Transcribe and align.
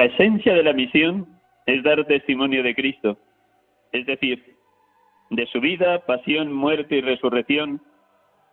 La 0.00 0.06
esencia 0.06 0.54
de 0.54 0.62
la 0.62 0.72
misión 0.72 1.26
es 1.66 1.82
dar 1.82 2.06
testimonio 2.06 2.62
de 2.62 2.74
Cristo, 2.74 3.18
es 3.92 4.06
decir, 4.06 4.56
de 5.28 5.46
su 5.48 5.60
vida, 5.60 6.06
pasión, 6.06 6.50
muerte 6.50 6.96
y 6.96 7.00
resurrección, 7.02 7.82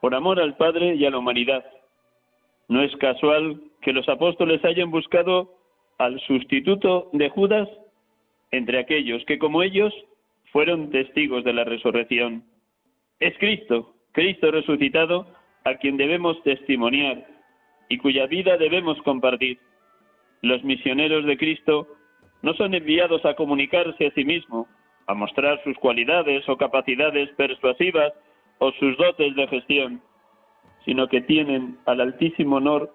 por 0.02 0.14
amor 0.14 0.42
al 0.42 0.58
Padre 0.58 0.96
y 0.96 1.06
a 1.06 1.10
la 1.10 1.20
humanidad. 1.20 1.64
No 2.68 2.84
es 2.84 2.94
casual 2.98 3.62
que 3.82 3.94
los 3.94 4.10
apóstoles 4.10 4.62
hayan 4.66 4.92
buscado 4.92 5.56
al 6.00 6.20
sustituto 6.20 7.10
de 7.14 7.30
Judas 7.30 7.70
entre 8.52 8.80
aquellos 8.80 9.24
que, 9.24 9.40
como 9.40 9.64
ellos, 9.64 9.94
fueron 10.52 10.90
testigos 10.90 11.46
de 11.46 11.54
la 11.54 11.64
resurrección. 11.64 12.44
Es 13.22 13.38
Cristo, 13.38 13.96
Cristo 14.12 14.52
resucitado, 14.52 15.34
a 15.64 15.76
quien 15.76 15.96
debemos 15.96 16.44
testimoniar 16.44 17.26
y 17.88 18.00
cuya 18.00 18.26
vida 18.26 18.58
debemos 18.58 19.02
compartir. 19.04 19.60
Los 20.42 20.64
misioneros 20.64 21.26
de 21.26 21.38
Cristo 21.38 21.88
no 22.42 22.54
son 22.54 22.74
enviados 22.74 23.26
a 23.26 23.36
comunicarse 23.36 24.08
a 24.08 24.12
sí 24.12 24.24
mismos, 24.24 24.68
a 25.08 25.14
mostrar 25.14 25.62
sus 25.64 25.78
cualidades 25.78 26.48
o 26.48 26.58
capacidades 26.58 27.30
persuasivas 27.32 28.14
o 28.60 28.72
sus 28.74 28.98
dotes 28.98 29.36
de 29.36 29.48
gestión, 29.48 30.02
sino 30.86 31.08
que 31.08 31.22
tienen 31.22 31.78
al 31.86 32.02
altísimo 32.02 32.58
honor 32.58 32.94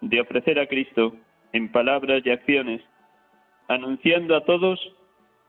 de 0.00 0.20
ofrecer 0.20 0.58
a 0.58 0.66
Cristo 0.66 1.14
en 1.52 1.70
palabras 1.72 2.22
y 2.24 2.30
acciones, 2.30 2.82
anunciando 3.68 4.36
a 4.36 4.44
todos 4.44 4.78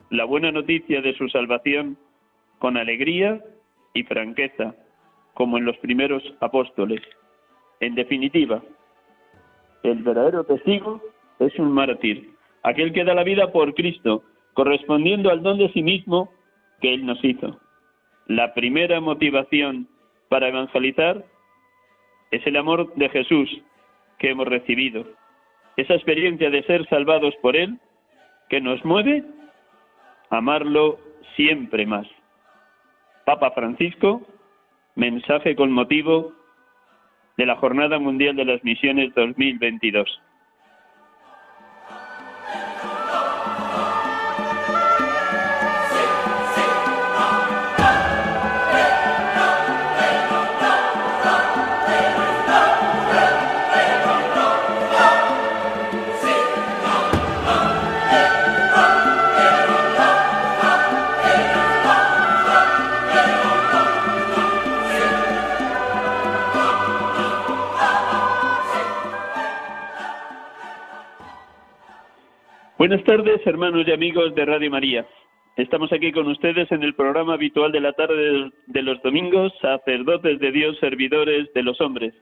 la 0.09 0.25
buena 0.25 0.51
noticia 0.51 1.01
de 1.01 1.15
su 1.15 1.29
salvación 1.29 1.97
con 2.57 2.77
alegría 2.77 3.41
y 3.93 4.03
franqueza, 4.03 4.75
como 5.33 5.57
en 5.57 5.65
los 5.65 5.77
primeros 5.77 6.23
apóstoles. 6.39 7.01
En 7.79 7.95
definitiva, 7.95 8.61
el 9.83 10.03
verdadero 10.03 10.43
testigo 10.43 11.01
es 11.39 11.57
un 11.57 11.71
mártir, 11.71 12.31
aquel 12.63 12.93
que 12.93 13.03
da 13.03 13.13
la 13.13 13.23
vida 13.23 13.51
por 13.51 13.73
Cristo, 13.73 14.23
correspondiendo 14.53 15.29
al 15.29 15.41
don 15.41 15.57
de 15.57 15.71
sí 15.71 15.81
mismo 15.81 16.31
que 16.81 16.93
Él 16.93 17.05
nos 17.05 17.23
hizo. 17.23 17.59
La 18.27 18.53
primera 18.53 18.99
motivación 18.99 19.87
para 20.27 20.49
evangelizar 20.49 21.25
es 22.31 22.45
el 22.45 22.57
amor 22.57 22.93
de 22.95 23.09
Jesús 23.09 23.49
que 24.19 24.29
hemos 24.29 24.47
recibido, 24.47 25.05
esa 25.77 25.95
experiencia 25.95 26.49
de 26.49 26.63
ser 26.63 26.87
salvados 26.89 27.33
por 27.41 27.55
Él 27.55 27.79
que 28.49 28.59
nos 28.59 28.83
mueve 28.83 29.23
a 30.29 30.37
amarlo 30.37 30.99
siempre 31.35 31.85
más. 31.85 32.07
Papa 33.25 33.51
Francisco, 33.51 34.21
mensaje 34.95 35.55
con 35.55 35.71
motivo 35.71 36.33
de 37.37 37.45
la 37.45 37.55
Jornada 37.55 37.99
Mundial 37.99 38.35
de 38.35 38.45
las 38.45 38.63
Misiones 38.63 39.13
2022. 39.15 40.21
Buenas 72.79 73.03
tardes, 73.03 73.45
hermanos 73.45 73.85
y 73.85 73.91
amigos 73.91 74.33
de 74.35 74.45
Radio 74.45 74.71
María. 74.71 75.05
Estamos 75.57 75.91
aquí 75.91 76.13
con 76.13 76.29
ustedes 76.29 76.71
en 76.71 76.81
el 76.81 76.95
programa 76.95 77.33
habitual 77.33 77.73
de 77.73 77.81
la 77.81 77.91
tarde 77.91 78.51
de 78.67 78.81
los 78.81 79.03
domingos, 79.03 79.51
sacerdotes 79.61 80.39
de 80.39 80.49
Dios, 80.53 80.77
servidores 80.79 81.51
de 81.53 81.61
los 81.61 81.81
hombres. 81.81 82.13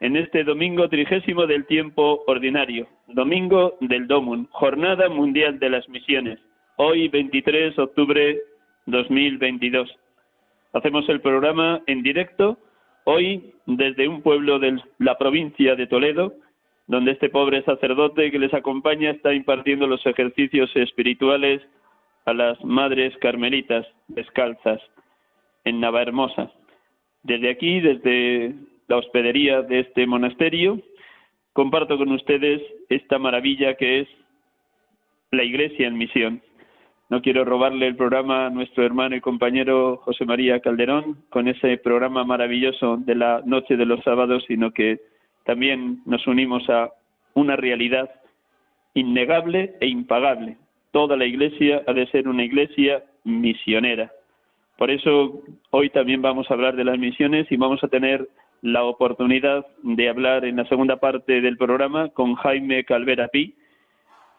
En 0.00 0.16
este 0.16 0.44
domingo 0.44 0.88
trigésimo 0.88 1.46
del 1.46 1.66
tiempo 1.66 2.24
ordinario, 2.26 2.88
domingo 3.08 3.76
del 3.82 4.06
Domun, 4.06 4.48
Jornada 4.50 5.10
Mundial 5.10 5.58
de 5.58 5.68
las 5.68 5.86
Misiones, 5.90 6.38
hoy 6.76 7.08
23 7.08 7.76
de 7.76 7.82
octubre 7.82 8.40
2022. 8.86 9.94
Hacemos 10.72 11.06
el 11.10 11.20
programa 11.20 11.82
en 11.86 12.02
directo, 12.02 12.56
hoy 13.04 13.52
desde 13.66 14.08
un 14.08 14.22
pueblo 14.22 14.58
de 14.58 14.80
la 15.00 15.18
provincia 15.18 15.76
de 15.76 15.86
Toledo, 15.86 16.32
donde 16.88 17.12
este 17.12 17.28
pobre 17.28 17.62
sacerdote 17.62 18.30
que 18.30 18.38
les 18.38 18.52
acompaña 18.54 19.10
está 19.10 19.32
impartiendo 19.34 19.86
los 19.86 20.04
ejercicios 20.06 20.74
espirituales 20.74 21.62
a 22.24 22.32
las 22.32 22.62
madres 22.64 23.16
carmelitas 23.18 23.86
descalzas 24.08 24.80
en 25.64 25.80
Navahermosa. 25.80 26.50
Desde 27.22 27.50
aquí, 27.50 27.80
desde 27.80 28.54
la 28.88 28.96
hospedería 28.96 29.60
de 29.62 29.80
este 29.80 30.06
monasterio, 30.06 30.80
comparto 31.52 31.98
con 31.98 32.10
ustedes 32.10 32.62
esta 32.88 33.18
maravilla 33.18 33.74
que 33.74 34.00
es 34.00 34.08
la 35.30 35.44
Iglesia 35.44 35.86
en 35.88 35.98
misión. 35.98 36.42
No 37.10 37.20
quiero 37.20 37.44
robarle 37.44 37.86
el 37.86 37.96
programa 37.96 38.46
a 38.46 38.50
nuestro 38.50 38.84
hermano 38.84 39.14
y 39.14 39.20
compañero 39.20 39.98
José 39.98 40.24
María 40.24 40.60
Calderón 40.60 41.18
con 41.28 41.48
ese 41.48 41.76
programa 41.76 42.24
maravilloso 42.24 42.96
de 42.96 43.14
la 43.14 43.42
noche 43.44 43.76
de 43.76 43.86
los 43.86 44.02
sábados, 44.04 44.44
sino 44.48 44.70
que 44.70 45.00
también 45.48 46.02
nos 46.04 46.26
unimos 46.26 46.68
a 46.68 46.90
una 47.32 47.56
realidad 47.56 48.10
innegable 48.92 49.76
e 49.80 49.86
impagable. 49.86 50.58
Toda 50.90 51.16
la 51.16 51.24
iglesia 51.24 51.82
ha 51.86 51.94
de 51.94 52.06
ser 52.08 52.28
una 52.28 52.44
iglesia 52.44 53.02
misionera. 53.24 54.12
Por 54.76 54.90
eso 54.90 55.40
hoy 55.70 55.88
también 55.88 56.20
vamos 56.20 56.50
a 56.50 56.52
hablar 56.52 56.76
de 56.76 56.84
las 56.84 56.98
misiones 56.98 57.50
y 57.50 57.56
vamos 57.56 57.82
a 57.82 57.88
tener 57.88 58.28
la 58.60 58.84
oportunidad 58.84 59.64
de 59.82 60.10
hablar 60.10 60.44
en 60.44 60.56
la 60.56 60.66
segunda 60.66 60.96
parte 60.96 61.40
del 61.40 61.56
programa 61.56 62.10
con 62.10 62.34
Jaime 62.34 62.84
Calvera 62.84 63.28
Pi, 63.28 63.54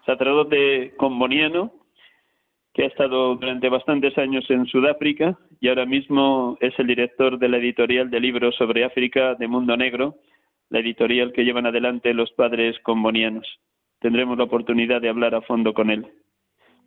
sacerdote 0.05 0.93
comboniano, 0.97 1.73
que 2.75 2.83
ha 2.83 2.87
estado 2.87 3.33
durante 3.33 3.67
bastantes 3.67 4.15
años 4.19 4.47
en 4.51 4.67
Sudáfrica 4.67 5.35
y 5.59 5.69
ahora 5.69 5.87
mismo 5.87 6.55
es 6.61 6.77
el 6.77 6.85
director 6.85 7.39
de 7.39 7.49
la 7.49 7.57
editorial 7.57 8.11
de 8.11 8.19
libros 8.19 8.55
sobre 8.57 8.83
África 8.83 9.33
de 9.33 9.47
Mundo 9.47 9.75
Negro, 9.75 10.13
la 10.69 10.79
editorial 10.79 11.33
que 11.33 11.43
llevan 11.43 11.65
adelante 11.65 12.13
los 12.13 12.31
padres 12.31 12.79
combonianos. 12.83 13.47
Tendremos 13.99 14.37
la 14.37 14.45
oportunidad 14.45 15.01
de 15.01 15.09
hablar 15.09 15.35
a 15.35 15.41
fondo 15.41 15.73
con 15.73 15.89
él. 15.89 16.07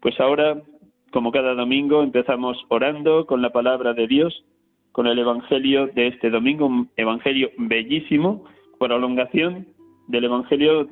Pues 0.00 0.18
ahora, 0.20 0.62
como 1.10 1.32
cada 1.32 1.54
domingo, 1.54 2.02
empezamos 2.02 2.56
orando 2.68 3.26
con 3.26 3.42
la 3.42 3.50
palabra 3.50 3.92
de 3.92 4.06
Dios, 4.06 4.44
con 4.92 5.06
el 5.06 5.18
Evangelio 5.18 5.88
de 5.88 6.08
este 6.08 6.30
domingo, 6.30 6.66
un 6.66 6.90
Evangelio 6.96 7.50
bellísimo, 7.58 8.44
prolongación 8.78 9.66
del 10.08 10.24
Evangelio 10.24 10.88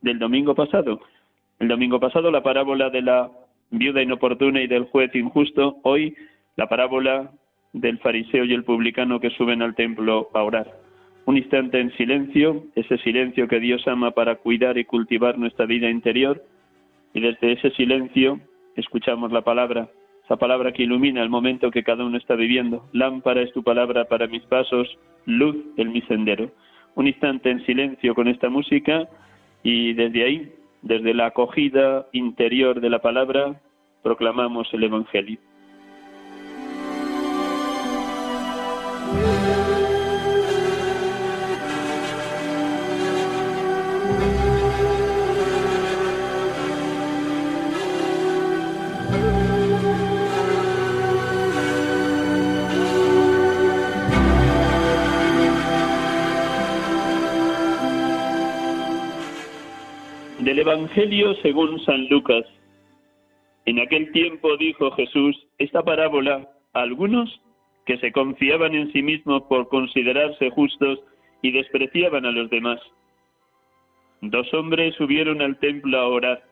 del 0.00 0.18
domingo 0.18 0.54
pasado. 0.54 1.00
El 1.58 1.68
domingo 1.68 2.00
pasado 2.00 2.30
la 2.30 2.42
parábola 2.42 2.90
de 2.90 3.02
la 3.02 3.30
viuda 3.70 4.02
inoportuna 4.02 4.60
y 4.62 4.66
del 4.66 4.84
juez 4.84 5.14
injusto, 5.14 5.78
hoy 5.82 6.14
la 6.56 6.68
parábola 6.68 7.32
del 7.72 7.98
fariseo 7.98 8.44
y 8.44 8.54
el 8.54 8.64
publicano 8.64 9.20
que 9.20 9.30
suben 9.30 9.62
al 9.62 9.74
templo 9.74 10.30
a 10.32 10.42
orar 10.42 10.85
un 11.26 11.36
instante 11.36 11.80
en 11.80 11.92
silencio, 11.96 12.64
ese 12.76 12.98
silencio 12.98 13.48
que 13.48 13.58
Dios 13.58 13.86
ama 13.88 14.12
para 14.12 14.36
cuidar 14.36 14.78
y 14.78 14.84
cultivar 14.84 15.36
nuestra 15.38 15.66
vida 15.66 15.90
interior, 15.90 16.42
y 17.12 17.20
desde 17.20 17.52
ese 17.52 17.70
silencio 17.70 18.40
escuchamos 18.76 19.32
la 19.32 19.42
palabra, 19.42 19.88
esa 20.24 20.36
palabra 20.36 20.72
que 20.72 20.84
ilumina 20.84 21.22
el 21.22 21.28
momento 21.28 21.72
que 21.72 21.82
cada 21.82 22.04
uno 22.04 22.16
está 22.16 22.36
viviendo. 22.36 22.88
Lámpara 22.92 23.42
es 23.42 23.52
tu 23.52 23.64
palabra 23.64 24.04
para 24.04 24.28
mis 24.28 24.42
pasos, 24.42 24.98
luz 25.24 25.56
en 25.76 25.92
mi 25.92 26.00
sendero. 26.02 26.52
Un 26.94 27.08
instante 27.08 27.50
en 27.50 27.64
silencio 27.66 28.14
con 28.14 28.28
esta 28.28 28.48
música 28.48 29.08
y 29.64 29.94
desde 29.94 30.24
ahí, 30.24 30.52
desde 30.82 31.12
la 31.12 31.26
acogida 31.26 32.06
interior 32.12 32.80
de 32.80 32.90
la 32.90 33.00
palabra, 33.00 33.60
proclamamos 34.02 34.72
el 34.72 34.84
Evangelio. 34.84 35.38
Evangelio 60.66 61.32
según 61.42 61.78
San 61.84 62.08
Lucas. 62.08 62.44
En 63.66 63.78
aquel 63.78 64.10
tiempo 64.10 64.56
dijo 64.56 64.90
Jesús 64.90 65.46
esta 65.58 65.84
parábola 65.84 66.48
a 66.72 66.80
algunos 66.80 67.40
que 67.84 67.96
se 67.98 68.10
confiaban 68.10 68.74
en 68.74 68.92
sí 68.92 69.00
mismos 69.00 69.44
por 69.44 69.68
considerarse 69.68 70.50
justos 70.50 70.98
y 71.40 71.52
despreciaban 71.52 72.26
a 72.26 72.32
los 72.32 72.50
demás. 72.50 72.80
Dos 74.22 74.52
hombres 74.54 74.96
subieron 74.96 75.40
al 75.40 75.56
templo 75.60 76.00
a 76.00 76.08
orar. 76.08 76.42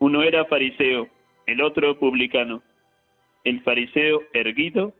Uno 0.00 0.24
era 0.24 0.44
fariseo, 0.46 1.08
el 1.46 1.62
otro 1.62 1.96
publicano. 2.00 2.64
El 3.44 3.60
fariseo, 3.60 4.22
erguido, 4.32 4.92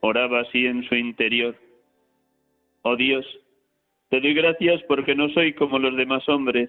oraba 0.00 0.40
así 0.40 0.66
en 0.66 0.82
su 0.88 0.96
interior. 0.96 1.54
Oh 2.82 2.96
Dios, 2.96 3.24
te 4.08 4.20
doy 4.20 4.34
gracias 4.34 4.82
porque 4.88 5.14
no 5.14 5.28
soy 5.28 5.52
como 5.52 5.78
los 5.78 5.96
demás 5.96 6.28
hombres, 6.28 6.68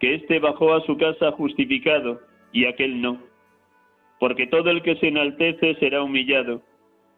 que 0.00 0.14
éste 0.14 0.38
bajó 0.38 0.74
a 0.74 0.84
su 0.86 0.96
casa 0.96 1.32
justificado 1.32 2.20
y 2.52 2.66
aquel 2.66 3.00
no, 3.00 3.20
porque 4.18 4.46
todo 4.46 4.70
el 4.70 4.82
que 4.82 4.96
se 4.96 5.08
enaltece 5.08 5.74
será 5.76 6.02
humillado, 6.02 6.62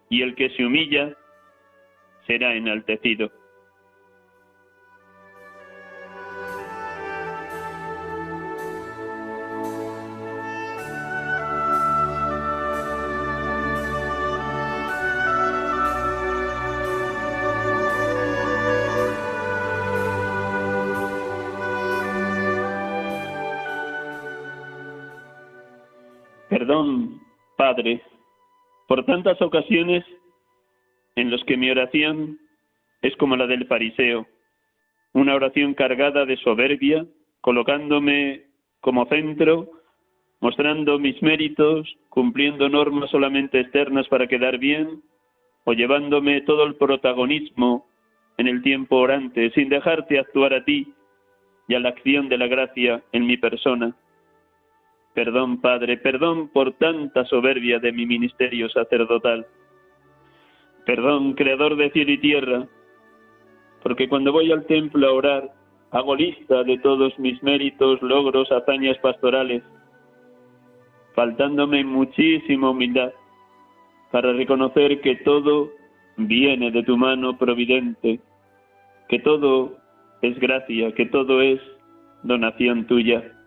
y 0.09 0.23
el 0.23 0.35
que 0.35 0.50
se 0.50 0.65
humilla 0.65 1.17
será 2.27 2.55
enaltecido. 2.55 3.31
Padre, 27.71 28.03
por 28.89 29.05
tantas 29.05 29.41
ocasiones 29.41 30.05
en 31.15 31.31
las 31.31 31.41
que 31.45 31.57
mi 31.57 31.71
oración 31.71 32.37
es 33.01 33.15
como 33.15 33.37
la 33.37 33.47
del 33.47 33.65
fariseo, 33.69 34.27
una 35.13 35.37
oración 35.37 35.75
cargada 35.75 36.25
de 36.25 36.37
soberbia, 36.39 37.07
colocándome 37.41 38.43
como 38.81 39.07
centro, 39.07 39.71
mostrando 40.41 40.99
mis 40.99 41.23
méritos, 41.23 41.87
cumpliendo 42.09 42.69
normas 42.69 43.11
solamente 43.11 43.61
externas 43.61 44.09
para 44.09 44.27
quedar 44.27 44.59
bien, 44.59 45.01
o 45.63 45.73
llevándome 45.73 46.41
todo 46.41 46.65
el 46.65 46.75
protagonismo 46.75 47.87
en 48.37 48.49
el 48.49 48.63
tiempo 48.63 48.97
orante, 48.97 49.53
sin 49.53 49.69
dejarte 49.69 50.19
actuar 50.19 50.55
a 50.55 50.65
ti 50.65 50.93
y 51.69 51.77
a 51.77 51.79
la 51.79 51.91
acción 51.91 52.29
de 52.29 52.37
la 52.37 52.49
gracia 52.49 53.01
en 53.13 53.29
mi 53.29 53.37
persona. 53.37 53.95
Perdón, 55.15 55.61
Padre, 55.61 55.97
perdón 55.97 56.49
por 56.49 56.73
tanta 56.75 57.25
soberbia 57.25 57.79
de 57.79 57.93
mi 57.93 58.07
ministerio 58.07 58.69
sacerdotal. 58.69 59.47
Perdón, 60.87 61.35
Creador 61.35 61.77
de 61.77 61.91
cielo 61.91 62.12
y 62.12 62.19
tierra, 62.19 62.69
porque 63.83 64.09
cuando 64.09 64.33
voy 64.33 64.53
al 64.53 64.67
templo 64.67 65.07
a 65.07 65.12
orar, 65.12 65.51
hago 65.91 66.15
lista 66.15 66.62
de 66.62 66.79
todos 66.79 67.19
mis 67.19 67.43
méritos, 67.43 68.01
logros, 68.03 68.51
hazañas 68.53 68.99
pastorales, 68.99 69.62
faltándome 71.15 71.85
muchísima 71.85 72.71
humildad 72.71 73.12
para 74.11 74.33
reconocer 74.33 75.01
que 75.01 75.17
todo 75.17 75.71
viene 76.17 76.71
de 76.71 76.83
tu 76.83 76.97
mano 76.97 77.37
providente, 77.37 78.21
que 79.09 79.19
todo 79.21 79.77
es 80.23 80.39
gracia, 80.39 80.93
que 80.93 81.07
todo 81.07 81.41
es 81.41 81.61
donación 82.23 82.87
tuya. 82.87 83.40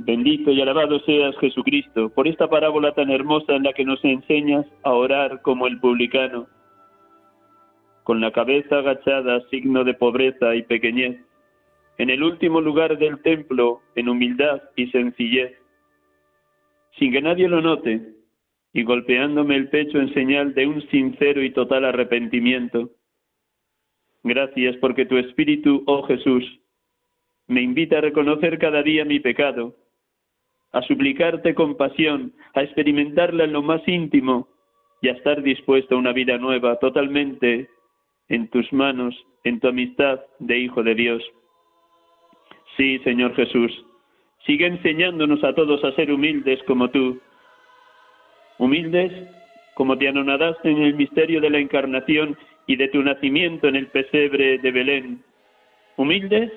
Bendito 0.00 0.52
y 0.52 0.60
alabado 0.60 1.00
seas 1.00 1.36
Jesucristo 1.38 2.08
por 2.10 2.28
esta 2.28 2.48
parábola 2.48 2.92
tan 2.92 3.10
hermosa 3.10 3.56
en 3.56 3.64
la 3.64 3.72
que 3.72 3.84
nos 3.84 4.02
enseñas 4.04 4.64
a 4.84 4.92
orar 4.92 5.42
como 5.42 5.66
el 5.66 5.80
publicano, 5.80 6.46
con 8.04 8.20
la 8.20 8.30
cabeza 8.30 8.78
agachada, 8.78 9.40
signo 9.50 9.82
de 9.82 9.94
pobreza 9.94 10.54
y 10.54 10.62
pequeñez, 10.62 11.20
en 11.98 12.10
el 12.10 12.22
último 12.22 12.60
lugar 12.60 12.96
del 12.96 13.20
templo, 13.22 13.80
en 13.96 14.08
humildad 14.08 14.62
y 14.76 14.86
sencillez, 14.92 15.58
sin 16.96 17.10
que 17.10 17.20
nadie 17.20 17.48
lo 17.48 17.60
note, 17.60 18.14
y 18.72 18.84
golpeándome 18.84 19.56
el 19.56 19.68
pecho 19.68 19.98
en 19.98 20.14
señal 20.14 20.54
de 20.54 20.68
un 20.68 20.80
sincero 20.90 21.42
y 21.42 21.50
total 21.50 21.84
arrepentimiento. 21.84 22.90
Gracias 24.22 24.76
porque 24.76 25.06
tu 25.06 25.16
Espíritu, 25.18 25.82
oh 25.88 26.04
Jesús, 26.04 26.44
me 27.48 27.62
invita 27.62 27.98
a 27.98 28.02
reconocer 28.02 28.58
cada 28.58 28.84
día 28.84 29.04
mi 29.04 29.18
pecado 29.18 29.74
a 30.72 30.82
suplicarte 30.82 31.54
compasión, 31.54 32.32
a 32.54 32.62
experimentarla 32.62 33.44
en 33.44 33.52
lo 33.52 33.62
más 33.62 33.86
íntimo 33.86 34.48
y 35.00 35.08
a 35.08 35.12
estar 35.12 35.42
dispuesto 35.42 35.94
a 35.94 35.98
una 35.98 36.12
vida 36.12 36.38
nueva 36.38 36.76
totalmente 36.78 37.68
en 38.28 38.48
tus 38.48 38.70
manos, 38.72 39.14
en 39.44 39.60
tu 39.60 39.68
amistad 39.68 40.20
de 40.38 40.58
Hijo 40.58 40.82
de 40.82 40.94
Dios. 40.94 41.22
Sí, 42.76 42.98
Señor 43.00 43.34
Jesús, 43.34 43.72
sigue 44.46 44.66
enseñándonos 44.66 45.42
a 45.42 45.54
todos 45.54 45.82
a 45.84 45.92
ser 45.92 46.12
humildes 46.12 46.62
como 46.64 46.90
tú, 46.90 47.20
humildes 48.58 49.12
como 49.74 49.96
te 49.96 50.08
anonadaste 50.08 50.70
en 50.70 50.82
el 50.82 50.94
misterio 50.94 51.40
de 51.40 51.50
la 51.50 51.58
encarnación 51.58 52.36
y 52.66 52.76
de 52.76 52.88
tu 52.88 53.02
nacimiento 53.02 53.68
en 53.68 53.76
el 53.76 53.86
pesebre 53.86 54.58
de 54.58 54.70
Belén, 54.70 55.24
humildes 55.96 56.52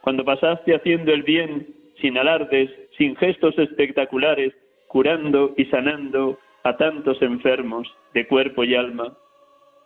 cuando 0.00 0.24
pasaste 0.24 0.74
haciendo 0.74 1.12
el 1.12 1.22
bien 1.22 1.75
sin 2.00 2.18
alardes, 2.18 2.70
sin 2.96 3.16
gestos 3.16 3.58
espectaculares, 3.58 4.54
curando 4.88 5.54
y 5.56 5.64
sanando 5.66 6.38
a 6.64 6.76
tantos 6.76 7.20
enfermos 7.22 7.86
de 8.14 8.26
cuerpo 8.26 8.64
y 8.64 8.74
alma. 8.74 9.16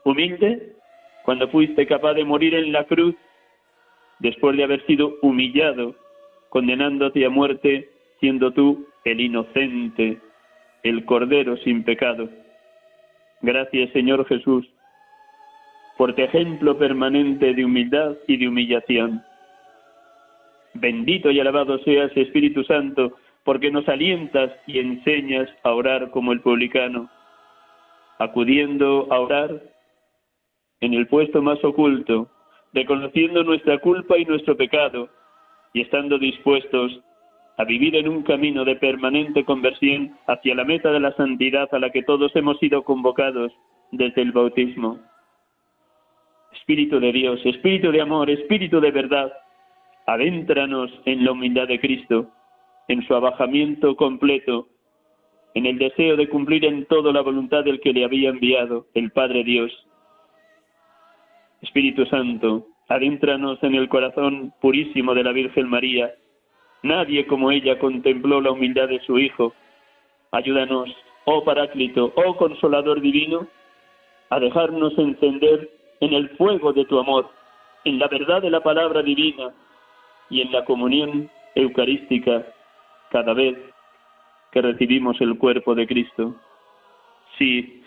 Humilde, 0.04 0.74
cuando 1.24 1.48
fuiste 1.48 1.86
capaz 1.86 2.14
de 2.14 2.24
morir 2.24 2.54
en 2.54 2.72
la 2.72 2.84
cruz, 2.84 3.14
después 4.18 4.56
de 4.56 4.64
haber 4.64 4.84
sido 4.86 5.16
humillado, 5.22 5.94
condenándote 6.48 7.24
a 7.24 7.30
muerte, 7.30 7.88
siendo 8.18 8.52
tú 8.52 8.86
el 9.04 9.20
inocente, 9.20 10.18
el 10.82 11.04
Cordero 11.04 11.56
sin 11.58 11.84
pecado. 11.84 12.28
Gracias, 13.42 13.90
Señor 13.92 14.26
Jesús, 14.26 14.68
por 15.96 16.14
tu 16.14 16.22
ejemplo 16.22 16.78
permanente 16.78 17.54
de 17.54 17.64
humildad 17.64 18.16
y 18.26 18.36
de 18.36 18.48
humillación. 18.48 19.22
Bendito 20.74 21.30
y 21.30 21.40
alabado 21.40 21.78
seas, 21.80 22.10
Espíritu 22.16 22.64
Santo, 22.64 23.16
porque 23.44 23.70
nos 23.70 23.88
alientas 23.88 24.52
y 24.66 24.78
enseñas 24.78 25.48
a 25.62 25.72
orar 25.72 26.10
como 26.10 26.32
el 26.32 26.40
publicano, 26.40 27.10
acudiendo 28.18 29.08
a 29.10 29.18
orar 29.18 29.62
en 30.80 30.94
el 30.94 31.06
puesto 31.08 31.42
más 31.42 31.62
oculto, 31.64 32.28
reconociendo 32.72 33.42
nuestra 33.42 33.78
culpa 33.78 34.18
y 34.18 34.24
nuestro 34.24 34.56
pecado, 34.56 35.08
y 35.72 35.82
estando 35.82 36.18
dispuestos 36.18 37.00
a 37.56 37.64
vivir 37.64 37.94
en 37.96 38.08
un 38.08 38.22
camino 38.22 38.64
de 38.64 38.76
permanente 38.76 39.44
conversión 39.44 40.16
hacia 40.26 40.54
la 40.54 40.64
meta 40.64 40.90
de 40.92 41.00
la 41.00 41.12
santidad 41.16 41.68
a 41.72 41.78
la 41.78 41.90
que 41.90 42.02
todos 42.02 42.34
hemos 42.34 42.58
sido 42.58 42.82
convocados 42.82 43.52
desde 43.92 44.22
el 44.22 44.32
bautismo. 44.32 44.98
Espíritu 46.52 46.98
de 47.00 47.12
Dios, 47.12 47.40
Espíritu 47.44 47.92
de 47.92 48.00
amor, 48.00 48.30
Espíritu 48.30 48.80
de 48.80 48.90
verdad, 48.90 49.32
adéntranos 50.07 50.90
en 51.04 51.25
la 51.25 51.33
humildad 51.33 51.69
de 51.69 51.80
Cristo, 51.80 52.28
en 52.88 53.07
su 53.07 53.14
abajamiento 53.14 53.95
completo, 53.97 54.69
en 55.54 55.66
el 55.66 55.78
deseo 55.78 56.16
de 56.16 56.28
cumplir 56.28 56.64
en 56.64 56.87
todo 56.87 57.12
la 57.12 57.21
voluntad 57.21 57.64
del 57.64 57.80
que 57.80 57.92
le 57.92 58.04
había 58.04 58.30
enviado, 58.30 58.87
el 58.95 59.11
Padre 59.11 59.45
Dios. 59.45 59.73
Espíritu 61.62 62.07
Santo, 62.07 62.66
adéntranos 62.88 63.62
en 63.62 63.75
el 63.75 63.88
corazón 63.88 64.52
purísimo 64.61 65.14
de 65.14 65.25
la 65.25 65.33
Virgen 65.33 65.69
María. 65.69 66.12
Nadie 66.83 67.26
como 67.26 67.50
ella 67.50 67.78
contempló 67.78 68.40
la 68.40 68.52
humildad 68.52 68.88
de 68.88 69.00
su 69.00 69.19
Hijo. 69.19 69.54
Ayúdanos, 70.33 70.88
oh 71.26 71.45
Paráclito, 71.45 72.12
oh 72.16 72.37
Consolador 72.37 73.00
Divino, 73.00 73.47
a 74.30 74.40
dejarnos 74.40 74.97
encender 74.99 75.71
en 76.00 76.14
el 76.14 76.30
fuego 76.30 76.73
de 76.73 76.85
tu 76.87 76.99
amor, 76.99 77.28
en 77.85 77.99
la 77.99 78.09
verdad 78.09 78.40
de 78.40 78.50
la 78.50 78.61
palabra 78.61 79.02
divina 79.02 79.52
y 80.30 80.40
en 80.40 80.52
la 80.52 80.64
comunión 80.64 81.30
eucarística 81.54 82.46
cada 83.10 83.34
vez 83.34 83.58
que 84.52 84.62
recibimos 84.62 85.20
el 85.20 85.37
cuerpo 85.37 85.75
de 85.75 85.87
Cristo. 85.87 86.34
Sí, 87.38 87.82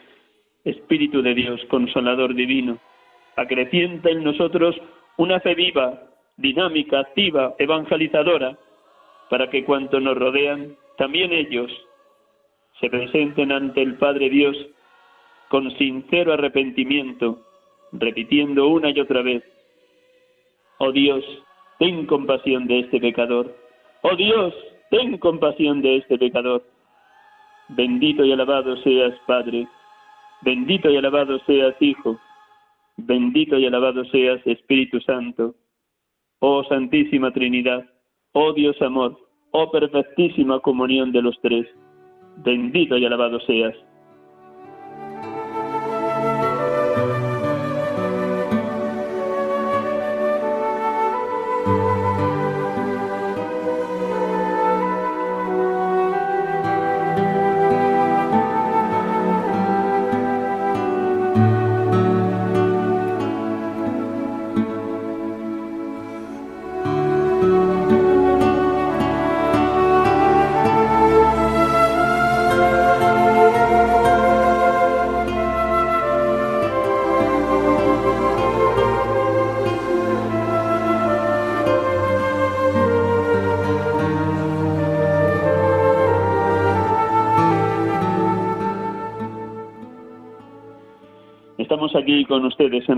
Espíritu 0.64 1.22
de 1.22 1.34
Dios, 1.34 1.62
consolador 1.70 2.34
divino, 2.36 2.78
acrecienta 3.36 4.10
en 4.10 4.24
nosotros 4.24 4.76
una 5.18 5.40
fe 5.40 5.56
viva, 5.56 6.02
dinámica, 6.38 7.00
activa, 7.00 7.56
evangelizadora, 7.60 8.58
para 9.30 9.50
que 9.50 9.66
cuanto 9.66 10.00
nos 10.00 10.18
rodean, 10.18 10.76
también 10.98 11.34
ellos 11.34 11.72
se 12.80 12.90
presenten 12.90 13.52
ante 13.52 13.82
el 13.82 13.96
Padre 13.96 14.30
Dios 14.30 14.56
con 15.50 15.70
sincero 15.78 16.34
arrepentimiento, 16.34 17.42
repitiendo 17.92 18.68
una 18.68 18.90
y 18.90 19.00
otra 19.00 19.22
vez, 19.22 19.44
oh 20.80 20.92
Dios, 20.92 21.24
ten 21.84 22.06
compasión 22.06 22.66
de 22.66 22.80
este 22.80 22.98
pecador, 22.98 23.54
oh 24.04 24.16
Dios, 24.16 24.54
ten 24.90 25.18
compasión 25.18 25.82
de 25.82 25.98
este 25.98 26.18
pecador. 26.18 26.64
Bendito 27.68 28.24
y 28.24 28.32
alabado 28.32 28.78
seas, 28.84 29.14
Padre, 29.28 29.68
bendito 30.44 30.90
y 30.90 30.96
alabado 30.96 31.40
seas, 31.40 31.76
Hijo, 31.82 32.18
bendito 32.96 33.58
y 33.58 33.66
alabado 33.66 34.06
seas, 34.06 34.40
Espíritu 34.46 35.02
Santo. 35.02 35.56
Oh 36.40 36.64
Santísima 36.70 37.32
Trinidad, 37.34 37.84
oh 38.32 38.54
Dios 38.54 38.82
amor, 38.82 39.20
oh 39.52 39.70
perfectísima 39.70 40.62
comunión 40.62 41.12
de 41.12 41.22
los 41.22 41.38
tres, 41.42 41.68
bendito 42.46 42.98
y 42.98 43.06
alabado 43.06 43.42
seas. 43.42 43.76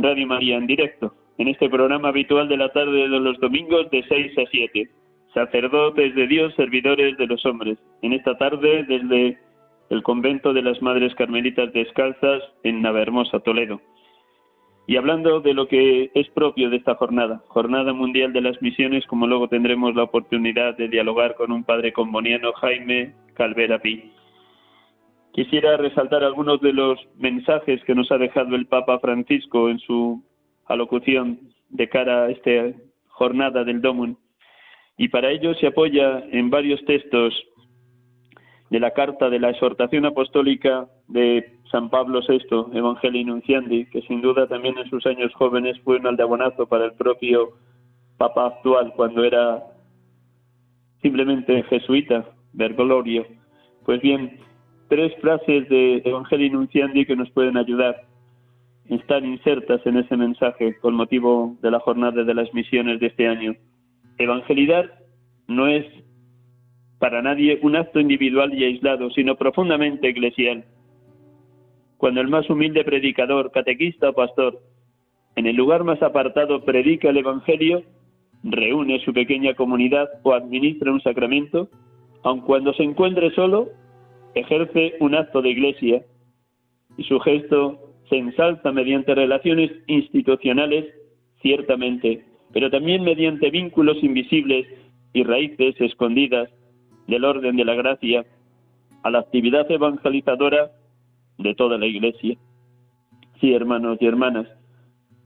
Radio 0.05 0.27
María 0.27 0.57
en 0.57 0.67
directo, 0.67 1.15
en 1.39 1.47
este 1.47 1.67
programa 1.67 2.09
habitual 2.09 2.47
de 2.47 2.57
la 2.57 2.69
tarde 2.69 3.09
de 3.09 3.19
los 3.19 3.39
domingos 3.39 3.89
de 3.89 4.03
6 4.07 4.37
a 4.37 4.43
7. 4.51 4.87
Sacerdotes 5.33 6.13
de 6.13 6.27
Dios, 6.27 6.53
servidores 6.53 7.17
de 7.17 7.25
los 7.25 7.43
hombres. 7.43 7.79
En 8.03 8.13
esta 8.13 8.37
tarde 8.37 8.85
desde 8.87 9.39
el 9.89 10.03
convento 10.03 10.53
de 10.53 10.61
las 10.61 10.79
Madres 10.79 11.15
Carmelitas 11.15 11.73
Descalzas 11.73 12.43
en 12.61 12.83
Navarmosa, 12.83 13.39
Toledo. 13.39 13.81
Y 14.85 14.97
hablando 14.97 15.41
de 15.41 15.55
lo 15.55 15.67
que 15.67 16.11
es 16.13 16.29
propio 16.29 16.69
de 16.69 16.77
esta 16.77 16.93
jornada, 16.93 17.41
Jornada 17.47 17.91
Mundial 17.91 18.31
de 18.31 18.41
las 18.41 18.61
Misiones, 18.61 19.07
como 19.07 19.25
luego 19.25 19.47
tendremos 19.47 19.95
la 19.95 20.03
oportunidad 20.03 20.77
de 20.77 20.87
dialogar 20.87 21.33
con 21.33 21.51
un 21.51 21.63
padre 21.63 21.93
comboniano, 21.93 22.53
Jaime 22.53 23.15
Calvera 23.33 23.79
Pi. 23.79 24.11
Quisiera 25.35 25.75
resaltar 25.75 26.23
algunos 26.23 26.61
de 26.61 26.71
los 26.71 26.97
mensajes 27.17 27.83
que 27.83 27.93
nos 27.93 28.09
ha 28.09 28.17
dejado 28.17 28.55
el 28.55 28.67
Papa 28.67 28.99
Francisco 28.99 29.69
en 29.69 29.79
su 29.79 30.23
alocución 30.65 31.51
de 31.67 31.89
cara 31.89 32.23
a 32.23 32.29
esta 32.29 32.71
jornada 33.09 33.65
del 33.65 33.81
Domum. 33.81 34.15
Y 34.97 35.09
para 35.09 35.31
ello 35.31 35.53
se 35.55 35.67
apoya 35.67 36.23
en 36.31 36.49
varios 36.49 36.79
textos 36.85 37.33
de 38.69 38.79
la 38.79 38.91
carta 38.91 39.29
de 39.29 39.39
la 39.39 39.49
exhortación 39.49 40.05
apostólica 40.05 40.87
de 41.09 41.59
San 41.69 41.89
Pablo 41.89 42.21
VI, 42.25 42.77
Evangelii 42.77 43.25
Nunciandi, 43.25 43.87
que 43.87 44.03
sin 44.03 44.21
duda 44.21 44.47
también 44.47 44.77
en 44.77 44.89
sus 44.89 45.05
años 45.05 45.33
jóvenes 45.33 45.77
fue 45.81 45.97
un 45.97 46.07
aldabonazo 46.07 46.65
para 46.65 46.85
el 46.85 46.93
propio 46.93 47.55
Papa 48.17 48.47
actual 48.47 48.93
cuando 48.95 49.25
era 49.25 49.65
simplemente 51.01 51.61
jesuita, 51.63 52.23
Bergoglio. 52.53 53.25
Pues 53.83 54.01
bien, 54.01 54.44
tres 54.87 55.13
frases 55.21 55.67
de 55.69 56.01
Evangelio 56.05 56.51
Nunciandi 56.51 57.05
que 57.05 57.15
nos 57.15 57.29
pueden 57.31 57.57
ayudar. 57.57 58.03
Están 58.89 59.25
insertas 59.25 59.81
en 59.85 59.97
ese 59.97 60.15
mensaje 60.15 60.77
con 60.79 60.93
motivo 60.93 61.57
de 61.61 61.71
la 61.71 61.79
jornada 61.79 62.23
de 62.23 62.33
las 62.33 62.53
misiones 62.53 62.99
de 62.99 63.07
este 63.07 63.27
año. 63.27 63.55
Evangelidad 64.17 64.85
no 65.47 65.67
es 65.67 65.85
para 66.99 67.21
nadie 67.21 67.59
un 67.61 67.75
acto 67.75 67.99
individual 67.99 68.53
y 68.53 68.63
aislado, 68.63 69.09
sino 69.11 69.35
profundamente 69.35 70.09
eclesial. 70.09 70.65
Cuando 71.97 72.21
el 72.21 72.27
más 72.27 72.49
humilde 72.49 72.83
predicador, 72.83 73.51
catequista 73.51 74.09
o 74.09 74.13
pastor, 74.13 74.59
en 75.35 75.47
el 75.47 75.55
lugar 75.55 75.83
más 75.83 76.01
apartado 76.01 76.63
predica 76.63 77.09
el 77.09 77.17
Evangelio, 77.17 77.83
reúne 78.43 79.03
su 79.03 79.13
pequeña 79.13 79.55
comunidad 79.55 80.07
o 80.23 80.33
administra 80.33 80.91
un 80.91 81.01
sacramento, 81.01 81.69
aun 82.23 82.41
cuando 82.41 82.73
se 82.73 82.83
encuentre 82.83 83.31
solo, 83.31 83.69
ejerce 84.35 84.95
un 84.99 85.15
acto 85.15 85.41
de 85.41 85.49
iglesia 85.49 86.03
y 86.97 87.03
su 87.03 87.19
gesto 87.19 87.79
se 88.09 88.17
ensalza 88.17 88.71
mediante 88.71 89.15
relaciones 89.15 89.71
institucionales, 89.87 90.85
ciertamente, 91.41 92.25
pero 92.53 92.69
también 92.69 93.03
mediante 93.03 93.49
vínculos 93.49 93.97
invisibles 94.03 94.67
y 95.13 95.23
raíces 95.23 95.75
escondidas 95.79 96.49
del 97.07 97.25
orden 97.25 97.55
de 97.55 97.65
la 97.65 97.75
gracia 97.75 98.25
a 99.03 99.09
la 99.09 99.19
actividad 99.19 99.69
evangelizadora 99.71 100.71
de 101.37 101.55
toda 101.55 101.77
la 101.77 101.85
iglesia. 101.85 102.37
Sí, 103.39 103.53
hermanos 103.53 103.97
y 104.01 104.05
hermanas, 104.05 104.47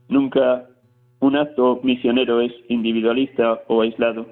nunca 0.08 0.66
un 1.20 1.36
acto 1.36 1.80
misionero 1.82 2.40
es 2.40 2.52
individualista 2.68 3.60
o 3.68 3.82
aislado. 3.82 4.26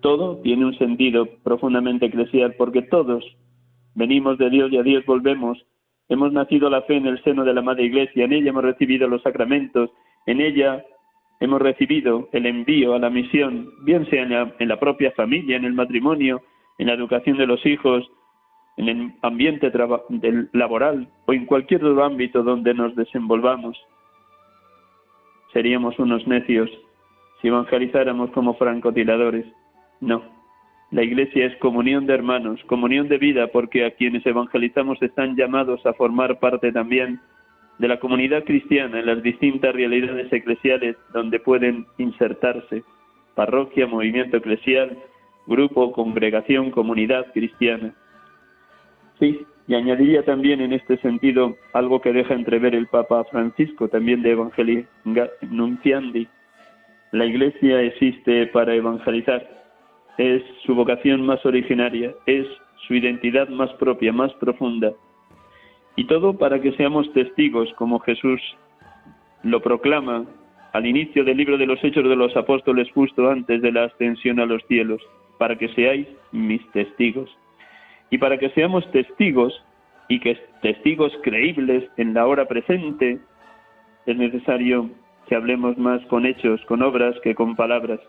Todo 0.00 0.38
tiene 0.38 0.64
un 0.64 0.76
sentido 0.78 1.26
profundamente 1.42 2.06
eclesial 2.06 2.54
porque 2.56 2.82
todos 2.82 3.24
Venimos 3.98 4.38
de 4.38 4.48
Dios 4.48 4.70
y 4.70 4.78
a 4.78 4.84
Dios 4.84 5.04
volvemos. 5.06 5.58
Hemos 6.08 6.32
nacido 6.32 6.70
la 6.70 6.82
fe 6.82 6.94
en 6.94 7.06
el 7.06 7.20
seno 7.24 7.44
de 7.44 7.52
la 7.52 7.62
Madre 7.62 7.86
Iglesia, 7.86 8.26
en 8.26 8.32
ella 8.32 8.50
hemos 8.50 8.62
recibido 8.62 9.08
los 9.08 9.22
sacramentos, 9.22 9.90
en 10.24 10.40
ella 10.40 10.84
hemos 11.40 11.60
recibido 11.60 12.28
el 12.30 12.46
envío 12.46 12.94
a 12.94 13.00
la 13.00 13.10
misión, 13.10 13.68
bien 13.82 14.08
sea 14.08 14.22
en 14.22 14.68
la, 14.68 14.78
propia 14.78 15.10
familia, 15.10 15.56
en 15.56 15.64
el 15.64 15.72
matrimonio, 15.72 16.42
en 16.78 16.86
la 16.86 16.92
educación 16.92 17.38
de 17.38 17.48
los 17.48 17.66
hijos, 17.66 18.08
en 18.76 18.88
el 18.88 19.12
ambiente 19.22 19.72
laboral 20.52 21.08
o 21.26 21.32
en 21.32 21.44
cualquier 21.44 21.84
otro 21.84 22.04
ámbito 22.04 22.44
donde 22.44 22.74
nos 22.74 22.94
desenvolvamos. 22.94 23.76
Seríamos 25.52 25.98
unos 25.98 26.24
necios 26.28 26.70
si 27.42 27.48
evangelizáramos 27.48 28.30
como 28.30 28.54
francotiradores. 28.54 29.44
No. 30.00 30.37
La 30.90 31.02
Iglesia 31.02 31.46
es 31.46 31.56
comunión 31.56 32.06
de 32.06 32.14
hermanos, 32.14 32.60
comunión 32.64 33.08
de 33.08 33.18
vida, 33.18 33.48
porque 33.48 33.84
a 33.84 33.90
quienes 33.90 34.24
evangelizamos 34.24 35.00
están 35.02 35.36
llamados 35.36 35.84
a 35.84 35.92
formar 35.92 36.38
parte 36.38 36.72
también 36.72 37.20
de 37.78 37.88
la 37.88 38.00
comunidad 38.00 38.44
cristiana 38.44 38.98
en 38.98 39.06
las 39.06 39.22
distintas 39.22 39.74
realidades 39.74 40.32
eclesiales 40.32 40.96
donde 41.12 41.40
pueden 41.40 41.86
insertarse, 41.98 42.84
parroquia, 43.34 43.86
movimiento 43.86 44.38
eclesial, 44.38 44.98
grupo, 45.46 45.92
congregación, 45.92 46.70
comunidad 46.70 47.26
cristiana. 47.32 47.94
Sí, 49.18 49.46
y 49.66 49.74
añadiría 49.74 50.24
también 50.24 50.60
en 50.62 50.72
este 50.72 50.96
sentido 50.98 51.56
algo 51.74 52.00
que 52.00 52.12
deja 52.12 52.34
entrever 52.34 52.74
el 52.74 52.86
Papa 52.86 53.24
Francisco, 53.24 53.88
también 53.88 54.22
de 54.22 54.32
Evangelii 54.32 54.86
Nunciandi. 55.42 56.26
La 57.12 57.26
Iglesia 57.26 57.82
existe 57.82 58.46
para 58.46 58.74
evangelizar, 58.74 59.57
es 60.18 60.42
su 60.66 60.74
vocación 60.74 61.24
más 61.24 61.44
originaria, 61.46 62.12
es 62.26 62.46
su 62.86 62.94
identidad 62.94 63.48
más 63.48 63.70
propia, 63.74 64.12
más 64.12 64.32
profunda. 64.34 64.92
Y 65.96 66.04
todo 66.04 66.36
para 66.36 66.60
que 66.60 66.72
seamos 66.72 67.12
testigos, 67.12 67.72
como 67.74 67.98
Jesús 68.00 68.40
lo 69.42 69.62
proclama 69.62 70.26
al 70.72 70.86
inicio 70.86 71.24
del 71.24 71.36
libro 71.36 71.56
de 71.56 71.66
los 71.66 71.82
Hechos 71.82 72.04
de 72.04 72.16
los 72.16 72.36
Apóstoles, 72.36 72.90
justo 72.92 73.30
antes 73.30 73.62
de 73.62 73.72
la 73.72 73.84
ascensión 73.84 74.40
a 74.40 74.46
los 74.46 74.62
cielos, 74.66 75.00
para 75.38 75.56
que 75.56 75.68
seáis 75.70 76.06
mis 76.32 76.64
testigos. 76.72 77.30
Y 78.10 78.18
para 78.18 78.38
que 78.38 78.50
seamos 78.50 78.90
testigos, 78.90 79.64
y 80.08 80.20
que 80.20 80.36
testigos 80.62 81.12
creíbles 81.22 81.84
en 81.96 82.14
la 82.14 82.26
hora 82.26 82.46
presente, 82.46 83.18
es 84.06 84.16
necesario 84.16 84.90
que 85.26 85.36
hablemos 85.36 85.76
más 85.76 86.04
con 86.06 86.26
hechos, 86.26 86.60
con 86.66 86.82
obras, 86.82 87.14
que 87.22 87.34
con 87.34 87.54
palabras. 87.54 88.00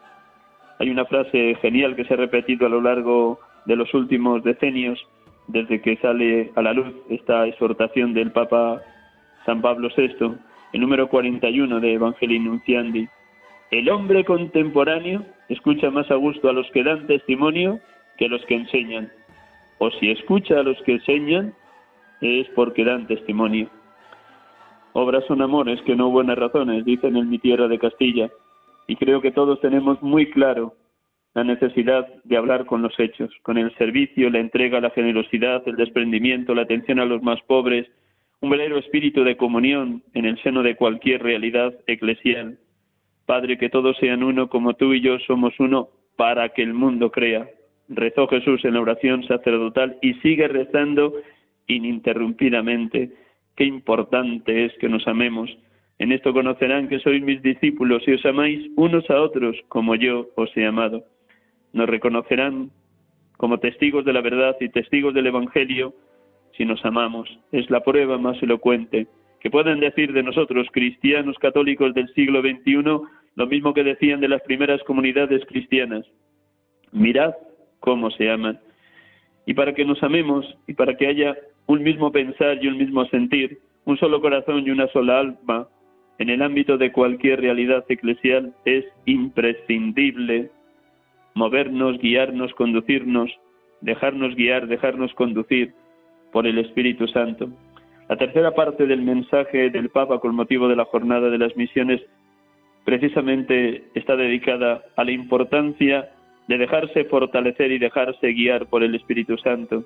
Hay 0.79 0.89
una 0.89 1.05
frase 1.05 1.55
genial 1.61 1.95
que 1.95 2.05
se 2.05 2.13
ha 2.13 2.17
repetido 2.17 2.65
a 2.65 2.69
lo 2.69 2.79
largo 2.81 3.39
de 3.65 3.75
los 3.75 3.93
últimos 3.93 4.43
decenios, 4.43 4.97
desde 5.47 5.81
que 5.81 5.97
sale 5.97 6.51
a 6.55 6.61
la 6.61 6.71
luz 6.71 6.87
esta 7.09 7.45
exhortación 7.47 8.13
del 8.13 8.31
Papa 8.31 8.81
San 9.45 9.61
Pablo 9.61 9.89
VI, 9.95 10.37
el 10.71 10.81
número 10.81 11.09
41 11.09 11.79
de 11.81 11.93
Evangelii 11.93 12.39
Nunciandi. 12.39 13.09
El 13.71 13.89
hombre 13.89 14.23
contemporáneo 14.23 15.25
escucha 15.49 15.91
más 15.91 16.09
a 16.11 16.15
gusto 16.15 16.49
a 16.49 16.53
los 16.53 16.69
que 16.71 16.83
dan 16.83 17.07
testimonio 17.07 17.79
que 18.17 18.25
a 18.25 18.29
los 18.29 18.45
que 18.45 18.55
enseñan. 18.55 19.11
O 19.79 19.91
si 19.91 20.11
escucha 20.11 20.59
a 20.59 20.63
los 20.63 20.81
que 20.83 20.93
enseñan, 20.93 21.53
es 22.21 22.47
porque 22.55 22.85
dan 22.85 23.05
testimonio. 23.05 23.69
Obras 24.93 25.25
son 25.25 25.41
amores 25.41 25.81
que 25.81 25.95
no 25.95 26.09
buenas 26.09 26.37
razones, 26.37 26.85
dicen 26.85 27.17
en 27.17 27.29
mi 27.29 27.37
tierra 27.37 27.67
de 27.67 27.79
Castilla, 27.79 28.29
y 28.89 28.95
creo 28.95 29.21
que 29.21 29.31
todos 29.31 29.61
tenemos 29.61 30.01
muy 30.01 30.31
claro 30.31 30.73
la 31.35 31.43
necesidad 31.43 32.07
de 32.23 32.37
hablar 32.37 32.65
con 32.65 32.81
los 32.81 32.99
hechos, 32.99 33.29
con 33.43 33.59
el 33.59 33.71
servicio, 33.77 34.31
la 34.31 34.39
entrega, 34.39 34.81
la 34.81 34.89
generosidad, 34.89 35.61
el 35.67 35.75
desprendimiento, 35.75 36.55
la 36.55 36.63
atención 36.63 36.99
a 36.99 37.05
los 37.05 37.21
más 37.21 37.39
pobres, 37.43 37.87
un 38.41 38.49
verdadero 38.49 38.79
espíritu 38.79 39.23
de 39.23 39.37
comunión 39.37 40.01
en 40.15 40.25
el 40.25 40.41
seno 40.41 40.63
de 40.63 40.75
cualquier 40.75 41.21
realidad 41.21 41.75
eclesial. 41.85 42.57
Padre, 43.27 43.59
que 43.59 43.69
todos 43.69 43.95
sean 43.97 44.23
uno 44.23 44.49
como 44.49 44.73
tú 44.73 44.91
y 44.95 45.01
yo 45.01 45.19
somos 45.19 45.53
uno 45.59 45.89
para 46.15 46.49
que 46.49 46.63
el 46.63 46.73
mundo 46.73 47.11
crea. 47.11 47.47
Rezó 47.89 48.27
Jesús 48.27 48.65
en 48.65 48.73
la 48.73 48.81
oración 48.81 49.23
sacerdotal 49.27 49.99
y 50.01 50.15
sigue 50.15 50.47
rezando 50.47 51.13
ininterrumpidamente. 51.67 53.11
Qué 53.55 53.65
importante 53.65 54.65
es 54.65 54.73
que 54.79 54.89
nos 54.89 55.07
amemos. 55.07 55.55
En 55.99 56.13
esto 56.13 56.33
conocerán 56.33 56.87
que 56.87 56.99
sois 56.99 57.21
mis 57.21 57.41
discípulos 57.41 58.01
y 58.07 58.13
os 58.13 58.25
amáis 58.25 58.71
unos 58.77 59.09
a 59.09 59.21
otros 59.21 59.57
como 59.67 59.95
yo 59.95 60.29
os 60.35 60.49
he 60.55 60.65
amado. 60.65 61.03
Nos 61.73 61.89
reconocerán 61.89 62.71
como 63.35 63.59
testigos 63.59 64.05
de 64.05 64.13
la 64.13 64.21
verdad 64.21 64.55
y 64.61 64.69
testigos 64.69 65.13
del 65.13 65.27
Evangelio 65.27 65.93
si 66.55 66.63
nos 66.63 66.83
amamos. 66.85 67.29
Es 67.51 67.69
la 67.69 67.81
prueba 67.81 68.17
más 68.17 68.41
elocuente. 68.41 69.07
Que 69.41 69.49
pueden 69.49 69.79
decir 69.81 70.13
de 70.13 70.23
nosotros, 70.23 70.67
cristianos 70.71 71.37
católicos 71.37 71.93
del 71.93 72.07
siglo 72.13 72.41
XXI, 72.41 72.83
lo 73.35 73.47
mismo 73.47 73.73
que 73.73 73.83
decían 73.83 74.21
de 74.21 74.27
las 74.29 74.41
primeras 74.43 74.81
comunidades 74.83 75.45
cristianas. 75.45 76.05
Mirad 76.91 77.33
cómo 77.81 78.09
se 78.11 78.29
aman. 78.29 78.59
Y 79.45 79.53
para 79.53 79.73
que 79.73 79.85
nos 79.85 80.01
amemos 80.01 80.45
y 80.67 80.73
para 80.73 80.95
que 80.95 81.07
haya 81.07 81.37
un 81.65 81.83
mismo 81.83 82.11
pensar 82.11 82.63
y 82.63 82.67
un 82.67 82.77
mismo 82.77 83.05
sentir, 83.05 83.59
un 83.85 83.97
solo 83.97 84.21
corazón 84.21 84.65
y 84.65 84.71
una 84.71 84.87
sola 84.87 85.19
alma, 85.19 85.67
en 86.19 86.29
el 86.29 86.41
ámbito 86.41 86.77
de 86.77 86.91
cualquier 86.91 87.41
realidad 87.41 87.85
eclesial 87.87 88.53
es 88.65 88.85
imprescindible 89.05 90.51
movernos, 91.33 91.97
guiarnos, 91.99 92.53
conducirnos, 92.53 93.31
dejarnos 93.79 94.35
guiar, 94.35 94.67
dejarnos 94.67 95.13
conducir 95.13 95.73
por 96.33 96.45
el 96.45 96.57
Espíritu 96.59 97.07
Santo. 97.07 97.49
La 98.09 98.17
tercera 98.17 98.51
parte 98.53 98.85
del 98.85 99.01
mensaje 99.01 99.69
del 99.69 99.89
Papa 99.89 100.19
con 100.19 100.35
motivo 100.35 100.67
de 100.67 100.75
la 100.75 100.85
jornada 100.85 101.29
de 101.29 101.37
las 101.37 101.55
misiones 101.55 102.01
precisamente 102.83 103.83
está 103.93 104.17
dedicada 104.17 104.83
a 104.97 105.05
la 105.05 105.11
importancia 105.11 106.09
de 106.49 106.57
dejarse 106.57 107.05
fortalecer 107.05 107.71
y 107.71 107.79
dejarse 107.79 108.33
guiar 108.33 108.65
por 108.65 108.83
el 108.83 108.95
Espíritu 108.95 109.37
Santo. 109.37 109.85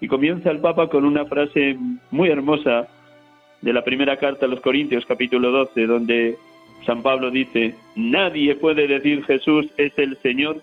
Y 0.00 0.08
comienza 0.08 0.50
el 0.50 0.58
Papa 0.58 0.88
con 0.88 1.06
una 1.06 1.24
frase 1.24 1.78
muy 2.10 2.28
hermosa 2.28 2.88
de 3.64 3.72
la 3.72 3.82
primera 3.82 4.18
carta 4.18 4.44
a 4.44 4.48
los 4.48 4.60
Corintios, 4.60 5.06
capítulo 5.06 5.50
12, 5.50 5.86
donde 5.86 6.36
San 6.84 7.02
Pablo 7.02 7.30
dice, 7.30 7.74
nadie 7.96 8.56
puede 8.56 8.86
decir 8.86 9.24
Jesús 9.24 9.66
es 9.78 9.98
el 9.98 10.18
Señor 10.18 10.60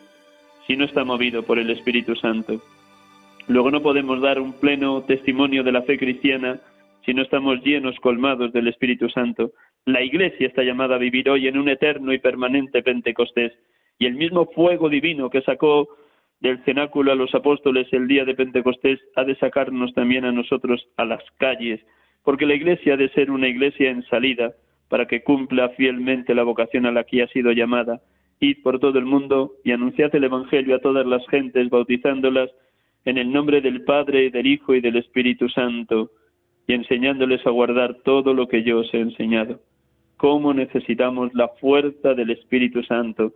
si 0.67 0.77
no 0.77 0.85
está 0.85 1.03
movido 1.03 1.41
por 1.41 1.57
el 1.57 1.71
Espíritu 1.71 2.15
Santo. 2.15 2.61
Luego 3.47 3.71
no 3.71 3.81
podemos 3.81 4.21
dar 4.21 4.39
un 4.39 4.53
pleno 4.53 5.01
testimonio 5.01 5.63
de 5.63 5.71
la 5.71 5.81
fe 5.81 5.97
cristiana 5.97 6.59
si 7.03 7.15
no 7.15 7.23
estamos 7.23 7.63
llenos, 7.63 7.95
colmados 7.99 8.53
del 8.53 8.67
Espíritu 8.67 9.09
Santo. 9.09 9.51
La 9.85 10.03
Iglesia 10.03 10.45
está 10.45 10.61
llamada 10.61 10.93
a 10.93 10.99
vivir 10.99 11.27
hoy 11.27 11.47
en 11.47 11.57
un 11.57 11.69
eterno 11.69 12.13
y 12.13 12.19
permanente 12.19 12.83
Pentecostés. 12.83 13.51
Y 13.97 14.05
el 14.05 14.13
mismo 14.13 14.45
fuego 14.45 14.89
divino 14.89 15.31
que 15.31 15.41
sacó 15.41 15.89
del 16.39 16.63
cenáculo 16.65 17.11
a 17.11 17.15
los 17.15 17.33
apóstoles 17.33 17.87
el 17.93 18.07
día 18.07 18.25
de 18.25 18.35
Pentecostés 18.35 18.99
ha 19.15 19.23
de 19.23 19.35
sacarnos 19.37 19.91
también 19.95 20.23
a 20.23 20.31
nosotros 20.31 20.87
a 20.97 21.05
las 21.05 21.23
calles, 21.39 21.81
porque 22.23 22.45
la 22.45 22.55
Iglesia 22.55 22.93
ha 22.93 22.97
de 22.97 23.09
ser 23.09 23.31
una 23.31 23.47
Iglesia 23.47 23.89
en 23.89 24.03
salida 24.03 24.53
para 24.89 25.07
que 25.07 25.23
cumpla 25.23 25.69
fielmente 25.69 26.35
la 26.35 26.43
vocación 26.43 26.85
a 26.85 26.91
la 26.91 27.03
que 27.03 27.23
ha 27.23 27.27
sido 27.27 27.51
llamada. 27.51 28.01
Id 28.39 28.57
por 28.63 28.79
todo 28.79 28.99
el 28.99 29.05
mundo 29.05 29.53
y 29.63 29.71
anunciad 29.71 30.13
el 30.15 30.25
Evangelio 30.25 30.75
a 30.75 30.79
todas 30.79 31.05
las 31.05 31.25
gentes, 31.27 31.69
bautizándolas 31.69 32.49
en 33.05 33.17
el 33.17 33.31
nombre 33.31 33.61
del 33.61 33.83
Padre, 33.83 34.29
del 34.29 34.47
Hijo 34.47 34.75
y 34.75 34.81
del 34.81 34.97
Espíritu 34.97 35.49
Santo, 35.49 36.11
y 36.67 36.73
enseñándoles 36.73 37.45
a 37.45 37.51
guardar 37.51 37.95
todo 38.03 38.33
lo 38.33 38.47
que 38.47 38.63
yo 38.63 38.79
os 38.79 38.93
he 38.93 38.99
enseñado. 38.99 39.59
¿Cómo 40.17 40.53
necesitamos 40.53 41.33
la 41.33 41.47
fuerza 41.59 42.13
del 42.13 42.29
Espíritu 42.29 42.83
Santo? 42.83 43.33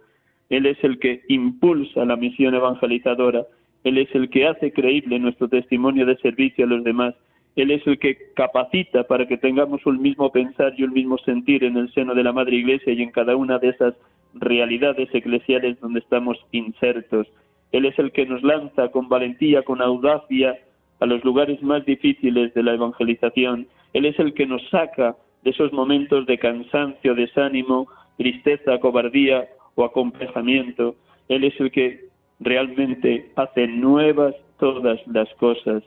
Él 0.50 0.66
es 0.68 0.84
el 0.84 1.00
que 1.00 1.24
impulsa 1.30 2.06
la 2.06 2.16
misión 2.16 2.54
evangelizadora, 2.54 3.46
Él 3.84 3.98
es 3.98 4.14
el 4.14 4.30
que 4.30 4.48
hace 4.48 4.72
creíble 4.72 5.20
nuestro 5.20 5.48
testimonio 5.48 6.06
de 6.06 6.18
servicio 6.18 6.66
a 6.66 6.68
los 6.68 6.84
demás, 6.84 7.16
Él 7.56 7.72
es 7.72 7.86
el 7.88 7.98
que 8.00 8.18
capacita 8.36 9.06
para 9.06 9.28
que 9.28 9.38
tengamos 9.38 9.86
un 9.86 10.02
mismo 10.02 10.32
pensar 10.32 10.74
y 10.78 10.84
un 10.84 10.94
mismo 10.94 11.18
sentir 11.20 11.64
en 11.64 11.78
el 11.78 11.92
seno 11.94 12.14
de 12.14 12.24
la 12.24 12.34
Madre 12.34 12.58
Iglesia 12.58 12.94
y 12.94 13.02
en 13.02 13.12
cada 13.12 13.36
una 13.36 13.60
de 13.60 13.70
esas 13.70 13.94
realidades 14.34 15.10
eclesiales 15.14 15.80
donde 15.80 16.00
estamos 16.00 16.38
insertos. 16.52 17.28
Él 17.72 17.86
es 17.86 17.98
el 17.98 18.12
que 18.12 18.26
nos 18.26 18.44
lanza 18.44 18.90
con 18.90 19.08
valentía, 19.08 19.64
con 19.64 19.82
audacia 19.82 20.58
a 21.00 21.06
los 21.06 21.24
lugares 21.24 21.62
más 21.62 21.86
difíciles 21.86 22.54
de 22.54 22.64
la 22.64 22.74
evangelización. 22.74 23.68
Él 23.94 24.06
es 24.06 24.20
el 24.20 24.34
que 24.34 24.46
nos 24.46 24.62
saca 24.70 25.16
de 25.44 25.52
esos 25.52 25.72
momentos 25.72 26.26
de 26.26 26.38
cansancio, 26.38 27.16
desánimo, 27.16 27.88
tristeza, 28.18 28.80
cobardía 28.80 29.48
o 29.76 29.86
acomplejamiento. 29.86 30.96
Él 31.30 31.44
es 31.46 31.60
el 31.60 31.72
que 31.72 32.06
realmente 32.40 33.32
hace 33.36 33.68
nuevas 33.68 34.36
todas 34.60 35.00
las 35.08 35.34
cosas. 35.36 35.84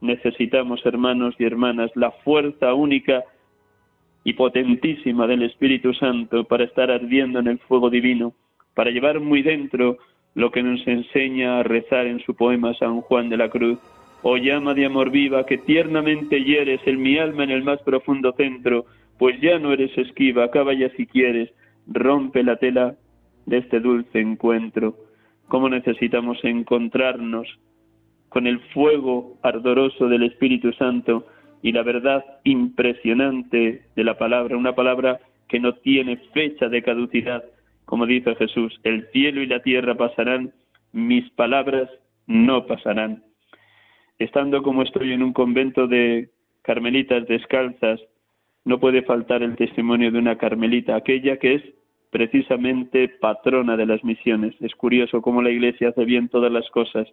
Necesitamos, 0.00 0.84
hermanos 0.86 1.34
y 1.38 1.44
hermanas, 1.44 1.90
la 1.94 2.10
fuerza 2.10 2.74
única 2.74 3.22
y 4.24 4.34
potentísima 4.34 5.26
del 5.26 5.42
Espíritu 5.42 5.92
Santo 5.94 6.44
para 6.44 6.64
estar 6.64 6.90
ardiendo 6.90 7.38
en 7.38 7.48
el 7.48 7.58
fuego 7.58 7.90
divino, 7.90 8.34
para 8.74 8.90
llevar 8.90 9.20
muy 9.20 9.42
dentro 9.42 9.98
lo 10.34 10.50
que 10.50 10.62
nos 10.62 10.86
enseña 10.86 11.58
a 11.58 11.62
rezar 11.62 12.06
en 12.06 12.20
su 12.20 12.34
poema 12.34 12.74
San 12.74 13.00
Juan 13.02 13.28
de 13.28 13.36
la 13.36 13.48
Cruz. 13.50 13.78
Oh 14.22 14.36
llama 14.36 14.74
de 14.74 14.86
amor 14.86 15.10
viva 15.10 15.46
que 15.46 15.58
tiernamente 15.58 16.44
hieres 16.44 16.80
en 16.86 17.00
mi 17.00 17.18
alma 17.18 17.44
en 17.44 17.50
el 17.50 17.64
más 17.64 17.80
profundo 17.82 18.32
centro, 18.36 18.84
pues 19.18 19.40
ya 19.40 19.58
no 19.58 19.72
eres 19.72 19.96
esquiva, 19.96 20.44
acaba 20.44 20.72
ya 20.74 20.90
si 20.90 21.06
quieres, 21.06 21.50
rompe 21.86 22.42
la 22.42 22.56
tela 22.56 22.96
de 23.46 23.58
este 23.58 23.80
dulce 23.80 24.20
encuentro. 24.20 24.94
Cómo 25.48 25.68
necesitamos 25.68 26.38
encontrarnos 26.44 27.48
con 28.30 28.46
el 28.46 28.60
fuego 28.72 29.36
ardoroso 29.42 30.08
del 30.08 30.22
Espíritu 30.22 30.72
Santo 30.72 31.26
y 31.62 31.72
la 31.72 31.82
verdad 31.82 32.24
impresionante 32.44 33.82
de 33.94 34.04
la 34.04 34.16
palabra, 34.16 34.56
una 34.56 34.74
palabra 34.74 35.20
que 35.48 35.60
no 35.60 35.74
tiene 35.74 36.16
fecha 36.32 36.68
de 36.68 36.82
caducidad, 36.82 37.44
como 37.84 38.06
dice 38.06 38.34
Jesús, 38.36 38.80
el 38.84 39.08
cielo 39.10 39.42
y 39.42 39.46
la 39.46 39.60
tierra 39.62 39.96
pasarán, 39.96 40.52
mis 40.92 41.28
palabras 41.30 41.90
no 42.26 42.66
pasarán. 42.66 43.24
Estando 44.18 44.62
como 44.62 44.82
estoy 44.82 45.12
en 45.12 45.24
un 45.24 45.32
convento 45.32 45.88
de 45.88 46.30
carmelitas 46.62 47.26
descalzas, 47.26 48.00
no 48.64 48.78
puede 48.78 49.02
faltar 49.02 49.42
el 49.42 49.56
testimonio 49.56 50.12
de 50.12 50.18
una 50.18 50.38
carmelita, 50.38 50.94
aquella 50.94 51.36
que 51.38 51.54
es 51.54 51.62
precisamente 52.10 53.08
patrona 53.08 53.76
de 53.76 53.86
las 53.86 54.04
misiones. 54.04 54.54
Es 54.60 54.74
curioso 54.76 55.20
cómo 55.20 55.42
la 55.42 55.50
Iglesia 55.50 55.88
hace 55.88 56.04
bien 56.04 56.28
todas 56.28 56.52
las 56.52 56.68
cosas 56.70 57.08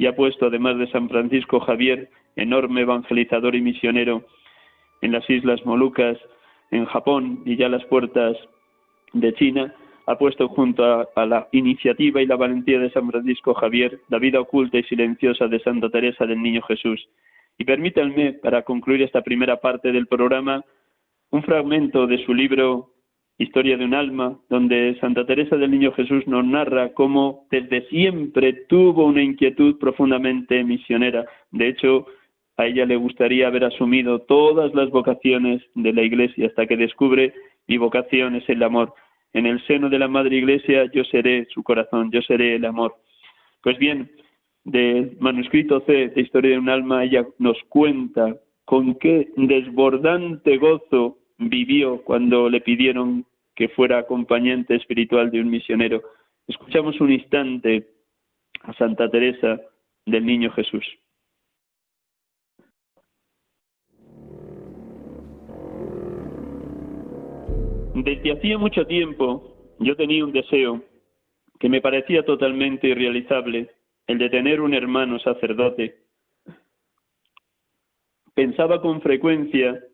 y 0.00 0.06
ha 0.06 0.16
puesto, 0.16 0.46
además 0.46 0.78
de 0.78 0.90
San 0.90 1.10
Francisco 1.10 1.60
Javier, 1.60 2.08
enorme 2.34 2.80
evangelizador 2.80 3.54
y 3.54 3.60
misionero 3.60 4.24
en 5.02 5.12
las 5.12 5.28
Islas 5.28 5.60
Molucas, 5.66 6.16
en 6.70 6.86
Japón 6.86 7.42
y 7.44 7.56
ya 7.56 7.68
las 7.68 7.84
puertas 7.84 8.34
de 9.12 9.34
China, 9.34 9.74
ha 10.06 10.16
puesto 10.16 10.48
junto 10.48 10.82
a, 11.14 11.26
la 11.26 11.48
iniciativa 11.52 12.22
y 12.22 12.26
la 12.26 12.36
valentía 12.36 12.78
de 12.78 12.90
San 12.92 13.10
Francisco 13.10 13.52
Javier 13.52 14.00
la 14.08 14.18
vida 14.18 14.40
oculta 14.40 14.78
y 14.78 14.84
silenciosa 14.84 15.48
de 15.48 15.60
Santa 15.60 15.90
Teresa 15.90 16.24
del 16.24 16.42
Niño 16.42 16.62
Jesús. 16.62 17.06
Y 17.58 17.66
permítanme, 17.66 18.32
para 18.32 18.62
concluir 18.62 19.02
esta 19.02 19.20
primera 19.20 19.60
parte 19.60 19.92
del 19.92 20.06
programa, 20.06 20.64
un 21.30 21.42
fragmento 21.42 22.06
de 22.06 22.24
su 22.24 22.32
libro 22.32 22.88
Historia 23.40 23.78
de 23.78 23.86
un 23.86 23.94
alma, 23.94 24.38
donde 24.50 24.98
Santa 25.00 25.24
Teresa 25.24 25.56
del 25.56 25.70
Niño 25.70 25.92
Jesús 25.92 26.26
nos 26.26 26.44
narra 26.44 26.92
cómo 26.92 27.46
desde 27.50 27.88
siempre 27.88 28.52
tuvo 28.68 29.06
una 29.06 29.22
inquietud 29.22 29.78
profundamente 29.78 30.62
misionera. 30.62 31.24
De 31.50 31.68
hecho, 31.68 32.04
a 32.58 32.66
ella 32.66 32.84
le 32.84 32.96
gustaría 32.96 33.46
haber 33.46 33.64
asumido 33.64 34.18
todas 34.18 34.74
las 34.74 34.90
vocaciones 34.90 35.62
de 35.74 35.90
la 35.94 36.02
Iglesia 36.02 36.48
hasta 36.48 36.66
que 36.66 36.76
descubre 36.76 37.32
mi 37.66 37.78
vocación 37.78 38.34
es 38.34 38.46
el 38.50 38.62
amor. 38.62 38.92
En 39.32 39.46
el 39.46 39.64
seno 39.66 39.88
de 39.88 39.98
la 39.98 40.08
Madre 40.08 40.36
Iglesia 40.36 40.90
yo 40.92 41.02
seré 41.04 41.46
su 41.46 41.62
corazón, 41.62 42.10
yo 42.10 42.20
seré 42.20 42.56
el 42.56 42.66
amor. 42.66 42.94
Pues 43.62 43.78
bien, 43.78 44.10
del 44.64 45.16
manuscrito 45.18 45.80
C 45.86 46.08
de 46.08 46.20
Historia 46.20 46.50
de 46.50 46.58
un 46.58 46.68
alma, 46.68 47.04
ella 47.04 47.24
nos 47.38 47.56
cuenta 47.70 48.36
con 48.66 48.96
qué 48.96 49.30
desbordante 49.34 50.58
gozo 50.58 51.16
vivió 51.38 52.02
cuando 52.02 52.50
le 52.50 52.60
pidieron 52.60 53.24
que 53.60 53.68
fuera 53.68 53.98
acompañante 53.98 54.74
espiritual 54.74 55.30
de 55.30 55.38
un 55.38 55.50
misionero. 55.50 56.02
Escuchamos 56.48 56.98
un 56.98 57.12
instante 57.12 57.88
a 58.62 58.72
Santa 58.72 59.10
Teresa 59.10 59.60
del 60.06 60.24
Niño 60.24 60.50
Jesús. 60.52 60.86
Desde 67.96 68.32
hacía 68.32 68.56
mucho 68.56 68.86
tiempo 68.86 69.74
yo 69.78 69.94
tenía 69.94 70.24
un 70.24 70.32
deseo 70.32 70.82
que 71.58 71.68
me 71.68 71.82
parecía 71.82 72.24
totalmente 72.24 72.88
irrealizable, 72.88 73.68
el 74.06 74.16
de 74.16 74.30
tener 74.30 74.62
un 74.62 74.72
hermano 74.72 75.18
sacerdote. 75.18 75.98
Pensaba 78.32 78.80
con 78.80 79.02
frecuencia 79.02 79.84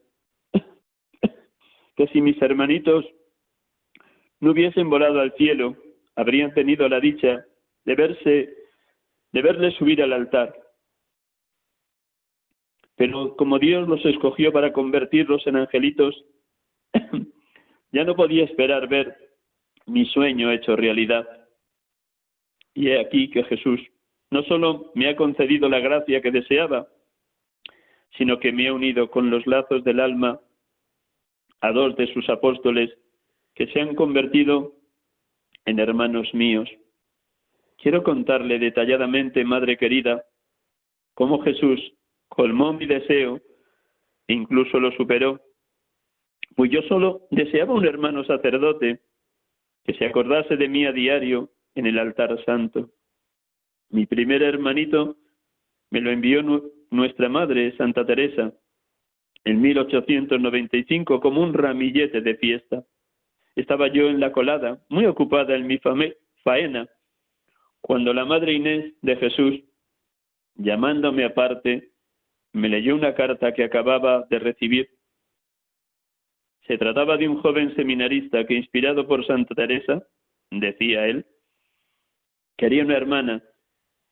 que 1.97 2.07
si 2.13 2.21
mis 2.21 2.41
hermanitos 2.41 3.05
no 4.41 4.51
hubiesen 4.51 4.91
volado 4.91 5.21
al 5.21 5.33
cielo, 5.35 5.77
habrían 6.15 6.53
tenido 6.55 6.89
la 6.89 7.01
dicha 7.01 7.45
de 7.85 7.95
verse, 7.95 8.55
de 9.33 9.43
verles 9.43 9.75
subir 9.75 10.03
al 10.03 10.13
altar. 10.13 10.55
Pero 12.97 13.37
como 13.37 13.59
Dios 13.59 13.87
los 13.89 14.05
escogió 14.05 14.53
para 14.53 14.73
convertirlos 14.73 15.47
en 15.47 15.57
angelitos, 15.57 16.25
ya 17.93 18.05
no 18.05 18.17
podía 18.17 18.45
esperar 18.45 18.89
ver 18.89 19.17
mi 19.87 20.07
sueño 20.07 20.51
hecho 20.51 20.77
realidad. 20.77 21.27
Y 22.75 22.89
he 22.89 23.01
aquí 23.01 23.31
que 23.31 23.45
Jesús 23.45 23.81
no 24.31 24.43
solo 24.45 24.91
me 24.95 25.09
ha 25.09 25.17
concedido 25.17 25.69
la 25.69 25.81
gracia 25.81 26.21
que 26.21 26.31
deseaba, 26.31 26.89
sino 28.17 28.39
que 28.41 28.53
me 28.53 28.69
ha 28.69 28.73
unido 28.73 29.11
con 29.11 29.31
los 29.31 29.47
lazos 29.47 29.85
del 29.85 30.01
alma 30.01 30.41
a 31.61 31.73
dos 31.73 31.97
de 31.97 32.13
sus 32.13 32.29
apóstoles 32.29 32.91
que 33.57 33.67
se 33.69 33.81
han 33.81 33.97
convertido 33.97 34.75
en 35.65 35.81
hermanos 35.81 36.33
míos. 36.33 36.71
Quiero 37.79 38.05
contarle 38.05 38.61
detalladamente, 38.61 39.45
Madre 39.45 39.77
querida, 39.77 40.25
cómo 41.15 41.43
Jesús 41.43 41.81
colmó 42.29 42.73
mi 42.73 42.87
deseo 42.87 43.41
e 44.29 44.35
incluso 44.35 44.79
lo 44.79 44.93
superó 44.93 45.41
pues 46.57 46.71
yo 46.71 46.81
solo 46.83 47.29
deseaba 47.31 47.75
un 47.75 47.87
hermano 47.87 48.25
sacerdote 48.25 49.01
que 49.85 49.95
se 49.95 50.07
acordase 50.07 50.57
de 50.57 50.69
mí 50.69 50.87
a 50.87 50.93
diario 50.93 51.51
en 51.75 51.87
el 51.87 51.99
altar 51.99 52.43
santo. 52.45 52.91
Mi 53.91 54.07
primer 54.07 54.43
hermanito 54.43 55.17
me 55.91 56.01
lo 56.01 56.11
envió 56.11 56.43
nuestra 56.91 57.29
madre, 57.29 57.77
Santa 57.77 58.07
Teresa, 58.07 58.53
en 59.45 59.61
1895 59.61 61.21
como 61.21 61.43
un 61.43 61.53
ramillete 61.53 62.23
de 62.23 62.37
fiesta. 62.37 62.85
Estaba 63.57 63.89
yo 63.89 64.09
en 64.09 64.21
la 64.21 64.33
colada, 64.33 64.79
muy 64.89 65.07
ocupada 65.07 65.57
en 65.57 65.67
mi 65.67 65.81
faena, 66.45 66.89
cuando 67.81 68.13
la 68.13 68.25
madre 68.25 68.53
Inés 68.53 68.95
de 69.01 69.17
Jesús, 69.17 69.61
llamándome 70.55 71.25
aparte, 71.25 71.91
me 72.53 72.69
leyó 72.69 72.95
una 72.95 73.15
carta 73.15 73.55
que 73.55 73.65
acababa 73.65 74.27
de 74.29 74.39
recibir. 74.39 74.91
Se 76.67 76.79
trataba 76.79 77.17
de 77.17 77.29
un 77.29 77.41
joven 77.41 77.75
seminarista 77.77 78.47
que, 78.47 78.55
inspirado 78.55 79.07
por 79.07 79.27
Santa 79.27 79.55
Teresa, 79.55 80.03
decía 80.51 81.07
él, 81.07 81.25
quería 82.57 82.85
una 82.85 82.97
hermana 82.97 83.43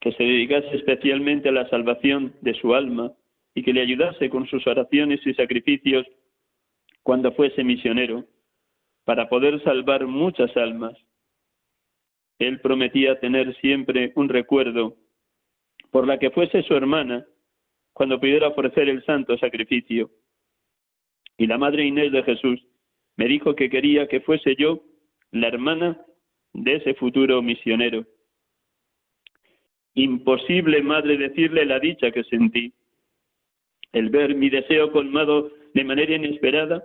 que 0.01 0.13
se 0.13 0.23
dedicase 0.23 0.77
especialmente 0.77 1.49
a 1.49 1.53
la 1.53 1.69
salvación 1.69 2.35
de 2.41 2.55
su 2.55 2.75
alma 2.75 3.13
y 3.55 3.63
que 3.63 3.73
le 3.73 3.83
ayudase 3.83 4.31
con 4.31 4.47
sus 4.47 4.67
oraciones 4.67 5.21
y 5.27 5.35
sacrificios 5.35 6.07
cuando 7.03 7.33
fuese 7.33 7.65
misionero, 7.65 8.25
para 9.05 9.29
poder 9.29 9.63
salvar 9.63 10.07
muchas 10.07 10.57
almas. 10.57 10.97
Él 12.39 12.61
prometía 12.61 13.21
tener 13.21 13.55
siempre 13.57 14.13
un 14.17 14.29
recuerdo 14.29 14.97
por 15.91 16.07
la 16.07 16.19
que 16.19 16.31
fuese 16.31 16.63
su 16.63 16.75
hermana 16.75 17.25
cuando 17.93 18.19
pudiera 18.19 18.49
ofrecer 18.49 18.89
el 18.89 19.05
santo 19.05 19.39
sacrificio. 19.39 20.11
Y 21.37 21.47
la 21.47 21.59
madre 21.59 21.85
Inés 21.85 22.13
de 22.13 22.23
Jesús 22.23 22.61
me 23.17 23.27
dijo 23.27 23.55
que 23.55 23.71
quería 23.71 24.09
que 24.09 24.21
fuese 24.21 24.57
yo 24.57 24.83
la 25.31 25.49
hermana 25.49 26.05
de 26.53 26.77
ese 26.77 26.95
futuro 26.95 27.41
misionero. 27.43 28.05
Imposible, 29.95 30.83
madre, 30.83 31.17
decirle 31.17 31.65
la 31.65 31.79
dicha 31.79 32.11
que 32.11 32.25
sentí. 32.25 32.73
El 33.93 34.11
ver 34.11 34.35
mi 34.35 34.51
deseo 34.51 34.91
colmado 34.91 35.53
de 35.73 35.85
manera 35.85 36.17
inesperada 36.17 36.85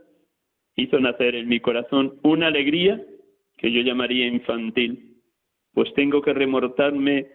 hizo 0.82 1.00
nacer 1.00 1.36
en 1.36 1.48
mi 1.48 1.60
corazón 1.60 2.20
una 2.24 2.48
alegría 2.48 3.02
que 3.58 3.72
yo 3.72 3.82
llamaría 3.82 4.28
infantil, 4.28 5.18
pues 5.74 5.94
tengo 5.94 6.22
que 6.22 6.34
remortarme 6.34 7.28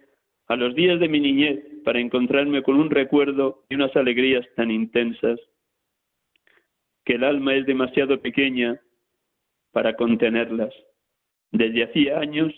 a 0.47 0.57
los 0.57 0.75
días 0.75 1.01
de 1.01 1.09
mi 1.09 1.21
niñez 1.21 1.61
para 1.85 2.01
encontrarme 2.01 2.63
con 2.63 2.77
un 2.77 2.91
recuerdo 2.91 3.65
y 3.69 3.75
unas 3.75 3.95
alegrías 3.97 4.47
tan 4.57 4.71
intensas 4.71 5.39
que 7.05 7.15
el 7.15 7.25
alma 7.25 7.55
es 7.55 7.67
demasiado 7.67 8.21
pequeña 8.21 8.81
para 9.73 9.95
contenerlas. 9.95 10.73
Desde 11.51 11.85
hacía 11.85 12.19
años 12.19 12.53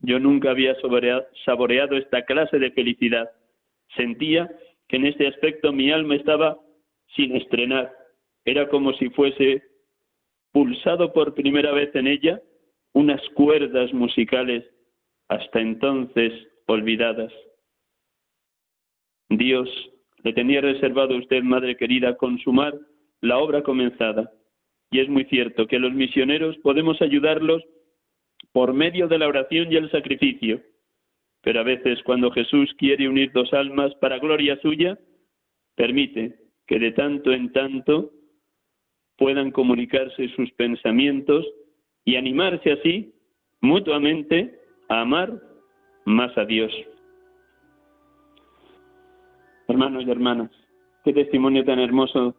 yo 0.00 0.18
nunca 0.18 0.50
había 0.50 0.76
saboreado 1.44 1.96
esta 1.96 2.24
clase 2.24 2.58
de 2.58 2.70
felicidad. 2.72 3.30
Sentía 3.96 4.50
que 4.88 4.96
en 4.96 5.06
este 5.06 5.26
aspecto 5.26 5.72
mi 5.72 5.90
alma 5.90 6.16
estaba 6.16 6.58
sin 7.14 7.36
estrenar. 7.36 7.92
Era 8.44 8.68
como 8.68 8.92
si 8.94 9.10
fuese 9.10 9.62
pulsado 10.52 11.12
por 11.12 11.34
primera 11.34 11.72
vez 11.72 11.94
en 11.94 12.06
ella 12.06 12.40
unas 12.92 13.20
cuerdas 13.30 13.92
musicales 13.92 14.64
hasta 15.28 15.60
entonces 15.60 16.32
olvidadas. 16.66 17.32
Dios 19.28 19.68
le 20.24 20.32
tenía 20.32 20.60
reservado 20.60 21.14
a 21.14 21.18
usted, 21.18 21.42
Madre 21.42 21.76
querida, 21.76 22.16
consumar 22.16 22.74
la 23.20 23.38
obra 23.38 23.62
comenzada. 23.62 24.32
Y 24.90 25.00
es 25.00 25.08
muy 25.08 25.24
cierto 25.26 25.66
que 25.66 25.78
los 25.78 25.92
misioneros 25.92 26.56
podemos 26.58 27.00
ayudarlos 27.02 27.62
por 28.52 28.72
medio 28.72 29.06
de 29.06 29.18
la 29.18 29.28
oración 29.28 29.70
y 29.70 29.76
el 29.76 29.90
sacrificio. 29.90 30.62
Pero 31.42 31.60
a 31.60 31.64
veces 31.64 32.02
cuando 32.04 32.30
Jesús 32.30 32.74
quiere 32.78 33.08
unir 33.08 33.32
dos 33.32 33.52
almas 33.52 33.94
para 33.96 34.18
gloria 34.18 34.58
suya, 34.60 34.98
permite 35.76 36.36
que 36.66 36.78
de 36.78 36.92
tanto 36.92 37.32
en 37.32 37.52
tanto 37.52 38.10
puedan 39.18 39.50
comunicarse 39.50 40.28
sus 40.28 40.50
pensamientos 40.52 41.44
y 42.04 42.16
animarse 42.16 42.72
así 42.72 43.12
mutuamente 43.60 44.58
a 44.88 45.02
amar 45.02 45.42
más 46.06 46.36
a 46.38 46.44
Dios. 46.44 46.72
Hermanos 49.66 50.04
y 50.06 50.10
hermanas, 50.10 50.50
qué 51.04 51.12
testimonio 51.12 51.64
tan 51.64 51.80
hermoso 51.80 52.34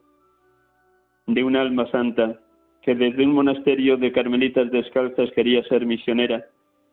de 1.27 1.43
un 1.43 1.55
alma 1.55 1.85
santa 1.91 2.39
que 2.81 2.95
desde 2.95 3.23
un 3.23 3.33
monasterio 3.33 3.97
de 3.97 4.11
carmelitas 4.11 4.71
descalzas 4.71 5.29
quería 5.35 5.61
ser 5.65 5.85
misionera 5.85 6.45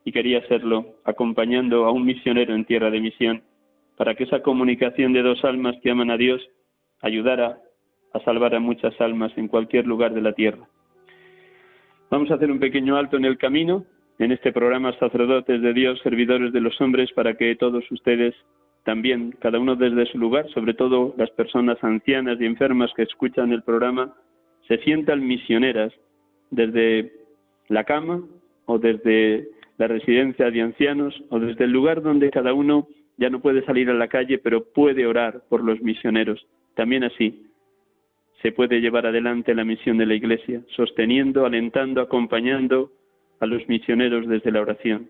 y 0.04 0.12
quería 0.12 0.46
serlo, 0.46 0.96
acompañando 1.04 1.86
a 1.86 1.90
un 1.90 2.04
misionero 2.04 2.54
en 2.54 2.64
tierra 2.64 2.90
de 2.90 3.00
misión, 3.00 3.42
para 3.96 4.14
que 4.14 4.24
esa 4.24 4.42
comunicación 4.42 5.12
de 5.12 5.22
dos 5.22 5.42
almas 5.44 5.76
que 5.82 5.90
aman 5.90 6.10
a 6.10 6.16
Dios 6.16 6.42
ayudara 7.00 7.58
a 8.16 8.24
salvar 8.24 8.54
a 8.54 8.60
muchas 8.60 8.98
almas 9.00 9.32
en 9.36 9.48
cualquier 9.48 9.86
lugar 9.86 10.12
de 10.14 10.22
la 10.22 10.32
tierra. 10.32 10.66
Vamos 12.10 12.30
a 12.30 12.34
hacer 12.34 12.50
un 12.50 12.60
pequeño 12.60 12.96
alto 12.96 13.16
en 13.16 13.24
el 13.24 13.36
camino, 13.38 13.84
en 14.18 14.32
este 14.32 14.52
programa 14.52 14.96
Sacerdotes 14.98 15.60
de 15.60 15.72
Dios, 15.72 16.00
Servidores 16.02 16.52
de 16.52 16.60
los 16.60 16.80
Hombres, 16.80 17.10
para 17.12 17.34
que 17.34 17.54
todos 17.56 17.84
ustedes 17.90 18.34
también, 18.84 19.34
cada 19.40 19.58
uno 19.58 19.74
desde 19.74 20.06
su 20.06 20.18
lugar, 20.18 20.48
sobre 20.50 20.72
todo 20.72 21.14
las 21.18 21.30
personas 21.30 21.76
ancianas 21.82 22.40
y 22.40 22.46
enfermas 22.46 22.92
que 22.94 23.02
escuchan 23.02 23.52
el 23.52 23.62
programa, 23.62 24.14
se 24.68 24.78
sientan 24.78 25.26
misioneras 25.26 25.92
desde 26.50 27.12
la 27.68 27.84
cama 27.84 28.22
o 28.66 28.78
desde 28.78 29.48
la 29.78 29.88
residencia 29.88 30.50
de 30.50 30.62
ancianos 30.62 31.14
o 31.30 31.40
desde 31.40 31.64
el 31.64 31.72
lugar 31.72 32.00
donde 32.00 32.30
cada 32.30 32.54
uno 32.54 32.86
ya 33.16 33.28
no 33.28 33.40
puede 33.40 33.64
salir 33.64 33.90
a 33.90 33.94
la 33.94 34.08
calle, 34.08 34.38
pero 34.38 34.64
puede 34.64 35.06
orar 35.06 35.42
por 35.48 35.64
los 35.64 35.80
misioneros. 35.82 36.46
También 36.74 37.04
así 37.04 37.45
se 38.42 38.52
puede 38.52 38.80
llevar 38.80 39.06
adelante 39.06 39.54
la 39.54 39.64
misión 39.64 39.98
de 39.98 40.06
la 40.06 40.14
Iglesia, 40.14 40.62
sosteniendo, 40.68 41.46
alentando, 41.46 42.00
acompañando 42.00 42.92
a 43.40 43.46
los 43.46 43.66
misioneros 43.68 44.26
desde 44.28 44.50
la 44.50 44.60
oración. 44.60 45.08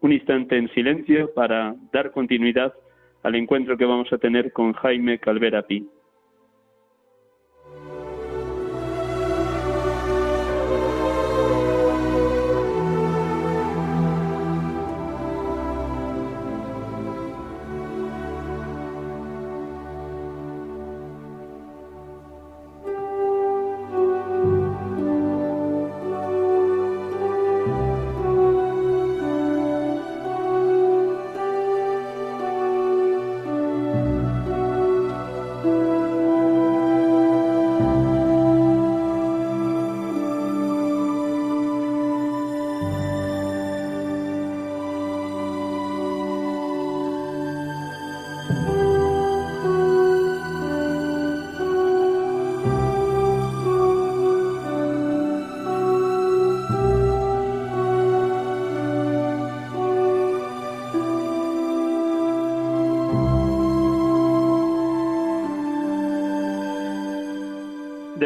Un 0.00 0.12
instante 0.12 0.56
en 0.56 0.68
silencio 0.74 1.32
para 1.34 1.74
dar 1.92 2.10
continuidad 2.10 2.74
al 3.22 3.34
encuentro 3.34 3.76
que 3.76 3.86
vamos 3.86 4.12
a 4.12 4.18
tener 4.18 4.52
con 4.52 4.72
Jaime 4.74 5.18
Calvera 5.18 5.62
Pi. 5.62 5.88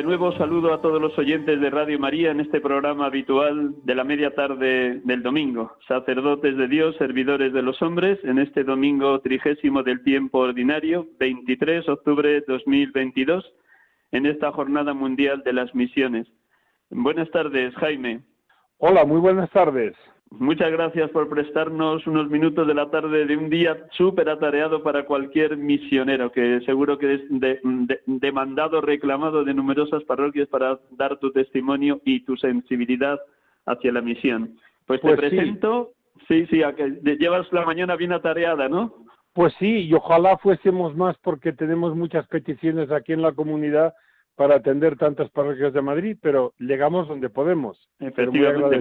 Nuevo 0.09 0.33
saludo 0.39 0.73
a 0.73 0.81
todos 0.81 1.03
los 1.03 1.19
oyentes 1.19 1.61
de 1.61 1.69
Radio 1.69 1.99
María 1.99 2.31
en 2.31 2.41
este 2.41 2.63
programa 2.63 3.05
habitual 3.05 3.75
de 3.85 3.95
la 3.95 4.05
media 4.05 4.35
tarde 4.35 5.03
del 5.05 5.23
domingo. 5.23 5.77
Sacerdotes 5.87 6.57
de 6.57 6.67
Dios, 6.67 6.97
servidores 6.97 7.53
de 7.53 7.61
los 7.61 7.83
hombres, 7.83 8.19
en 8.25 8.39
este 8.39 8.65
domingo 8.65 9.21
trigésimo 9.21 9.83
del 9.83 10.03
tiempo 10.03 10.39
ordinario, 10.39 11.07
23 11.19 11.85
de 11.85 11.93
octubre 11.93 12.41
2022, 12.49 13.45
en 14.13 14.25
esta 14.25 14.51
jornada 14.51 14.95
mundial 14.95 15.43
de 15.45 15.53
las 15.53 15.75
misiones. 15.75 16.27
Buenas 16.89 17.31
tardes, 17.31 17.75
Jaime. 17.75 18.23
Hola, 18.79 19.05
muy 19.05 19.21
buenas 19.21 19.51
tardes. 19.51 19.95
Muchas 20.31 20.71
gracias 20.71 21.11
por 21.11 21.29
prestarnos 21.29 22.07
unos 22.07 22.29
minutos 22.29 22.67
de 22.67 22.75
la 22.75 22.91
tarde 22.91 23.25
de 23.25 23.37
un 23.37 23.49
día 23.49 23.87
súper 23.93 24.29
atareado 24.29 24.83
para 24.83 25.07
cualquier 25.07 25.57
misionero, 25.57 26.31
que 26.31 26.61
seguro 26.67 26.99
que 26.99 27.15
es 27.15 27.21
demandado, 28.07 28.81
reclamado 28.83 29.43
de 29.43 29.55
numerosas 29.55 30.05
parroquias 30.05 30.47
para 30.49 30.79
dar 30.91 31.19
tu 31.19 31.33
testimonio 31.33 32.01
y 32.05 32.21
tu 32.25 32.37
sensibilidad 32.37 33.19
hacia 33.65 33.91
la 33.91 34.03
misión. 34.03 34.59
Pues, 34.87 35.01
te 35.01 35.09
pues 35.09 35.19
presento, 35.19 35.93
sí, 36.29 36.47
sí, 36.47 36.63
a 36.63 36.75
que 36.75 37.01
llevas 37.19 37.51
la 37.53 37.65
mañana 37.65 37.97
bien 37.97 38.13
atareada, 38.13 38.69
¿no? 38.69 38.95
Pues 39.33 39.55
sí, 39.59 39.87
y 39.87 39.95
ojalá 39.95 40.37
fuésemos 40.39 40.95
más 40.95 41.17
porque 41.19 41.53
tenemos 41.53 41.97
muchas 41.97 42.27
peticiones 42.27 42.91
aquí 42.91 43.13
en 43.13 43.23
la 43.23 43.33
comunidad 43.33 43.95
para 44.39 44.55
atender 44.55 44.97
tantas 44.97 45.29
parroquias 45.31 45.73
de 45.73 45.83
Madrid, 45.83 46.17
pero 46.23 46.55
llegamos 46.61 47.09
donde 47.09 47.29
podemos. 47.29 47.77
Efectivamente, 47.99 48.81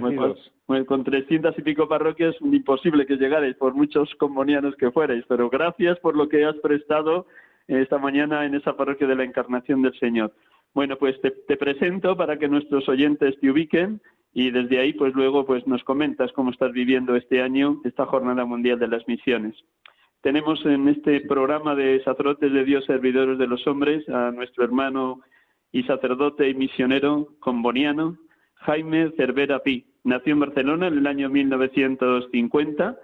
pues, 0.68 0.86
con, 0.86 1.04
trescientas 1.04 1.58
y 1.58 1.64
pico 1.64 1.88
parroquias 1.90 2.36
imposible 2.42 3.08
que 3.08 3.18
llegarais, 3.18 3.56
por 3.56 3.74
muchos 3.74 4.14
comunianos 4.20 4.76
que 4.76 4.92
fuerais, 4.92 5.26
pero 5.28 5.50
gracias 5.50 5.98
por 6.00 6.16
lo 6.16 6.30
que 6.30 6.46
has 6.46 6.56
prestado 6.58 7.26
esta 7.68 7.98
mañana 7.98 8.46
en 8.46 8.54
esa 8.54 8.78
parroquia 8.78 9.08
de 9.08 9.16
la 9.16 9.24
Encarnación 9.24 9.82
del 9.82 9.98
Señor. 9.98 10.32
Bueno, 10.76 10.96
pues 10.96 11.20
te, 11.22 11.32
te 11.32 11.58
presento 11.58 12.16
para 12.16 12.38
que 12.38 12.48
nuestros 12.48 12.88
oyentes 12.88 13.40
te 13.40 13.50
ubiquen 13.50 14.00
y 14.34 14.52
desde 14.52 14.80
ahí 14.80 14.94
pues 14.94 15.16
luego 15.16 15.44
pues 15.48 15.66
nos 15.66 15.84
comentas 15.84 16.32
cómo 16.34 16.52
estás 16.52 16.72
viviendo 16.72 17.16
este 17.16 17.42
año 17.42 17.82
esta 17.84 18.06
Jornada 18.06 18.46
Mundial 18.46 18.78
de 18.78 18.90
las 18.90 19.08
Misiones. 19.08 19.56
Tenemos 20.22 20.64
en 20.68 20.88
este 20.88 21.22
programa 21.22 21.74
de 21.74 22.04
sacerdotes 22.04 22.54
de 22.54 22.64
Dios, 22.64 22.86
servidores 22.86 23.40
de 23.40 23.48
los 23.48 23.66
hombres, 23.66 24.08
a 24.08 24.30
nuestro 24.32 24.64
hermano 24.64 25.22
y 25.72 25.84
sacerdote 25.84 26.50
y 26.50 26.56
misionero 26.56 27.28
comboniano, 27.40 28.18
Jaime 28.56 29.12
Cervera 29.18 29.60
Pi. 29.60 29.86
Nació 30.04 30.34
en 30.34 30.40
Barcelona 30.40 30.88
en 30.88 30.98
el 30.98 31.08
año 31.08 31.30
1950 31.30 32.98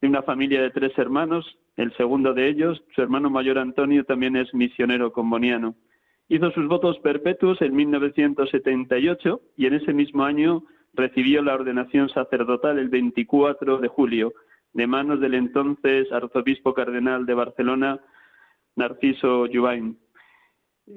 de 0.00 0.08
una 0.08 0.22
familia 0.22 0.62
de 0.62 0.70
tres 0.70 0.96
hermanos. 0.98 1.58
El 1.76 1.94
segundo 1.96 2.34
de 2.34 2.48
ellos, 2.48 2.82
su 2.94 3.02
hermano 3.02 3.30
mayor 3.30 3.58
Antonio, 3.58 4.04
también 4.04 4.36
es 4.36 4.52
misionero 4.52 5.12
comboniano. 5.12 5.74
Hizo 6.28 6.50
sus 6.52 6.66
votos 6.68 6.98
perpetuos 7.00 7.60
en 7.62 7.74
1978 7.74 9.40
y 9.56 9.66
en 9.66 9.74
ese 9.74 9.92
mismo 9.92 10.24
año 10.24 10.64
recibió 10.94 11.42
la 11.42 11.54
ordenación 11.54 12.08
sacerdotal 12.08 12.78
el 12.78 12.88
24 12.88 13.78
de 13.78 13.88
julio 13.88 14.32
de 14.72 14.86
manos 14.86 15.20
del 15.20 15.34
entonces 15.34 16.10
arzobispo 16.12 16.74
cardenal 16.74 17.26
de 17.26 17.34
Barcelona, 17.34 18.00
Narciso 18.76 19.46
Jubain 19.52 19.98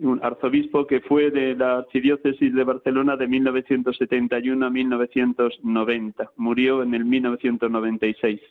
un 0.01 0.19
arzobispo 0.23 0.87
que 0.87 1.01
fue 1.01 1.31
de 1.31 1.55
la 1.55 1.77
archidiócesis 1.79 2.53
de 2.53 2.63
Barcelona 2.63 3.15
de 3.15 3.27
1971 3.27 4.65
a 4.65 4.69
1990. 4.69 6.31
Murió 6.37 6.83
en 6.83 6.93
el 6.93 7.05
1996. 7.05 8.41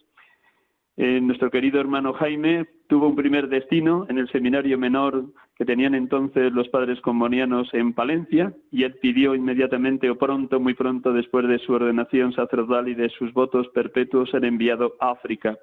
Eh, 0.98 1.20
nuestro 1.22 1.50
querido 1.50 1.80
hermano 1.80 2.12
Jaime 2.12 2.66
tuvo 2.86 3.08
un 3.08 3.16
primer 3.16 3.48
destino 3.48 4.04
en 4.10 4.18
el 4.18 4.28
seminario 4.28 4.76
menor 4.78 5.24
que 5.56 5.64
tenían 5.64 5.94
entonces 5.94 6.52
los 6.52 6.68
padres 6.68 7.00
combonianos 7.00 7.72
en 7.72 7.94
Palencia 7.94 8.52
y 8.70 8.84
él 8.84 8.96
pidió 9.00 9.34
inmediatamente 9.34 10.10
o 10.10 10.18
pronto, 10.18 10.60
muy 10.60 10.74
pronto 10.74 11.12
después 11.14 11.48
de 11.48 11.58
su 11.60 11.72
ordenación 11.72 12.34
sacerdotal 12.34 12.88
y 12.88 12.94
de 12.94 13.08
sus 13.08 13.32
votos 13.32 13.68
perpetuos 13.68 14.30
ser 14.30 14.44
enviado 14.44 14.94
a 15.00 15.12
África. 15.12 15.58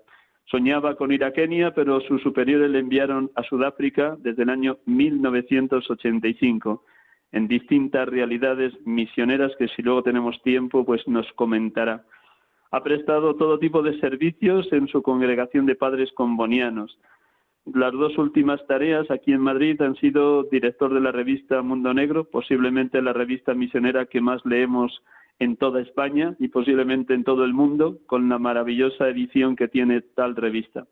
Soñaba 0.50 0.96
con 0.96 1.12
ir 1.12 1.24
a 1.24 1.32
Kenia, 1.32 1.74
pero 1.76 2.02
sus 2.02 2.22
superiores 2.24 2.72
le 2.72 2.80
enviaron 2.80 3.30
a 3.36 3.44
Sudáfrica 3.44 4.18
desde 4.20 4.44
el 4.44 4.50
año 4.50 4.78
1985 4.86 6.84
en 7.32 7.48
distintas 7.48 8.08
realidades 8.08 8.74
misioneras 8.86 9.52
que 9.60 9.68
si 9.68 9.84
luego 9.84 10.02
tenemos 10.02 10.42
tiempo 10.42 10.84
pues 10.86 11.08
nos 11.08 11.32
comentará. 11.34 12.04
Ha 12.72 12.84
prestado 12.84 13.36
todo 13.36 13.60
tipo 13.60 13.84
de 13.84 14.00
servicios 14.00 14.72
en 14.72 14.88
su 14.88 15.04
congregación 15.04 15.68
de 15.68 15.76
padres 15.76 16.12
combonianos. 16.14 16.98
Las 17.66 17.94
dos 17.94 18.18
últimas 18.18 18.66
tareas 18.66 19.10
aquí 19.12 19.34
en 19.34 19.42
Madrid 19.42 19.80
han 19.82 19.96
sido 19.98 20.44
director 20.44 20.92
de 20.92 21.02
la 21.02 21.12
revista 21.12 21.62
Mundo 21.62 21.94
Negro, 21.94 22.24
posiblemente 22.24 23.02
la 23.04 23.14
revista 23.14 23.54
misionera 23.54 24.06
que 24.06 24.22
más 24.22 24.44
leemos 24.46 25.04
en 25.40 25.56
toda 25.56 25.82
España 25.82 26.36
y 26.40 26.50
posiblemente 26.50 27.14
en 27.14 27.24
todo 27.24 27.46
el 27.46 27.54
mundo 27.54 27.98
con 28.06 28.30
la 28.30 28.38
maravillosa 28.38 29.08
edición 29.08 29.56
que 29.56 29.68
tiene 29.68 30.02
tal 30.02 30.36
revista. 30.36 30.86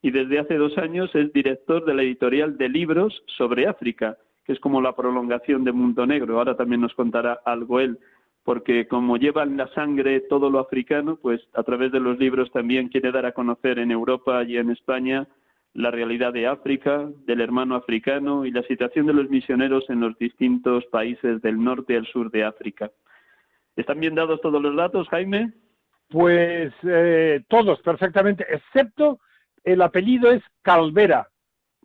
Y 0.00 0.12
desde 0.12 0.38
hace 0.38 0.54
dos 0.54 0.78
años 0.78 1.12
es 1.14 1.32
director 1.32 1.84
de 1.84 1.94
la 1.94 2.02
editorial 2.02 2.56
de 2.56 2.68
libros 2.68 3.22
sobre 3.26 3.66
África, 3.66 4.16
que 4.44 4.52
es 4.52 4.60
como 4.60 4.80
la 4.80 4.94
prolongación 4.94 5.64
de 5.64 5.72
Mundo 5.72 6.06
Negro. 6.06 6.38
Ahora 6.38 6.56
también 6.56 6.80
nos 6.80 6.94
contará 6.94 7.40
algo 7.44 7.80
él, 7.80 7.98
porque 8.44 8.86
como 8.86 9.16
lleva 9.16 9.42
en 9.42 9.56
la 9.56 9.66
sangre 9.74 10.20
todo 10.20 10.48
lo 10.50 10.60
africano, 10.60 11.18
pues 11.20 11.40
a 11.54 11.64
través 11.64 11.90
de 11.90 12.00
los 12.00 12.18
libros 12.18 12.50
también 12.52 12.88
quiere 12.88 13.10
dar 13.10 13.26
a 13.26 13.32
conocer 13.32 13.80
en 13.80 13.90
Europa 13.90 14.44
y 14.44 14.56
en 14.56 14.70
España 14.70 15.26
la 15.74 15.90
realidad 15.90 16.32
de 16.32 16.46
África, 16.46 17.08
del 17.26 17.40
hermano 17.40 17.74
africano 17.74 18.46
y 18.46 18.50
la 18.50 18.62
situación 18.62 19.06
de 19.06 19.12
los 19.12 19.28
misioneros 19.28 19.84
en 19.90 20.00
los 20.00 20.16
distintos 20.18 20.84
países 20.86 21.42
del 21.42 21.62
norte 21.62 21.96
al 21.96 22.06
sur 22.06 22.30
de 22.30 22.44
África. 22.44 22.90
¿Están 23.78 24.00
bien 24.00 24.16
dados 24.16 24.40
todos 24.40 24.60
los 24.60 24.74
datos, 24.74 25.08
Jaime? 25.08 25.52
Pues 26.08 26.72
eh, 26.82 27.40
todos, 27.48 27.80
perfectamente, 27.80 28.44
excepto 28.50 29.20
el 29.62 29.80
apellido 29.82 30.32
es 30.32 30.42
Calvera. 30.62 31.28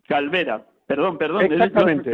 Calvera, 0.08 0.66
perdón, 0.88 1.18
perdón. 1.18 1.52
Exactamente. 1.52 2.10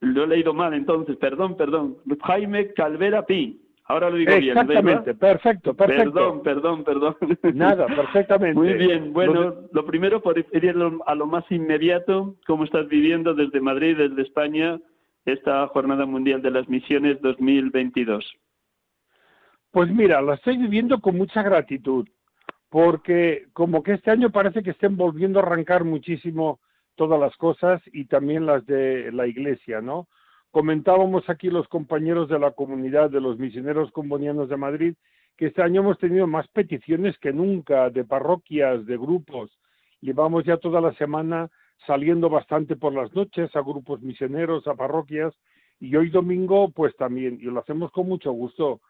Lo, 0.00 0.24
he 0.24 0.26
leído 0.26 0.52
mal 0.52 0.74
entonces, 0.74 1.16
perdón, 1.18 1.56
perdón. 1.56 1.98
Jaime 2.24 2.72
Calvera 2.72 3.24
Pi. 3.24 3.60
Ahora 3.84 4.10
lo 4.10 4.16
digo 4.16 4.34
bien. 4.36 4.58
Exactamente, 4.58 5.14
perfecto, 5.14 5.74
perfecto. 5.74 6.12
Perdón, 6.12 6.42
perdón, 6.42 6.84
perdón. 6.84 7.16
Nada, 7.54 7.86
perfectamente. 7.94 8.58
Muy 8.58 8.72
bien, 8.72 9.12
bueno, 9.12 9.54
lo 9.70 9.86
primero 9.86 10.20
por 10.20 10.36
ir 10.36 10.74
a 11.06 11.14
lo 11.14 11.26
más 11.26 11.44
inmediato, 11.48 12.34
¿cómo 12.44 12.64
estás 12.64 12.88
viviendo 12.88 13.34
desde 13.34 13.60
Madrid, 13.60 13.96
desde 13.96 14.22
España, 14.22 14.80
esta 15.26 15.68
Jornada 15.68 16.06
Mundial 16.06 16.42
de 16.42 16.50
las 16.50 16.68
Misiones 16.68 17.20
2022? 17.22 18.24
Pues 19.72 19.90
mira, 19.90 20.20
la 20.20 20.34
estoy 20.34 20.58
viviendo 20.58 21.00
con 21.00 21.16
mucha 21.16 21.42
gratitud, 21.42 22.06
porque 22.68 23.46
como 23.54 23.82
que 23.82 23.94
este 23.94 24.10
año 24.10 24.28
parece 24.30 24.62
que 24.62 24.72
estén 24.72 24.98
volviendo 24.98 25.40
a 25.40 25.42
arrancar 25.44 25.84
muchísimo 25.84 26.60
todas 26.94 27.18
las 27.18 27.34
cosas 27.38 27.80
y 27.90 28.04
también 28.04 28.44
las 28.44 28.66
de 28.66 29.10
la 29.12 29.26
iglesia, 29.26 29.80
¿no? 29.80 30.08
Comentábamos 30.50 31.26
aquí 31.30 31.48
los 31.48 31.66
compañeros 31.68 32.28
de 32.28 32.38
la 32.38 32.50
comunidad 32.50 33.08
de 33.08 33.22
los 33.22 33.38
misioneros 33.38 33.90
combonianos 33.92 34.50
de 34.50 34.58
Madrid 34.58 34.94
que 35.38 35.46
este 35.46 35.62
año 35.62 35.80
hemos 35.80 35.98
tenido 35.98 36.26
más 36.26 36.46
peticiones 36.48 37.16
que 37.16 37.32
nunca 37.32 37.88
de 37.88 38.04
parroquias, 38.04 38.84
de 38.84 38.98
grupos. 38.98 39.58
Llevamos 40.02 40.44
ya 40.44 40.58
toda 40.58 40.82
la 40.82 40.92
semana 40.96 41.50
saliendo 41.86 42.28
bastante 42.28 42.76
por 42.76 42.92
las 42.92 43.10
noches 43.14 43.56
a 43.56 43.60
grupos 43.62 44.02
misioneros, 44.02 44.66
a 44.66 44.74
parroquias 44.74 45.32
y 45.80 45.96
hoy 45.96 46.10
domingo 46.10 46.70
pues 46.72 46.94
también 46.96 47.38
y 47.40 47.44
lo 47.44 47.60
hacemos 47.60 47.90
con 47.90 48.06
mucho 48.06 48.32
gusto 48.32 48.82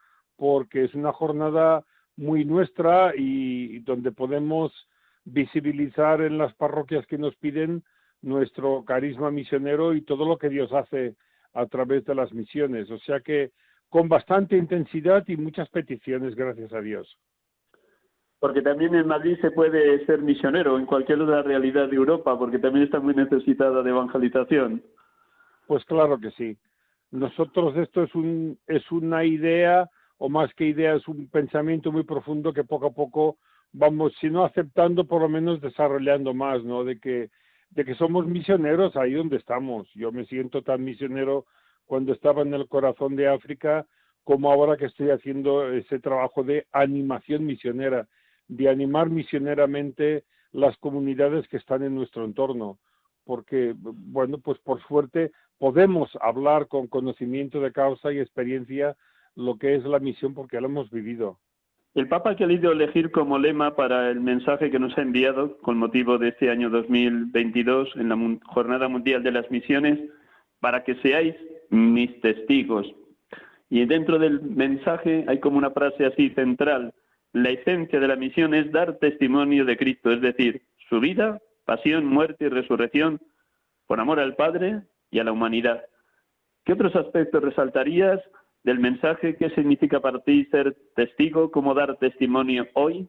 porque 0.42 0.82
es 0.82 0.94
una 0.96 1.12
jornada 1.12 1.84
muy 2.16 2.44
nuestra 2.44 3.12
y 3.16 3.78
donde 3.84 4.10
podemos 4.10 4.72
visibilizar 5.24 6.20
en 6.20 6.36
las 6.36 6.52
parroquias 6.54 7.06
que 7.06 7.16
nos 7.16 7.36
piden 7.36 7.84
nuestro 8.22 8.84
carisma 8.84 9.30
misionero 9.30 9.94
y 9.94 10.02
todo 10.02 10.24
lo 10.24 10.38
que 10.38 10.48
Dios 10.48 10.72
hace 10.72 11.14
a 11.54 11.66
través 11.66 12.04
de 12.06 12.16
las 12.16 12.32
misiones. 12.32 12.90
O 12.90 12.98
sea 12.98 13.20
que 13.20 13.52
con 13.88 14.08
bastante 14.08 14.56
intensidad 14.56 15.22
y 15.28 15.36
muchas 15.36 15.68
peticiones, 15.68 16.34
gracias 16.34 16.72
a 16.72 16.80
Dios. 16.80 17.16
Porque 18.40 18.62
también 18.62 18.96
en 18.96 19.06
Madrid 19.06 19.38
se 19.40 19.52
puede 19.52 20.04
ser 20.06 20.22
misionero, 20.22 20.76
en 20.76 20.86
cualquier 20.86 21.20
otra 21.20 21.44
realidad 21.44 21.88
de 21.88 21.94
Europa, 21.94 22.36
porque 22.36 22.58
también 22.58 22.86
está 22.86 22.98
muy 22.98 23.14
necesitada 23.14 23.80
de 23.80 23.90
evangelización. 23.90 24.82
Pues 25.68 25.84
claro 25.84 26.18
que 26.18 26.32
sí. 26.32 26.56
Nosotros 27.12 27.76
esto 27.76 28.02
es, 28.02 28.12
un, 28.16 28.58
es 28.66 28.90
una 28.90 29.24
idea, 29.24 29.88
o 30.24 30.28
más 30.28 30.54
que 30.54 30.66
idea, 30.66 30.94
es 30.94 31.08
un 31.08 31.26
pensamiento 31.26 31.90
muy 31.90 32.04
profundo 32.04 32.52
que 32.52 32.62
poco 32.62 32.86
a 32.86 32.92
poco 32.92 33.38
vamos, 33.72 34.12
si 34.20 34.30
no 34.30 34.44
aceptando, 34.44 35.04
por 35.04 35.20
lo 35.20 35.28
menos 35.28 35.60
desarrollando 35.60 36.32
más, 36.32 36.62
¿no? 36.62 36.84
De 36.84 37.00
que 37.00 37.30
de 37.70 37.84
que 37.84 37.96
somos 37.96 38.24
misioneros 38.28 38.94
ahí 38.94 39.14
donde 39.14 39.38
estamos. 39.38 39.88
Yo 39.94 40.12
me 40.12 40.24
siento 40.26 40.62
tan 40.62 40.84
misionero 40.84 41.46
cuando 41.86 42.12
estaba 42.12 42.42
en 42.42 42.54
el 42.54 42.68
corazón 42.68 43.16
de 43.16 43.26
África 43.26 43.84
como 44.22 44.52
ahora 44.52 44.76
que 44.76 44.84
estoy 44.84 45.10
haciendo 45.10 45.68
ese 45.72 45.98
trabajo 45.98 46.44
de 46.44 46.66
animación 46.70 47.44
misionera, 47.44 48.06
de 48.46 48.68
animar 48.68 49.10
misioneramente 49.10 50.22
las 50.52 50.76
comunidades 50.76 51.48
que 51.48 51.56
están 51.56 51.82
en 51.82 51.96
nuestro 51.96 52.24
entorno, 52.24 52.78
porque, 53.24 53.74
bueno, 53.76 54.38
pues 54.38 54.60
por 54.60 54.80
suerte 54.86 55.32
podemos 55.58 56.16
hablar 56.20 56.68
con 56.68 56.86
conocimiento 56.86 57.60
de 57.60 57.72
causa 57.72 58.12
y 58.12 58.20
experiencia 58.20 58.96
lo 59.36 59.58
que 59.58 59.74
es 59.74 59.84
la 59.84 59.98
misión 59.98 60.34
porque 60.34 60.60
lo 60.60 60.66
hemos 60.66 60.90
vivido. 60.90 61.38
El 61.94 62.08
Papa 62.08 62.30
ha 62.30 62.36
querido 62.36 62.72
elegir 62.72 63.10
como 63.10 63.38
lema 63.38 63.76
para 63.76 64.10
el 64.10 64.20
mensaje 64.20 64.70
que 64.70 64.78
nos 64.78 64.96
ha 64.96 65.02
enviado 65.02 65.58
con 65.58 65.76
motivo 65.76 66.16
de 66.16 66.28
este 66.28 66.50
año 66.50 66.70
2022 66.70 67.90
en 67.96 68.08
la 68.08 68.38
Jornada 68.46 68.88
Mundial 68.88 69.22
de 69.22 69.32
las 69.32 69.50
Misiones, 69.50 69.98
para 70.60 70.84
que 70.84 70.94
seáis 70.96 71.34
mis 71.68 72.18
testigos. 72.22 72.86
Y 73.68 73.84
dentro 73.84 74.18
del 74.18 74.40
mensaje 74.40 75.24
hay 75.28 75.38
como 75.40 75.58
una 75.58 75.70
frase 75.70 76.06
así 76.06 76.30
central. 76.30 76.94
La 77.34 77.50
esencia 77.50 78.00
de 78.00 78.08
la 78.08 78.16
misión 78.16 78.54
es 78.54 78.72
dar 78.72 78.98
testimonio 78.98 79.66
de 79.66 79.76
Cristo, 79.76 80.12
es 80.12 80.22
decir, 80.22 80.62
su 80.88 81.00
vida, 81.00 81.40
pasión, 81.66 82.06
muerte 82.06 82.46
y 82.46 82.48
resurrección 82.48 83.20
por 83.86 84.00
amor 84.00 84.18
al 84.18 84.34
Padre 84.34 84.82
y 85.10 85.18
a 85.18 85.24
la 85.24 85.32
humanidad. 85.32 85.84
¿Qué 86.64 86.72
otros 86.72 86.94
aspectos 86.96 87.42
resaltarías 87.42 88.20
del 88.64 88.78
mensaje, 88.78 89.36
¿qué 89.36 89.50
significa 89.50 90.00
para 90.00 90.20
ti 90.20 90.44
ser 90.46 90.76
testigo? 90.94 91.50
¿Cómo 91.50 91.74
dar 91.74 91.96
testimonio 91.98 92.68
hoy? 92.74 93.08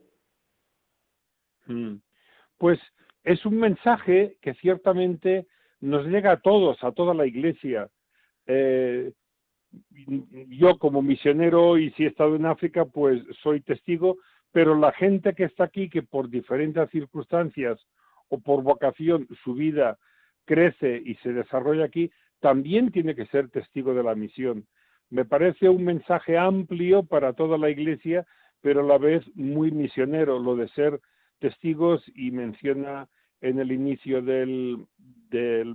Mm. 1.68 1.96
Pues 2.58 2.80
es 3.24 3.46
un 3.46 3.58
mensaje 3.58 4.38
que 4.42 4.54
ciertamente 4.56 5.48
nos 5.80 6.06
llega 6.08 6.32
a 6.32 6.40
todos, 6.40 6.84
a 6.84 6.92
toda 6.92 7.14
la 7.14 7.26
iglesia. 7.28 7.90
Eh, 8.48 9.12
yo 10.50 10.78
como 10.78 11.02
misionero 11.02 11.78
y 11.78 11.92
si 11.92 12.04
he 12.04 12.08
estado 12.08 12.36
en 12.36 12.46
África, 12.46 12.86
pues 12.86 13.22
soy 13.42 13.62
testigo, 13.62 14.18
pero 14.52 14.76
la 14.78 14.92
gente 14.92 15.34
que 15.34 15.46
está 15.46 15.66
aquí, 15.66 15.90
que 15.90 16.04
por 16.04 16.30
diferentes 16.30 16.90
circunstancias 16.92 17.80
o 18.30 18.40
por 18.40 18.64
vocación 18.64 19.28
su 19.44 19.54
vida 19.56 19.98
crece 20.46 21.02
y 21.04 21.16
se 21.16 21.34
desarrolla 21.34 21.86
aquí, 21.86 22.12
también 22.40 22.92
tiene 22.92 23.16
que 23.16 23.26
ser 23.28 23.50
testigo 23.50 23.94
de 23.94 24.04
la 24.04 24.16
misión. 24.16 24.68
Me 25.14 25.26
parece 25.26 25.70
un 25.70 25.84
mensaje 25.84 26.40
amplio 26.40 27.04
para 27.04 27.34
toda 27.34 27.60
la 27.60 27.70
Iglesia, 27.70 28.26
pero 28.62 28.80
a 28.80 28.84
la 28.84 28.98
vez 28.98 29.24
muy 29.36 29.70
misionero, 29.70 30.40
lo 30.40 30.56
de 30.56 30.68
ser 30.70 31.02
testigos 31.38 32.04
y 32.16 32.32
menciona 32.32 33.08
en 33.40 33.60
el 33.60 33.72
inicio 33.72 34.24
del, 34.24 34.88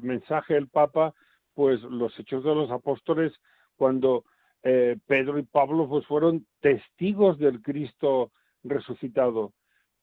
mensaje 0.02 0.56
el 0.56 0.66
Papa, 0.66 1.14
pues 1.54 1.80
los 1.82 2.18
hechos 2.18 2.42
de 2.42 2.52
los 2.52 2.72
apóstoles, 2.72 3.32
cuando 3.76 4.24
eh, 4.64 4.96
Pedro 5.06 5.38
y 5.38 5.44
Pablo 5.44 5.88
pues 5.88 6.04
fueron 6.06 6.44
testigos 6.58 7.38
del 7.38 7.62
Cristo 7.62 8.32
resucitado. 8.64 9.52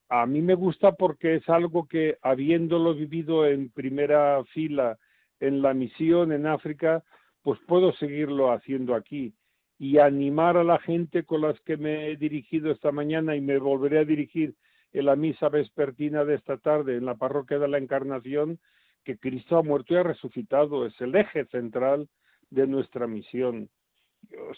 A 0.07 0.25
mí 0.25 0.41
me 0.41 0.55
gusta 0.55 0.93
porque 0.93 1.35
es 1.35 1.49
algo 1.49 1.89
que, 1.89 2.17
habiéndolo 2.21 2.95
vivido 2.95 3.45
en 3.45 3.69
primera 3.69 4.41
fila 4.53 4.97
en 5.41 5.61
la 5.61 5.73
misión 5.73 6.31
en 6.31 6.47
África, 6.47 7.03
pues 7.45 7.59
puedo 7.67 7.93
seguirlo 7.93 8.51
haciendo 8.51 8.95
aquí 8.95 9.31
y 9.77 9.99
animar 9.99 10.57
a 10.57 10.63
la 10.63 10.79
gente 10.79 11.25
con 11.25 11.41
las 11.41 11.61
que 11.61 11.77
me 11.77 12.09
he 12.09 12.17
dirigido 12.17 12.71
esta 12.71 12.91
mañana 12.91 13.35
y 13.35 13.41
me 13.41 13.59
volveré 13.59 13.99
a 13.99 14.03
dirigir 14.03 14.55
en 14.93 15.05
la 15.05 15.15
misa 15.15 15.49
vespertina 15.49 16.25
de 16.25 16.33
esta 16.33 16.57
tarde 16.57 16.97
en 16.97 17.05
la 17.05 17.13
parroquia 17.13 17.59
de 17.59 17.67
la 17.67 17.77
Encarnación, 17.77 18.57
que 19.03 19.19
Cristo 19.19 19.59
ha 19.59 19.61
muerto 19.61 19.93
y 19.93 19.97
ha 19.97 20.01
resucitado, 20.01 20.87
es 20.87 20.99
el 20.99 21.15
eje 21.15 21.45
central 21.45 22.09
de 22.49 22.65
nuestra 22.65 23.05
misión. 23.05 23.69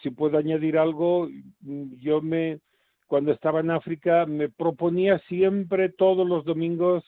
si 0.01 0.09
puedo 0.09 0.37
añadir 0.37 0.77
algo, 0.77 1.27
yo 1.59 2.21
me, 2.21 2.61
cuando 3.07 3.33
estaba 3.33 3.59
en 3.59 3.71
África, 3.71 4.25
me 4.25 4.47
proponía 4.47 5.19
siempre 5.27 5.89
todos 5.89 6.25
los 6.25 6.45
domingos 6.45 7.03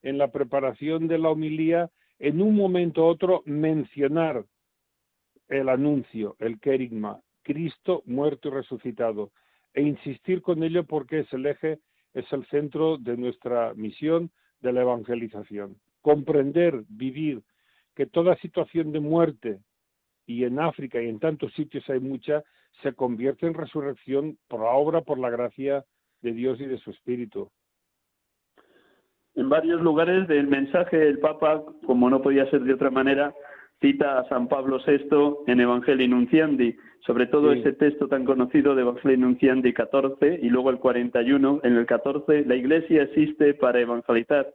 en 0.00 0.16
la 0.16 0.30
preparación 0.30 1.08
de 1.08 1.18
la 1.18 1.30
homilía, 1.30 1.90
en 2.20 2.40
un 2.40 2.54
momento 2.54 3.02
u 3.02 3.06
otro, 3.06 3.42
mencionar 3.46 4.44
el 5.48 5.68
anuncio, 5.68 6.36
el 6.38 6.58
querigma, 6.60 7.20
Cristo 7.42 8.02
muerto 8.06 8.48
y 8.48 8.52
resucitado, 8.52 9.30
e 9.74 9.82
insistir 9.82 10.40
con 10.40 10.62
ello 10.62 10.84
porque 10.84 11.20
es 11.20 11.32
el 11.32 11.46
eje, 11.46 11.78
es 12.14 12.32
el 12.32 12.46
centro 12.46 12.96
de 12.96 13.16
nuestra 13.16 13.74
misión 13.74 14.30
de 14.60 14.72
la 14.72 14.82
evangelización. 14.82 15.76
Comprender, 16.00 16.84
vivir 16.88 17.42
que 17.94 18.06
toda 18.06 18.36
situación 18.36 18.92
de 18.92 19.00
muerte, 19.00 19.60
y 20.26 20.44
en 20.44 20.58
África 20.58 21.02
y 21.02 21.08
en 21.08 21.18
tantos 21.18 21.52
sitios 21.54 21.88
hay 21.90 22.00
mucha, 22.00 22.42
se 22.82 22.94
convierte 22.94 23.46
en 23.46 23.54
resurrección 23.54 24.38
por 24.48 24.60
la 24.60 24.70
obra, 24.70 25.02
por 25.02 25.18
la 25.18 25.30
gracia 25.30 25.84
de 26.22 26.32
Dios 26.32 26.60
y 26.60 26.66
de 26.66 26.78
su 26.78 26.90
Espíritu. 26.90 27.50
En 29.34 29.48
varios 29.48 29.80
lugares 29.80 30.28
del 30.28 30.46
mensaje 30.46 30.96
del 30.96 31.18
Papa, 31.18 31.62
como 31.86 32.08
no 32.08 32.22
podía 32.22 32.48
ser 32.50 32.62
de 32.62 32.74
otra 32.74 32.90
manera, 32.90 33.34
cita 33.80 34.18
a 34.18 34.28
San 34.28 34.48
Pablo 34.48 34.78
VI 34.84 35.36
en 35.46 35.60
Evangelii 35.60 36.08
Nunciandi, 36.08 36.76
sobre 37.00 37.26
todo 37.26 37.52
ese 37.52 37.72
texto 37.72 38.08
tan 38.08 38.24
conocido 38.24 38.74
de 38.74 38.82
Evangelii 38.82 39.18
Nunciandi 39.18 39.72
14 39.72 40.40
y 40.42 40.48
luego 40.48 40.70
el 40.70 40.78
41. 40.78 41.60
En 41.62 41.76
el 41.76 41.86
14, 41.86 42.44
la 42.46 42.56
Iglesia 42.56 43.02
existe 43.02 43.54
para 43.54 43.80
evangelizar, 43.80 44.46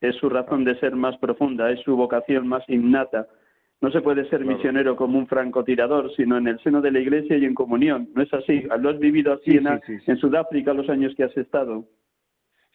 es 0.00 0.16
su 0.16 0.28
razón 0.28 0.64
de 0.64 0.78
ser 0.80 0.96
más 0.96 1.16
profunda, 1.18 1.70
es 1.70 1.80
su 1.80 1.96
vocación 1.96 2.48
más 2.48 2.68
innata. 2.68 3.28
No 3.80 3.90
se 3.90 4.00
puede 4.00 4.28
ser 4.28 4.44
misionero 4.44 4.94
como 4.94 5.18
un 5.18 5.26
francotirador, 5.26 6.12
sino 6.14 6.38
en 6.38 6.46
el 6.46 6.60
seno 6.60 6.80
de 6.80 6.92
la 6.92 7.00
Iglesia 7.00 7.36
y 7.36 7.44
en 7.44 7.54
comunión. 7.54 8.08
¿No 8.14 8.22
es 8.22 8.32
así? 8.32 8.62
¿Lo 8.78 8.90
has 8.90 8.98
vivido 8.98 9.32
así 9.32 9.56
en, 9.56 9.66
en 10.06 10.16
Sudáfrica 10.18 10.72
los 10.72 10.88
años 10.88 11.12
que 11.16 11.24
has 11.24 11.36
estado? 11.36 11.84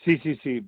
Sí, 0.04 0.18
sí, 0.20 0.36
sí. 0.43 0.62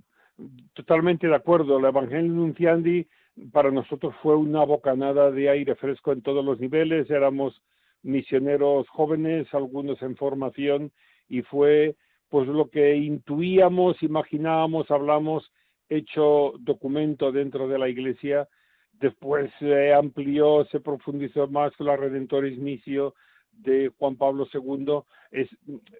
Totalmente 0.73 1.27
de 1.27 1.35
acuerdo. 1.35 1.77
El 1.77 1.85
Evangelio 1.85 2.31
Nunciandi 2.31 3.05
para 3.51 3.71
nosotros 3.71 4.13
fue 4.21 4.35
una 4.35 4.63
bocanada 4.63 5.31
de 5.31 5.49
aire 5.49 5.75
fresco 5.75 6.11
en 6.11 6.21
todos 6.21 6.43
los 6.43 6.59
niveles, 6.59 7.09
éramos 7.09 7.61
misioneros 8.03 8.87
jóvenes, 8.89 9.47
algunos 9.53 10.01
en 10.01 10.15
formación, 10.15 10.91
y 11.27 11.41
fue 11.41 11.95
pues 12.29 12.47
lo 12.47 12.69
que 12.69 12.95
intuíamos, 12.95 14.01
imaginábamos, 14.03 14.91
hablamos, 14.91 15.51
hecho 15.89 16.53
documento 16.59 17.31
dentro 17.31 17.67
de 17.67 17.79
la 17.79 17.89
iglesia, 17.89 18.47
después 18.93 19.51
se 19.59 19.93
amplió, 19.93 20.65
se 20.65 20.79
profundizó 20.79 21.47
más 21.47 21.75
con 21.75 21.87
la 21.87 21.97
Redentoris 21.97 22.59
Missio, 22.59 23.15
de 23.51 23.91
Juan 23.97 24.15
Pablo 24.15 24.47
II 24.53 25.01
es, 25.31 25.49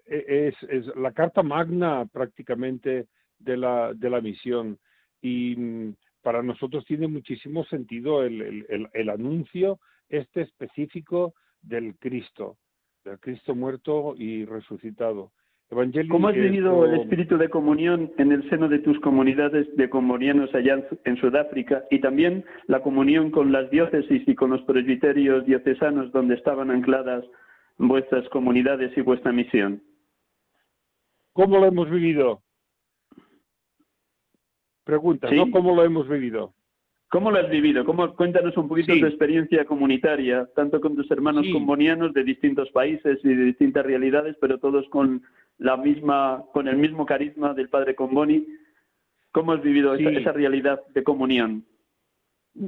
es, 0.06 0.54
es 0.68 0.86
la 0.96 1.12
carta 1.12 1.42
magna 1.42 2.06
prácticamente 2.06 3.06
de 3.38 3.56
la, 3.56 3.92
de 3.94 4.10
la 4.10 4.20
misión. 4.20 4.78
Y 5.20 5.56
mm, 5.56 5.94
para 6.22 6.42
nosotros 6.42 6.84
tiene 6.84 7.08
muchísimo 7.08 7.64
sentido 7.64 8.22
el, 8.22 8.42
el, 8.68 8.88
el, 8.92 9.08
anuncio 9.10 9.78
este 10.08 10.42
específico 10.42 11.34
del 11.62 11.96
Cristo, 11.98 12.56
del 13.04 13.18
Cristo 13.18 13.54
muerto 13.54 14.14
y 14.16 14.44
resucitado. 14.44 15.32
¿Cómo 16.10 16.26
has 16.26 16.34
vivido 16.34 16.84
el 16.84 17.00
espíritu 17.00 17.38
de 17.38 17.48
comunión 17.48 18.10
en 18.18 18.32
el 18.32 18.48
seno 18.50 18.68
de 18.68 18.80
tus 18.80 18.98
comunidades 18.98 19.68
de 19.76 19.88
comunianos 19.88 20.52
allá 20.52 20.84
en 21.04 21.16
Sudáfrica 21.18 21.84
y 21.92 22.00
también 22.00 22.44
la 22.66 22.82
comunión 22.82 23.30
con 23.30 23.52
las 23.52 23.70
diócesis 23.70 24.26
y 24.26 24.34
con 24.34 24.50
los 24.50 24.62
presbiterios 24.62 25.46
diocesanos 25.46 26.10
donde 26.10 26.34
estaban 26.34 26.72
ancladas 26.72 27.24
vuestras 27.78 28.28
comunidades 28.30 28.90
y 28.96 29.00
vuestra 29.00 29.30
misión? 29.30 29.80
¿Cómo 31.34 31.58
lo 31.58 31.66
hemos 31.66 31.88
vivido? 31.88 32.42
Pregunta, 34.84 35.30
¿no? 35.30 35.50
¿Cómo 35.50 35.74
lo 35.74 35.84
hemos 35.84 36.08
vivido? 36.08 36.54
¿Cómo 37.10 37.32
lo 37.32 37.38
has 37.38 37.50
vivido? 37.50 37.84
¿Cómo, 37.84 38.14
cuéntanos 38.14 38.56
un 38.56 38.68
poquito 38.68 38.92
tu 38.96 39.06
experiencia 39.06 39.64
comunitaria, 39.64 40.48
tanto 40.54 40.80
con 40.80 40.94
tus 40.94 41.10
hermanos 41.10 41.44
combonianos 41.52 42.14
de 42.14 42.22
distintos 42.22 42.70
países 42.70 43.18
y 43.24 43.28
de 43.28 43.44
distintas 43.46 43.84
realidades, 43.84 44.36
pero 44.40 44.58
todos 44.58 44.88
con 44.90 45.22
la 45.58 45.76
misma, 45.76 46.44
con 46.52 46.68
el 46.68 46.76
mismo 46.76 47.04
carisma 47.04 47.52
del 47.52 47.68
Padre 47.68 47.96
Comboni. 47.96 48.46
¿Cómo 49.32 49.52
has 49.52 49.62
vivido 49.62 49.94
esa, 49.94 50.32
realidad 50.32 50.80
de 50.94 51.02
comunión? 51.02 51.64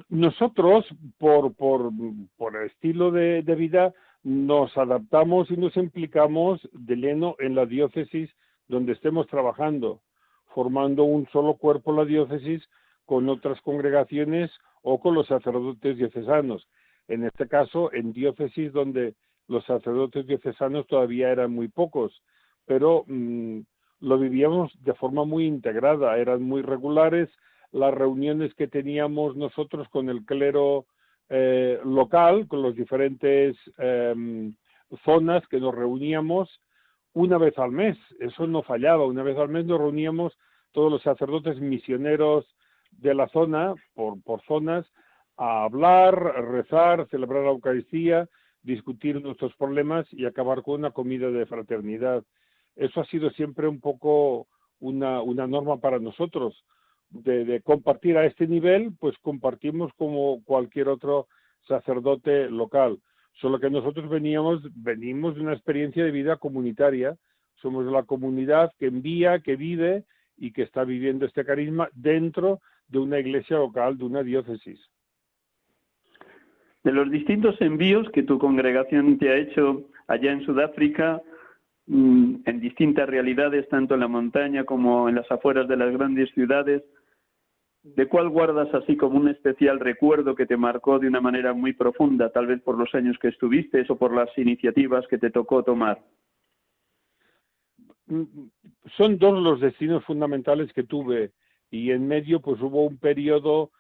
Nosotros, 0.09 0.87
por, 1.19 1.55
por, 1.55 1.91
por 2.37 2.57
el 2.57 2.67
estilo 2.67 3.13
de, 3.13 3.43
de 3.43 3.55
vida, 3.55 3.93
nos 4.25 4.77
adaptamos 4.77 5.51
y 5.51 5.57
nos 5.57 5.77
implicamos 5.77 6.69
de 6.73 6.97
lleno 6.97 7.37
en 7.39 7.55
la 7.55 7.67
diócesis 7.67 8.31
donde 8.69 8.93
estemos 8.93 9.27
trabajando, 9.27 10.01
formando 10.55 11.05
un 11.05 11.27
solo 11.33 11.55
cuerpo 11.55 11.93
la 11.93 12.05
diócesis 12.05 12.63
con 13.05 13.29
otras 13.29 13.61
congregaciones 13.63 14.51
o 14.83 15.01
con 15.01 15.15
los 15.15 15.27
sacerdotes 15.27 15.97
diocesanos. 15.97 16.67
En 17.09 17.25
este 17.25 17.49
caso, 17.49 17.93
en 17.93 18.13
diócesis 18.13 18.73
donde 18.73 19.15
los 19.49 19.65
sacerdotes 19.65 20.27
diocesanos 20.27 20.87
todavía 20.87 21.31
eran 21.31 21.53
muy 21.53 21.69
pocos, 21.69 22.23
pero 22.67 23.05
mm, 23.07 23.61
lo 24.01 24.19
vivíamos 24.19 24.73
de 24.83 24.95
forma 24.95 25.25
muy 25.25 25.47
integrada, 25.47 26.17
eran 26.19 26.43
muy 26.43 26.63
regulares 26.63 27.29
las 27.71 27.95
reuniones 27.95 28.55
que 28.55 28.69
teníamos 28.69 29.37
nosotros 29.37 29.89
con 29.89 30.09
el 30.09 30.25
clero 30.25 30.87
eh, 31.29 31.81
local, 31.85 32.47
con 32.47 32.63
las 32.63 32.75
diferentes 32.75 33.57
em, 33.79 34.55
zonas 35.05 35.47
que 35.49 35.59
nos 35.59 35.75
reuníamos 35.75 36.51
una 37.15 37.39
vez 37.39 37.59
al 37.59 37.73
mes, 37.73 37.97
eso 38.21 38.47
no 38.47 38.63
fallaba, 38.63 39.07
una 39.07 39.23
vez 39.23 39.37
al 39.39 39.49
mes 39.49 39.65
nos 39.67 39.79
reuníamos 39.79 40.37
todos 40.73 40.91
los 40.91 41.03
sacerdotes 41.03 41.61
misioneros 41.61 42.47
de 42.91 43.15
la 43.15 43.29
zona, 43.29 43.75
por, 43.95 44.23
por 44.23 44.43
zonas, 44.43 44.87
a 45.37 45.65
hablar, 45.65 46.15
rezar, 46.51 47.07
celebrar 47.11 47.45
la 47.45 47.51
Eucaristía, 47.51 48.29
discutir 48.63 49.21
nuestros 49.21 49.55
problemas 49.57 50.07
y 50.13 50.25
acabar 50.25 50.63
con 50.63 50.81
una 50.81 50.93
comida 50.93 51.31
de 51.31 51.47
fraternidad. 51.47 52.25
Eso 52.77 53.01
ha 53.01 53.05
sido 53.07 53.31
siempre 53.31 53.69
un 53.69 53.81
poco 53.81 54.47
una, 54.81 55.21
una 55.23 55.47
norma 55.47 55.79
para 55.79 55.99
nosotros, 55.99 56.65
de, 57.11 57.61
compartir 57.63 58.17
a 58.17 58.25
este 58.25 58.47
nivel, 58.47 58.95
pues 58.99 59.17
compartimos 59.19 59.93
como 59.97 60.43
cualquier 60.45 60.89
otro 60.89 61.29
sacerdote 61.69 62.51
local. 62.51 62.99
Solo 63.41 63.59
que 63.59 63.71
nosotros 63.71 64.09
veníamos, 64.09 64.63
venimos 64.75 65.35
de 65.35 65.41
una 65.41 65.55
experiencia 65.55 66.05
de 66.05 66.11
vida 66.11 66.37
comunitaria, 66.37 67.17
somos 67.57 67.87
la 67.87 68.03
comunidad 68.03 68.73
que 68.79 68.87
envía, 68.87 69.41
que 69.41 69.57
vive 69.57 70.05
y 70.37 70.53
que 70.53 70.63
está 70.63 70.85
viviendo 70.85 71.27
este 71.27 71.45
carisma 71.45 71.89
dentro 71.95 72.61
de 72.89 72.99
una 72.99 73.19
iglesia 73.19 73.57
local, 73.57 73.97
de 73.97 74.05
una 74.05 74.23
diócesis. 74.23 74.81
De 76.85 76.93
los 76.93 77.11
distintos 77.11 77.61
envíos 77.61 78.09
que 78.11 78.25
tu 78.25 78.39
congregación 78.39 79.19
te 79.19 79.31
ha 79.31 79.37
hecho 79.37 79.85
allá 80.09 80.33
en 80.33 80.45
Sudáfrica, 80.45 81.23
mm, 81.87 82.35
en 82.45 82.61
distintas 82.61 83.09
realidades, 83.09 83.69
tanto 83.69 83.95
en 83.95 84.01
la 84.01 84.09
montaña 84.09 84.65
como 84.65 85.09
en 85.09 85.15
las 85.15 85.31
afueras 85.31 85.69
de 85.69 85.77
las 85.77 85.93
grandes 85.93 86.31
ciudades, 86.33 86.83
¿de 87.83 88.07
cuál 88.07 88.29
guardas 88.29 88.73
así 88.75 88.97
como 88.97 89.19
un 89.19 89.29
especial 89.29 89.81
recuerdo 89.81 90.35
que 90.35 90.47
te 90.47 90.57
marcó 90.57 90.99
de 90.99 91.09
una 91.09 91.21
manera 91.21 91.53
muy 91.53 91.73
profunda, 91.73 92.31
tal 92.31 92.47
vez 92.47 92.63
por 92.63 92.79
los 92.79 92.95
años 92.95 93.17
que 93.21 93.29
estuviste 93.29 93.85
o 93.89 93.97
por 93.97 94.15
las 94.15 94.29
iniciativas 94.39 95.07
que 95.09 95.19
te 95.19 95.31
tocó 95.31 95.63
tomar? 95.63 96.03
Mm, 98.07 98.25
son 98.97 99.19
dos 99.19 99.43
los 99.43 99.61
destinos 99.61 100.05
fundamentales 100.05 100.73
que 100.73 100.85
tuve 100.85 101.33
y 101.71 101.91
en 101.91 102.07
medio 102.07 102.41
pues 102.41 102.61
hubo 102.61 102.85
un 102.85 102.99
periodo 102.99 103.71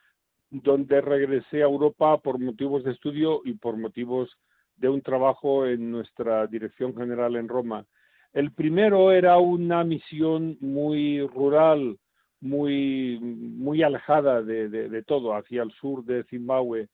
donde 0.50 1.00
regresé 1.00 1.62
a 1.62 1.66
Europa 1.66 2.18
por 2.18 2.38
motivos 2.38 2.84
de 2.84 2.92
estudio 2.92 3.40
y 3.44 3.54
por 3.54 3.76
motivos 3.76 4.30
de 4.76 4.88
un 4.88 5.00
trabajo 5.00 5.66
en 5.66 5.90
nuestra 5.90 6.46
dirección 6.46 6.94
general 6.94 7.36
en 7.36 7.48
Roma. 7.48 7.86
El 8.32 8.52
primero 8.52 9.12
era 9.12 9.38
una 9.38 9.84
misión 9.84 10.56
muy 10.60 11.20
rural, 11.26 11.98
muy, 12.42 13.18
muy 13.20 13.82
alejada 13.82 14.42
de, 14.42 14.68
de, 14.68 15.02
todo, 15.04 15.34
hacia 15.34 15.62
el 15.62 15.72
sur 15.72 16.04
de 16.04 16.24
Zimbabue. 16.24 16.88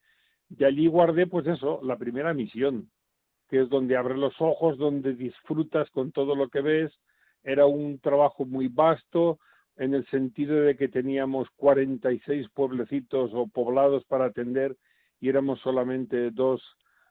Y 0.56 0.64
allí 0.64 0.86
guardé, 0.86 1.26
pues 1.26 1.46
eso, 1.46 1.80
la 1.82 1.96
primera 1.96 2.32
misión, 2.34 2.90
que 3.48 3.62
es 3.62 3.68
donde 3.68 3.96
abres 3.96 4.18
los 4.18 4.34
ojos, 4.40 4.78
donde 4.78 5.14
disfrutas 5.14 5.90
con 5.90 6.12
todo 6.12 6.36
lo 6.36 6.48
que 6.48 6.60
ves. 6.60 6.92
Era 7.42 7.66
un 7.66 7.98
trabajo 7.98 8.44
muy 8.44 8.68
vasto, 8.68 9.38
en 9.78 9.94
el 9.94 10.04
sentido 10.06 10.56
de 10.56 10.76
que 10.76 10.88
teníamos 10.88 11.48
46 11.56 12.48
pueblecitos 12.50 13.30
o 13.32 13.46
poblados 13.46 14.04
para 14.04 14.26
atender 14.26 14.76
y 15.20 15.28
éramos 15.28 15.60
solamente 15.60 16.30
dos 16.30 16.62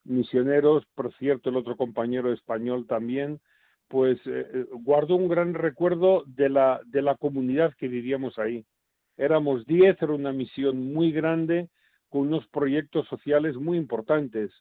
misioneros, 0.03 0.85
por 0.93 1.13
cierto, 1.15 1.49
el 1.49 1.57
otro 1.57 1.75
compañero 1.75 2.31
español 2.31 2.85
también, 2.85 3.39
pues 3.88 4.17
eh, 4.25 4.47
eh, 4.53 4.65
guardo 4.71 5.15
un 5.15 5.27
gran 5.27 5.53
recuerdo 5.53 6.23
de 6.25 6.49
la, 6.49 6.81
de 6.85 7.01
la 7.01 7.15
comunidad 7.15 7.73
que 7.77 7.88
vivíamos 7.88 8.38
ahí. 8.38 8.65
Éramos 9.17 9.65
diez, 9.65 9.99
era 10.01 10.13
una 10.13 10.33
misión 10.33 10.93
muy 10.93 11.11
grande, 11.11 11.69
con 12.09 12.27
unos 12.27 12.47
proyectos 12.47 13.07
sociales 13.07 13.55
muy 13.55 13.77
importantes, 13.77 14.51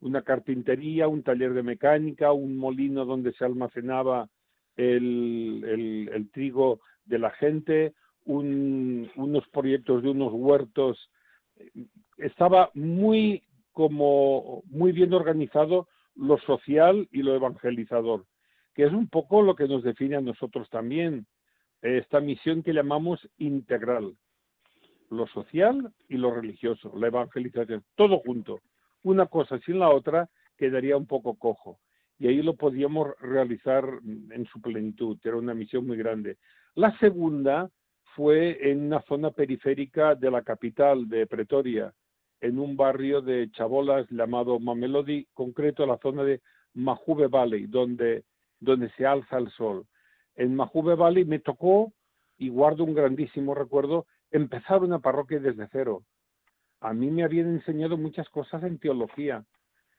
una 0.00 0.22
carpintería, 0.22 1.08
un 1.08 1.22
taller 1.22 1.54
de 1.54 1.62
mecánica, 1.62 2.32
un 2.32 2.56
molino 2.56 3.04
donde 3.04 3.32
se 3.32 3.44
almacenaba 3.44 4.28
el, 4.76 6.08
el, 6.12 6.30
trigo 6.30 6.80
de 7.04 7.18
la 7.18 7.30
gente, 7.30 7.94
un, 8.24 9.10
unos 9.16 9.46
proyectos 9.48 10.02
de 10.02 10.10
unos 10.10 10.32
huertos. 10.32 11.10
Estaba 12.18 12.70
muy 12.74 13.42
como 13.72 14.62
muy 14.66 14.92
bien 14.92 15.12
organizado 15.12 15.88
lo 16.14 16.38
social 16.38 17.08
y 17.10 17.22
lo 17.22 17.34
evangelizador 17.34 18.24
que 18.74 18.84
es 18.84 18.92
un 18.92 19.08
poco 19.08 19.42
lo 19.42 19.54
que 19.54 19.68
nos 19.68 19.82
define 19.82 20.16
a 20.16 20.20
nosotros 20.20 20.68
también, 20.68 21.26
esta 21.80 22.20
misión 22.20 22.62
que 22.62 22.72
llamamos 22.72 23.20
integral, 23.38 24.16
lo 25.10 25.26
social 25.28 25.92
y 26.08 26.16
lo 26.16 26.34
religioso, 26.34 26.92
la 26.96 27.08
evangelización, 27.08 27.84
todo 27.94 28.18
junto. 28.20 28.60
Una 29.02 29.26
cosa 29.26 29.58
sin 29.60 29.78
la 29.78 29.90
otra 29.90 30.28
quedaría 30.56 30.96
un 30.96 31.06
poco 31.06 31.34
cojo. 31.34 31.78
Y 32.18 32.28
ahí 32.28 32.42
lo 32.42 32.54
podíamos 32.54 33.08
realizar 33.20 33.84
en 34.04 34.46
su 34.46 34.60
plenitud, 34.60 35.18
era 35.22 35.36
una 35.36 35.54
misión 35.54 35.86
muy 35.86 35.96
grande. 35.96 36.38
La 36.74 36.96
segunda 36.98 37.70
fue 38.14 38.70
en 38.70 38.86
una 38.86 39.02
zona 39.02 39.30
periférica 39.30 40.14
de 40.14 40.30
la 40.30 40.42
capital 40.42 41.08
de 41.08 41.26
Pretoria, 41.26 41.92
en 42.40 42.58
un 42.58 42.76
barrio 42.76 43.20
de 43.20 43.50
chabolas 43.50 44.06
llamado 44.10 44.58
Mamelodi, 44.58 45.26
concreto 45.32 45.86
la 45.86 45.98
zona 45.98 46.24
de 46.24 46.40
Mahube 46.74 47.26
Valley, 47.26 47.66
donde 47.66 48.24
donde 48.60 48.90
se 48.90 49.06
alza 49.06 49.38
el 49.38 49.50
sol. 49.50 49.86
En 50.36 50.54
Mahube 50.54 50.94
Valley 50.94 51.24
me 51.24 51.38
tocó, 51.38 51.92
y 52.36 52.48
guardo 52.48 52.84
un 52.84 52.94
grandísimo 52.94 53.54
recuerdo, 53.54 54.06
empezar 54.30 54.82
una 54.82 54.98
parroquia 54.98 55.38
desde 55.38 55.68
cero. 55.70 56.02
A 56.80 56.92
mí 56.92 57.10
me 57.10 57.24
habían 57.24 57.48
enseñado 57.48 57.96
muchas 57.96 58.28
cosas 58.28 58.62
en 58.64 58.78
teología, 58.78 59.44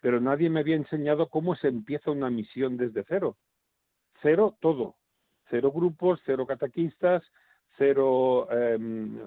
pero 0.01 0.19
nadie 0.19 0.49
me 0.49 0.59
había 0.59 0.75
enseñado 0.75 1.29
cómo 1.29 1.55
se 1.55 1.67
empieza 1.67 2.11
una 2.11 2.29
misión 2.29 2.77
desde 2.77 3.03
cero. 3.07 3.37
Cero 4.21 4.57
todo. 4.59 4.95
Cero 5.49 5.71
grupos, 5.71 6.19
cero 6.25 6.45
catequistas, 6.45 7.23
cero 7.77 8.47
em, 8.51 9.17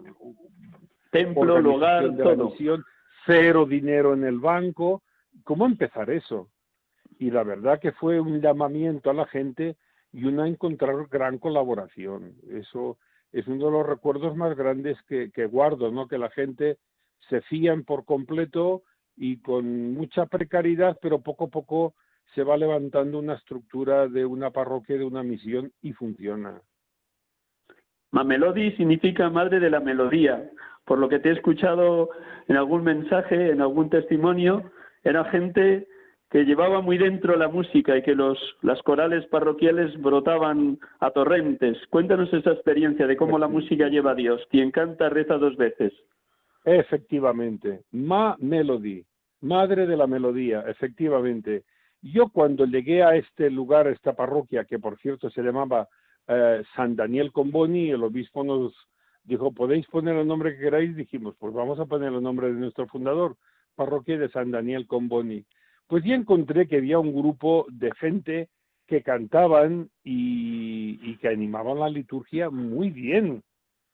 templo, 1.11 1.61
lugar, 1.61 2.17
todo. 2.17 2.51
Misión, 2.51 2.85
cero 3.27 3.67
dinero 3.67 4.15
en 4.15 4.25
el 4.25 4.39
banco. 4.39 5.03
¿Cómo 5.45 5.67
empezar 5.67 6.11
eso? 6.11 6.51
Y 7.19 7.31
la 7.31 7.43
verdad 7.43 7.81
que 7.81 7.93
fue 7.93 8.21
un 8.21 8.41
llamamiento 8.41 9.11
a 9.11 9.15
la 9.15 9.27
gente 9.27 9.77
y 10.13 10.25
una 10.25 10.47
encontrar 10.47 11.09
gran 11.11 11.39
colaboración. 11.39 12.35
Eso 12.51 12.99
es 13.33 13.47
uno 13.47 13.67
de 13.67 13.73
los 13.73 13.87
recuerdos 13.87 14.37
más 14.37 14.57
grandes 14.57 14.97
que, 15.03 15.47
guardo, 15.47 15.91
¿no? 15.91 16.07
Que 16.09 16.19
la 16.19 16.31
gente 16.31 16.79
se 17.29 17.41
fían 17.43 17.85
por 17.85 18.05
completo 18.05 18.83
y 19.17 19.39
con 19.39 19.95
mucha 19.95 20.27
precariedad, 20.27 20.99
pero 21.03 21.21
poco 21.21 21.45
a 21.45 21.49
poco 21.49 21.95
se 22.35 22.45
va 22.45 22.57
levantando 22.57 23.19
una 23.19 23.35
estructura 23.35 24.07
de 24.07 24.25
una 24.25 24.51
parroquia, 24.51 24.97
de 24.97 25.05
una 25.05 25.23
misión 25.23 25.73
y 25.83 25.93
funciona. 25.93 26.63
Mamelodi 28.13 28.73
significa 28.73 29.29
madre 29.29 29.61
de 29.61 29.71
la 29.71 29.81
melodía. 29.81 30.51
Por 30.85 30.99
lo 30.99 31.09
que 31.09 31.19
te 31.19 31.31
he 31.31 31.33
escuchado 31.33 32.11
en 32.47 32.57
algún 32.57 32.85
mensaje, 32.85 33.51
en 33.51 33.61
algún 33.61 33.91
testimonio, 33.91 34.71
era 35.03 35.25
gente 35.25 35.88
que 36.31 36.45
llevaba 36.45 36.83
muy 36.83 36.99
dentro 36.99 37.37
la 37.37 37.49
música 37.49 37.97
y 37.97 38.03
que 38.03 38.15
los, 38.15 38.39
las 38.61 38.83
corales 38.83 39.27
parroquiales 39.27 39.99
brotaban 40.01 40.79
a 41.01 41.11
torrentes. 41.11 41.79
Cuéntanos 41.89 42.33
esa 42.35 42.53
experiencia 42.53 43.07
de 43.07 43.17
cómo 43.17 43.39
la 43.39 43.49
música 43.49 43.89
lleva 43.89 44.11
a 44.11 44.15
Dios. 44.15 44.43
Quien 44.51 44.71
canta 44.71 45.09
reza 45.09 45.39
dos 45.39 45.57
veces. 45.57 45.93
Efectivamente, 46.65 47.85
Ma 47.93 48.37
Melody, 48.41 49.03
madre 49.41 49.87
de 49.87 49.97
la 49.97 50.07
melodía, 50.07 50.65
efectivamente. 50.67 51.65
Yo 52.03 52.29
cuando 52.29 52.67
llegué 52.67 53.03
a 53.03 53.17
este 53.17 53.51
lugar, 53.51 53.87
a 53.87 53.93
esta 53.93 54.13
parroquia, 54.13 54.65
que 54.65 54.79
por 54.79 54.99
cierto 54.99 55.31
se 55.31 55.43
llamaba 55.43 55.89
eh, 56.27 56.63
San 56.77 56.95
Daniel 56.95 57.33
Comboni, 57.33 57.91
el 57.91 58.05
obispo 58.05 58.45
nos 58.45 58.75
dijo, 59.25 59.53
¿podéis 59.53 59.87
poner 59.87 60.17
el 60.17 60.27
nombre 60.27 60.55
que 60.55 60.65
queráis? 60.65 60.95
Dijimos, 60.95 61.35
pues 61.39 61.55
vamos 61.55 61.81
a 61.81 61.87
poner 61.87 62.13
el 62.13 62.23
nombre 62.23 62.49
de 62.49 62.61
nuestro 62.61 62.87
fundador, 62.87 63.37
parroquia 63.75 64.19
de 64.19 64.29
San 64.29 64.51
Daniel 64.51 64.87
Comboni. 64.87 65.45
Pues 65.89 66.05
ya 66.05 66.15
encontré 66.15 66.69
que 66.69 66.77
había 66.77 66.99
un 66.99 67.15
grupo 67.15 67.67
de 67.71 67.91
gente 67.93 68.51
que 68.87 69.03
cantaban 69.03 69.91
y, 70.05 71.17
que 71.17 71.29
animaban 71.29 71.79
la 71.81 71.89
liturgia 71.89 72.51
muy 72.51 72.91
bien, 72.91 73.43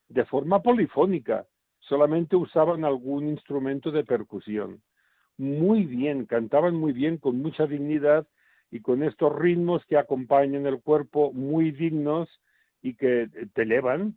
de 0.08 0.24
forma 0.24 0.60
polifónica. 0.60 1.46
Solamente 1.78 2.34
usaban 2.36 2.84
algún 2.84 3.28
instrumento 3.28 3.92
de 3.92 4.04
percusión. 4.04 4.82
Muy 5.38 5.84
bien, 5.84 6.26
cantaban 6.26 6.74
muy 6.74 6.92
bien, 6.92 7.16
con 7.18 7.38
mucha 7.38 7.66
dignidad 7.66 8.26
y 8.72 8.80
con 8.80 9.04
estos 9.04 9.36
ritmos 9.36 9.84
que 9.86 9.96
acompañan 9.96 10.66
el 10.66 10.80
cuerpo 10.80 11.32
muy 11.32 11.70
dignos 11.70 12.28
y 12.82 12.94
que 12.94 13.28
te 13.54 13.62
elevan. 13.62 14.16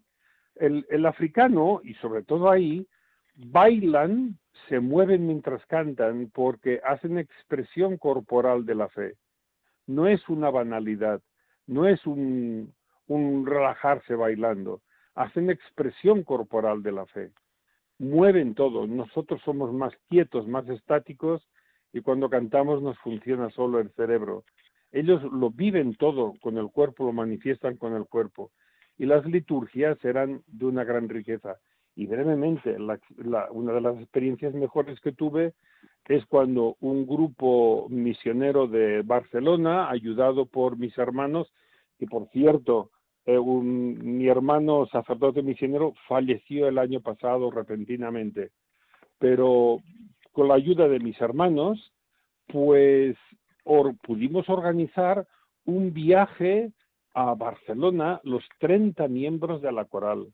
El, 0.56 0.86
el 0.90 1.06
africano, 1.06 1.82
y 1.84 1.94
sobre 1.96 2.24
todo 2.24 2.50
ahí, 2.50 2.88
bailan, 3.38 4.38
se 4.68 4.80
mueven 4.80 5.28
mientras 5.28 5.66
cantan 5.68 6.30
porque 6.34 6.82
hacen 6.84 7.18
expresión 7.18 7.98
corporal 7.98 8.66
de 8.66 8.76
la 8.76 8.90
fe. 8.90 9.14
No 9.86 10.08
es 10.08 10.28
una 10.28 10.50
banalidad, 10.50 11.22
no 11.68 11.88
es 11.88 12.06
un, 12.06 12.74
un 13.08 13.46
relajarse 13.46 14.16
bailando, 14.16 14.82
hacen 15.16 15.50
expresión 15.50 16.24
corporal 16.24 16.84
de 16.84 16.92
la 16.92 17.06
fe. 17.06 17.32
Mueven 18.00 18.54
todo, 18.56 18.86
nosotros 18.88 19.42
somos 19.44 19.72
más 19.72 19.94
quietos, 20.10 20.48
más 20.48 20.68
estáticos 20.70 21.48
y 21.94 22.02
cuando 22.02 22.30
cantamos 22.30 22.82
nos 22.82 22.98
funciona 23.00 23.50
solo 23.52 23.80
el 23.80 23.90
cerebro. 23.92 24.44
Ellos 24.92 25.22
lo 25.32 25.52
viven 25.52 25.96
todo 25.96 26.34
con 26.42 26.58
el 26.58 26.70
cuerpo, 26.70 27.06
lo 27.06 27.14
manifiestan 27.14 27.78
con 27.78 27.94
el 27.96 28.06
cuerpo. 28.06 28.52
Y 28.98 29.06
las 29.06 29.26
liturgias 29.26 30.04
eran 30.04 30.42
de 30.48 30.66
una 30.66 30.84
gran 30.84 31.08
riqueza. 31.08 31.58
Y 31.98 32.06
brevemente, 32.06 32.78
una 32.78 33.74
de 33.74 33.82
las 33.82 34.00
experiencias 34.00 34.54
mejores 34.54 35.02
que 35.02 35.14
tuve 35.14 35.56
es 36.08 36.24
cuando 36.28 36.78
un 36.80 37.08
grupo 37.08 37.88
misionero 37.90 38.68
de 38.68 39.02
Barcelona, 39.02 39.90
ayudado 39.90 40.46
por 40.46 40.78
mis 40.78 40.96
hermanos, 41.00 41.52
y 41.98 42.06
por 42.06 42.30
cierto, 42.30 42.92
eh, 43.26 43.40
mi 43.40 44.28
hermano 44.28 44.86
sacerdote 44.92 45.42
misionero 45.42 45.96
falleció 46.08 46.68
el 46.68 46.78
año 46.78 47.02
pasado 47.02 47.50
repentinamente, 47.50 48.52
pero 49.18 49.80
con 50.34 50.50
la 50.50 50.54
ayuda 50.54 50.88
de 50.88 51.00
mis 51.00 51.20
hermanos, 51.20 51.92
pues 52.46 53.18
pudimos 54.04 54.48
organizar 54.50 55.26
un 55.66 55.92
viaje 55.94 56.72
a 57.16 57.34
Barcelona, 57.34 58.22
los 58.24 58.44
30 58.60 59.08
miembros 59.08 59.64
de 59.64 59.72
la 59.72 59.86
coral, 59.86 60.28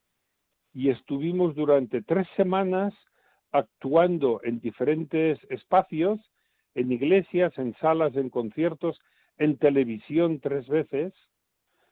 y 0.73 0.89
estuvimos 0.89 1.55
durante 1.55 2.01
tres 2.01 2.27
semanas 2.35 2.93
actuando 3.51 4.41
en 4.43 4.59
diferentes 4.59 5.39
espacios, 5.49 6.19
en 6.73 6.91
iglesias, 6.91 7.53
en 7.57 7.75
salas, 7.75 8.15
en 8.15 8.29
conciertos, 8.29 8.99
en 9.37 9.57
televisión 9.57 10.39
tres 10.39 10.67
veces, 10.67 11.13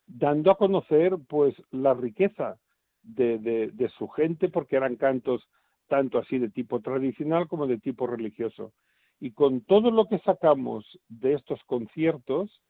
dando 0.07 0.51
a 0.51 0.57
conocer 0.57 1.15
pues 1.27 1.55
la 1.69 1.93
riqueza 1.93 2.57
de, 3.03 3.37
de 3.37 3.89
su 3.89 4.07
gente, 4.07 4.49
porque 4.49 4.75
eran 4.75 4.95
cantos 4.95 5.47
tanto 5.87 6.17
así 6.17 6.39
de 6.39 6.49
tipo 6.49 6.79
tradicional 6.79 7.47
como 7.47 7.67
de 7.67 7.77
tipo 7.77 8.07
religioso. 8.07 8.73
Y 9.19 9.31
con 9.31 9.61
todo 9.61 9.91
lo 9.91 10.07
que 10.07 10.19
sacamos 10.19 10.99
de 11.09 11.33
estos 11.33 11.63
conciertos, 11.65 12.61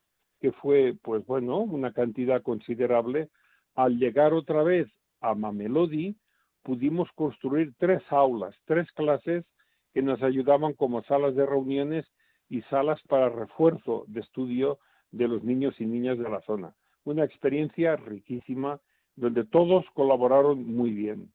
que 0.41 0.51
fue, 0.51 0.95
pues 1.01 1.26
bueno, 1.26 1.59
una 1.59 1.93
cantidad 1.93 2.41
considerable, 2.41 3.30
al 3.76 3.97
llegar 3.97 4.34
otra 4.34 4.64
vez 4.64 4.88
a 5.22 5.36
Mamelodi, 5.36 6.15
pudimos 6.63 7.09
construir 7.13 7.74
tres 7.78 8.01
aulas, 8.09 8.55
tres 8.65 8.91
clases 8.91 9.45
que 9.93 10.01
nos 10.01 10.22
ayudaban 10.22 10.74
como 10.74 11.03
salas 11.03 11.36
de 11.36 11.45
reuniones 11.45 12.05
y 12.49 12.61
salas 12.63 12.99
para 13.07 13.30
refuerzo 13.30 14.05
de 14.07 14.22
estudio 14.22 14.80
de 15.11 15.28
los 15.28 15.43
niños 15.43 15.80
y 15.80 15.86
niñas 15.86 16.17
de 16.17 16.30
la 16.30 16.41
zona. 16.41 16.74
Una 17.03 17.24
experiencia 17.24 17.95
riquísima 17.95 18.80
donde 19.15 19.43
todos 19.45 19.86
colaboraron 19.93 20.65
muy 20.65 20.91
bien. 20.91 21.32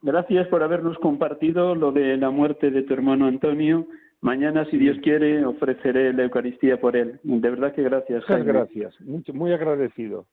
Gracias 0.00 0.48
por 0.48 0.62
habernos 0.62 0.98
compartido 0.98 1.74
lo 1.74 1.92
de 1.92 2.16
la 2.16 2.30
muerte 2.30 2.70
de 2.70 2.82
tu 2.82 2.92
hermano 2.94 3.26
Antonio. 3.26 3.86
Mañana, 4.20 4.64
si 4.66 4.76
Dios 4.76 4.98
quiere, 5.02 5.44
ofreceré 5.44 6.12
la 6.12 6.24
Eucaristía 6.24 6.80
por 6.80 6.96
él. 6.96 7.20
De 7.22 7.50
verdad 7.50 7.72
que 7.74 7.82
gracias. 7.82 8.22
Muchas 8.28 8.44
gracias, 8.44 9.00
muy 9.32 9.52
agradecido. 9.52 10.26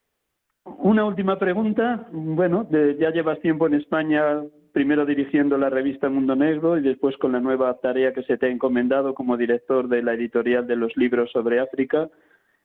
Una 0.78 1.06
última 1.06 1.38
pregunta. 1.38 2.08
Bueno, 2.12 2.68
ya 2.72 3.12
llevas 3.12 3.40
tiempo 3.40 3.68
en 3.68 3.74
España, 3.74 4.44
primero 4.72 5.06
dirigiendo 5.06 5.58
la 5.58 5.70
revista 5.70 6.10
Mundo 6.10 6.36
Negro 6.36 6.78
y 6.78 6.82
después 6.82 7.18
con 7.18 7.32
la 7.32 7.40
nueva 7.40 7.74
tarea 7.80 8.14
que 8.14 8.24
se 8.24 8.38
te 8.38 8.46
ha 8.46 8.50
encomendado 8.50 9.14
como 9.14 9.38
director 9.38 9.88
de 9.88 10.04
la 10.04 10.14
editorial 10.14 10.68
de 10.68 10.76
los 10.76 10.96
libros 10.96 11.32
sobre 11.32 11.60
África, 11.60 12.10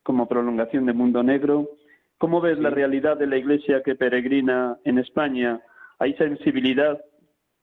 como 0.03 0.29
prolongación 0.29 0.87
de 0.87 0.93
Mundo 0.93 1.23
Negro. 1.23 1.71
¿Cómo 2.19 2.41
ves 2.41 2.59
la 2.59 2.71
realidad 2.71 3.17
de 3.17 3.27
la 3.27 3.37
Iglesia 3.37 3.83
que 3.83 3.95
peregrina 3.95 4.79
en 4.85 4.99
España? 4.99 5.61
hay 5.99 6.15
sensibilidad 6.15 7.01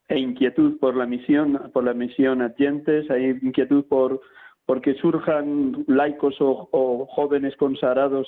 e 0.08 0.20
inquietud 0.20 0.78
por 0.80 0.96
la 0.96 1.06
misión, 1.06 1.70
por 1.74 1.84
la 1.84 1.94
misión 1.94 2.42
atientes, 2.42 3.10
hay 3.10 3.38
inquietud 3.42 3.86
por 3.86 4.22
porque 4.66 4.94
surjan 4.96 5.84
laicos 5.88 6.36
o, 6.40 7.06
jóvenes 7.10 7.56
consagrados 7.58 8.28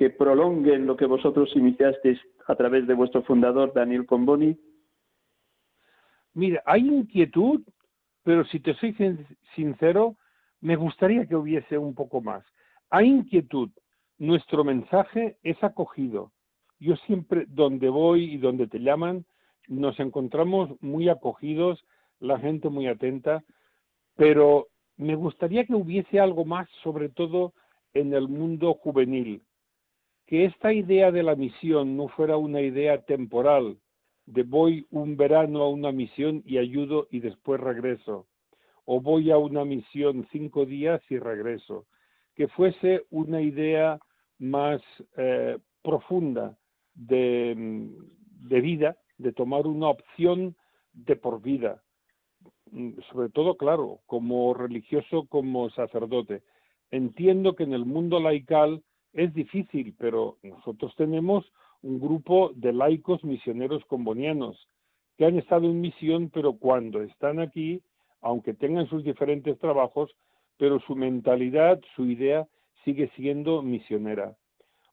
que 0.00 0.08
prolonguen 0.08 0.86
lo 0.86 0.96
que 0.96 1.04
vosotros 1.04 1.54
iniciasteis 1.54 2.18
a 2.46 2.54
través 2.54 2.86
de 2.86 2.94
vuestro 2.94 3.22
fundador 3.22 3.74
Daniel 3.74 4.06
Comboni? 4.06 4.58
Mira, 6.32 6.62
hay 6.64 6.88
inquietud, 6.88 7.60
pero 8.22 8.46
si 8.46 8.60
te 8.60 8.72
soy 8.76 8.96
sincero, 9.54 10.16
me 10.62 10.76
gustaría 10.76 11.26
que 11.26 11.36
hubiese 11.36 11.76
un 11.76 11.94
poco 11.94 12.22
más. 12.22 12.42
Hay 12.88 13.08
inquietud. 13.08 13.68
Nuestro 14.16 14.64
mensaje 14.64 15.36
es 15.42 15.62
acogido. 15.62 16.32
Yo 16.78 16.96
siempre, 17.04 17.44
donde 17.46 17.90
voy 17.90 18.24
y 18.24 18.38
donde 18.38 18.68
te 18.68 18.78
llaman, 18.78 19.26
nos 19.68 20.00
encontramos 20.00 20.70
muy 20.80 21.10
acogidos, 21.10 21.84
la 22.20 22.38
gente 22.38 22.70
muy 22.70 22.86
atenta, 22.86 23.44
pero 24.16 24.68
me 24.96 25.14
gustaría 25.14 25.66
que 25.66 25.74
hubiese 25.74 26.20
algo 26.20 26.46
más, 26.46 26.70
sobre 26.82 27.10
todo 27.10 27.52
en 27.92 28.14
el 28.14 28.28
mundo 28.28 28.72
juvenil, 28.72 29.42
que 30.30 30.44
esta 30.44 30.72
idea 30.72 31.10
de 31.10 31.24
la 31.24 31.34
misión 31.34 31.96
no 31.96 32.06
fuera 32.06 32.36
una 32.36 32.60
idea 32.60 33.02
temporal, 33.02 33.78
de 34.26 34.44
voy 34.44 34.86
un 34.92 35.16
verano 35.16 35.64
a 35.64 35.68
una 35.68 35.90
misión 35.90 36.44
y 36.46 36.58
ayudo 36.58 37.08
y 37.10 37.18
después 37.18 37.60
regreso, 37.60 38.28
o 38.84 39.00
voy 39.00 39.32
a 39.32 39.38
una 39.38 39.64
misión 39.64 40.28
cinco 40.30 40.66
días 40.66 41.02
y 41.10 41.18
regreso, 41.18 41.86
que 42.36 42.46
fuese 42.46 43.06
una 43.10 43.42
idea 43.42 43.98
más 44.38 44.80
eh, 45.16 45.58
profunda 45.82 46.56
de, 46.94 47.90
de 48.48 48.60
vida 48.60 48.96
de 49.18 49.32
tomar 49.32 49.66
una 49.66 49.88
opción 49.88 50.54
de 50.92 51.16
por 51.16 51.42
vida, 51.42 51.82
mm, 52.70 53.00
sobre 53.10 53.30
todo, 53.30 53.56
claro, 53.56 53.98
como 54.06 54.54
religioso, 54.54 55.26
como 55.28 55.70
sacerdote. 55.70 56.44
Entiendo 56.92 57.56
que 57.56 57.64
en 57.64 57.72
el 57.72 57.84
mundo 57.84 58.20
laical 58.20 58.84
es 59.12 59.34
difícil, 59.34 59.94
pero 59.98 60.38
nosotros 60.42 60.94
tenemos 60.96 61.44
un 61.82 62.00
grupo 62.00 62.52
de 62.54 62.72
laicos 62.72 63.24
misioneros 63.24 63.84
combonianos 63.86 64.68
que 65.16 65.26
han 65.26 65.38
estado 65.38 65.66
en 65.66 65.80
misión, 65.80 66.30
pero 66.32 66.54
cuando 66.54 67.02
están 67.02 67.40
aquí, 67.40 67.82
aunque 68.20 68.54
tengan 68.54 68.88
sus 68.88 69.04
diferentes 69.04 69.58
trabajos, 69.58 70.10
pero 70.56 70.80
su 70.80 70.94
mentalidad, 70.94 71.80
su 71.96 72.06
idea 72.06 72.46
sigue 72.84 73.10
siendo 73.16 73.62
misionera. 73.62 74.36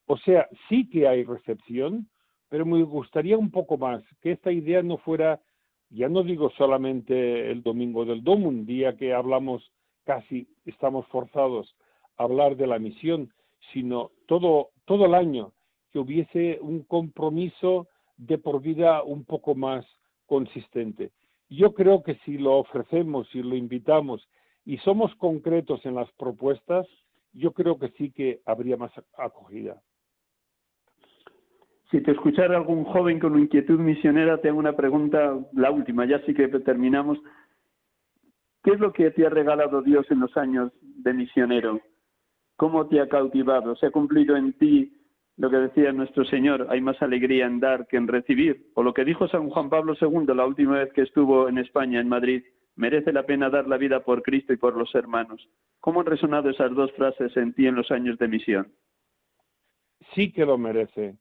O 0.05 0.17
sea, 0.17 0.47
sí 0.69 0.89
que 0.89 1.07
hay 1.07 1.23
recepción, 1.23 2.09
pero 2.49 2.65
me 2.65 2.81
gustaría 2.83 3.37
un 3.37 3.51
poco 3.51 3.77
más, 3.77 4.01
que 4.21 4.31
esta 4.31 4.51
idea 4.51 4.81
no 4.81 4.97
fuera, 4.97 5.41
ya 5.89 6.07
no 6.09 6.23
digo 6.23 6.49
solamente 6.51 7.51
el 7.51 7.61
domingo 7.61 8.05
del 8.05 8.23
Domo, 8.23 8.47
un 8.47 8.65
día 8.65 8.95
que 8.95 9.13
hablamos 9.13 9.71
casi 10.05 10.47
estamos 10.65 11.05
forzados 11.07 11.75
a 12.17 12.23
hablar 12.23 12.55
de 12.55 12.67
la 12.67 12.79
misión, 12.79 13.31
sino 13.73 14.11
todo, 14.27 14.69
todo 14.85 15.05
el 15.05 15.13
año 15.13 15.53
que 15.91 15.99
hubiese 15.99 16.59
un 16.61 16.83
compromiso 16.83 17.87
de 18.17 18.37
por 18.37 18.61
vida 18.61 19.03
un 19.03 19.25
poco 19.25 19.55
más 19.55 19.85
consistente. 20.25 21.11
Yo 21.49 21.73
creo 21.73 22.03
que 22.03 22.15
si 22.25 22.37
lo 22.37 22.57
ofrecemos, 22.57 23.27
si 23.29 23.41
lo 23.41 23.55
invitamos 23.55 24.27
y 24.65 24.77
somos 24.79 25.15
concretos 25.15 25.85
en 25.85 25.95
las 25.95 26.11
propuestas, 26.13 26.85
yo 27.33 27.53
creo 27.53 27.79
que 27.79 27.89
sí 27.91 28.11
que 28.11 28.41
habría 28.45 28.75
más 28.77 28.91
acogida. 29.17 29.81
Si 31.89 32.01
te 32.01 32.11
escuchara 32.11 32.57
algún 32.57 32.83
joven 32.83 33.19
con 33.19 33.39
inquietud 33.39 33.79
misionera, 33.79 34.41
te 34.41 34.49
hago 34.49 34.59
una 34.59 34.75
pregunta, 34.75 35.39
la 35.53 35.71
última, 35.71 36.05
ya 36.05 36.19
sí 36.25 36.33
que 36.33 36.49
terminamos. 36.49 37.17
¿Qué 38.61 38.71
es 38.71 38.79
lo 38.79 38.91
que 38.91 39.11
te 39.11 39.25
ha 39.25 39.29
regalado 39.29 39.81
Dios 39.81 40.05
en 40.11 40.19
los 40.19 40.35
años 40.35 40.73
de 40.81 41.13
misionero? 41.13 41.79
¿Cómo 42.57 42.87
te 42.87 42.99
ha 42.99 43.07
cautivado? 43.07 43.75
¿Se 43.75 43.85
ha 43.85 43.91
cumplido 43.91 44.35
en 44.35 44.53
ti 44.53 44.91
lo 45.37 45.49
que 45.51 45.57
decía 45.57 45.91
nuestro 45.91 46.25
Señor? 46.25 46.65
Hay 46.71 46.81
más 46.81 46.99
alegría 47.03 47.45
en 47.45 47.59
dar 47.59 47.85
que 47.85 47.97
en 47.97 48.07
recibir. 48.07 48.71
O 48.73 48.81
lo 48.81 48.95
que 48.95 49.05
dijo 49.05 49.27
San 49.27 49.49
Juan 49.51 49.69
Pablo 49.69 49.95
II 49.99 50.33
la 50.35 50.45
última 50.47 50.79
vez 50.79 50.91
que 50.93 51.03
estuvo 51.03 51.47
en 51.47 51.59
España, 51.59 52.01
en 52.01 52.09
Madrid, 52.09 52.43
merece 52.75 53.13
la 53.13 53.27
pena 53.27 53.51
dar 53.51 53.67
la 53.67 53.77
vida 53.77 53.99
por 53.99 54.23
Cristo 54.23 54.53
y 54.53 54.57
por 54.57 54.75
los 54.75 54.93
hermanos. 54.95 55.47
¿Cómo 55.79 55.99
han 55.99 56.07
resonado 56.07 56.49
esas 56.49 56.73
dos 56.73 56.91
frases 56.93 57.37
en 57.37 57.53
ti 57.53 57.67
en 57.67 57.75
los 57.75 57.91
años 57.91 58.17
de 58.17 58.27
misión? 58.27 58.73
Sí 60.15 60.31
que 60.31 60.43
lo 60.45 60.57
merece. 60.57 61.15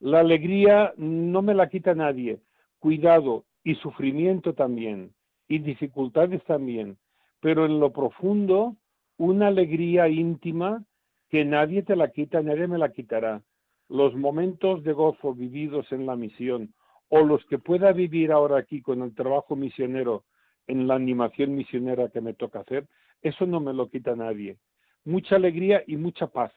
La 0.00 0.20
alegría 0.20 0.94
no 0.96 1.42
me 1.42 1.54
la 1.54 1.68
quita 1.68 1.94
nadie. 1.94 2.40
Cuidado 2.78 3.44
y 3.62 3.74
sufrimiento 3.74 4.54
también. 4.54 5.12
Y 5.48 5.58
dificultades 5.58 6.42
también. 6.44 6.96
Pero 7.40 7.66
en 7.66 7.78
lo 7.78 7.92
profundo, 7.92 8.76
una 9.18 9.48
alegría 9.48 10.08
íntima 10.08 10.82
que 11.28 11.44
nadie 11.44 11.82
te 11.82 11.96
la 11.96 12.10
quita, 12.10 12.40
nadie 12.42 12.66
me 12.66 12.78
la 12.78 12.92
quitará. 12.92 13.42
Los 13.88 14.14
momentos 14.14 14.82
de 14.84 14.92
gozo 14.92 15.34
vividos 15.34 15.90
en 15.92 16.06
la 16.06 16.16
misión 16.16 16.72
o 17.08 17.20
los 17.20 17.44
que 17.46 17.58
pueda 17.58 17.92
vivir 17.92 18.32
ahora 18.32 18.58
aquí 18.58 18.80
con 18.80 19.02
el 19.02 19.14
trabajo 19.14 19.56
misionero 19.56 20.24
en 20.66 20.86
la 20.86 20.94
animación 20.94 21.54
misionera 21.54 22.10
que 22.10 22.20
me 22.20 22.34
toca 22.34 22.60
hacer, 22.60 22.86
eso 23.22 23.46
no 23.46 23.60
me 23.60 23.72
lo 23.72 23.88
quita 23.88 24.14
nadie. 24.14 24.58
Mucha 25.04 25.36
alegría 25.36 25.82
y 25.86 25.96
mucha 25.96 26.26
paz. 26.26 26.52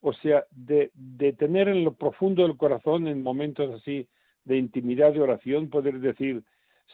O 0.00 0.12
sea, 0.12 0.44
de, 0.50 0.90
de 0.94 1.32
tener 1.32 1.68
en 1.68 1.84
lo 1.84 1.94
profundo 1.94 2.42
del 2.42 2.56
corazón, 2.56 3.08
en 3.08 3.22
momentos 3.22 3.74
así 3.74 4.08
de 4.44 4.56
intimidad 4.56 5.12
de 5.12 5.20
oración, 5.20 5.70
poder 5.70 5.98
decir, 6.00 6.44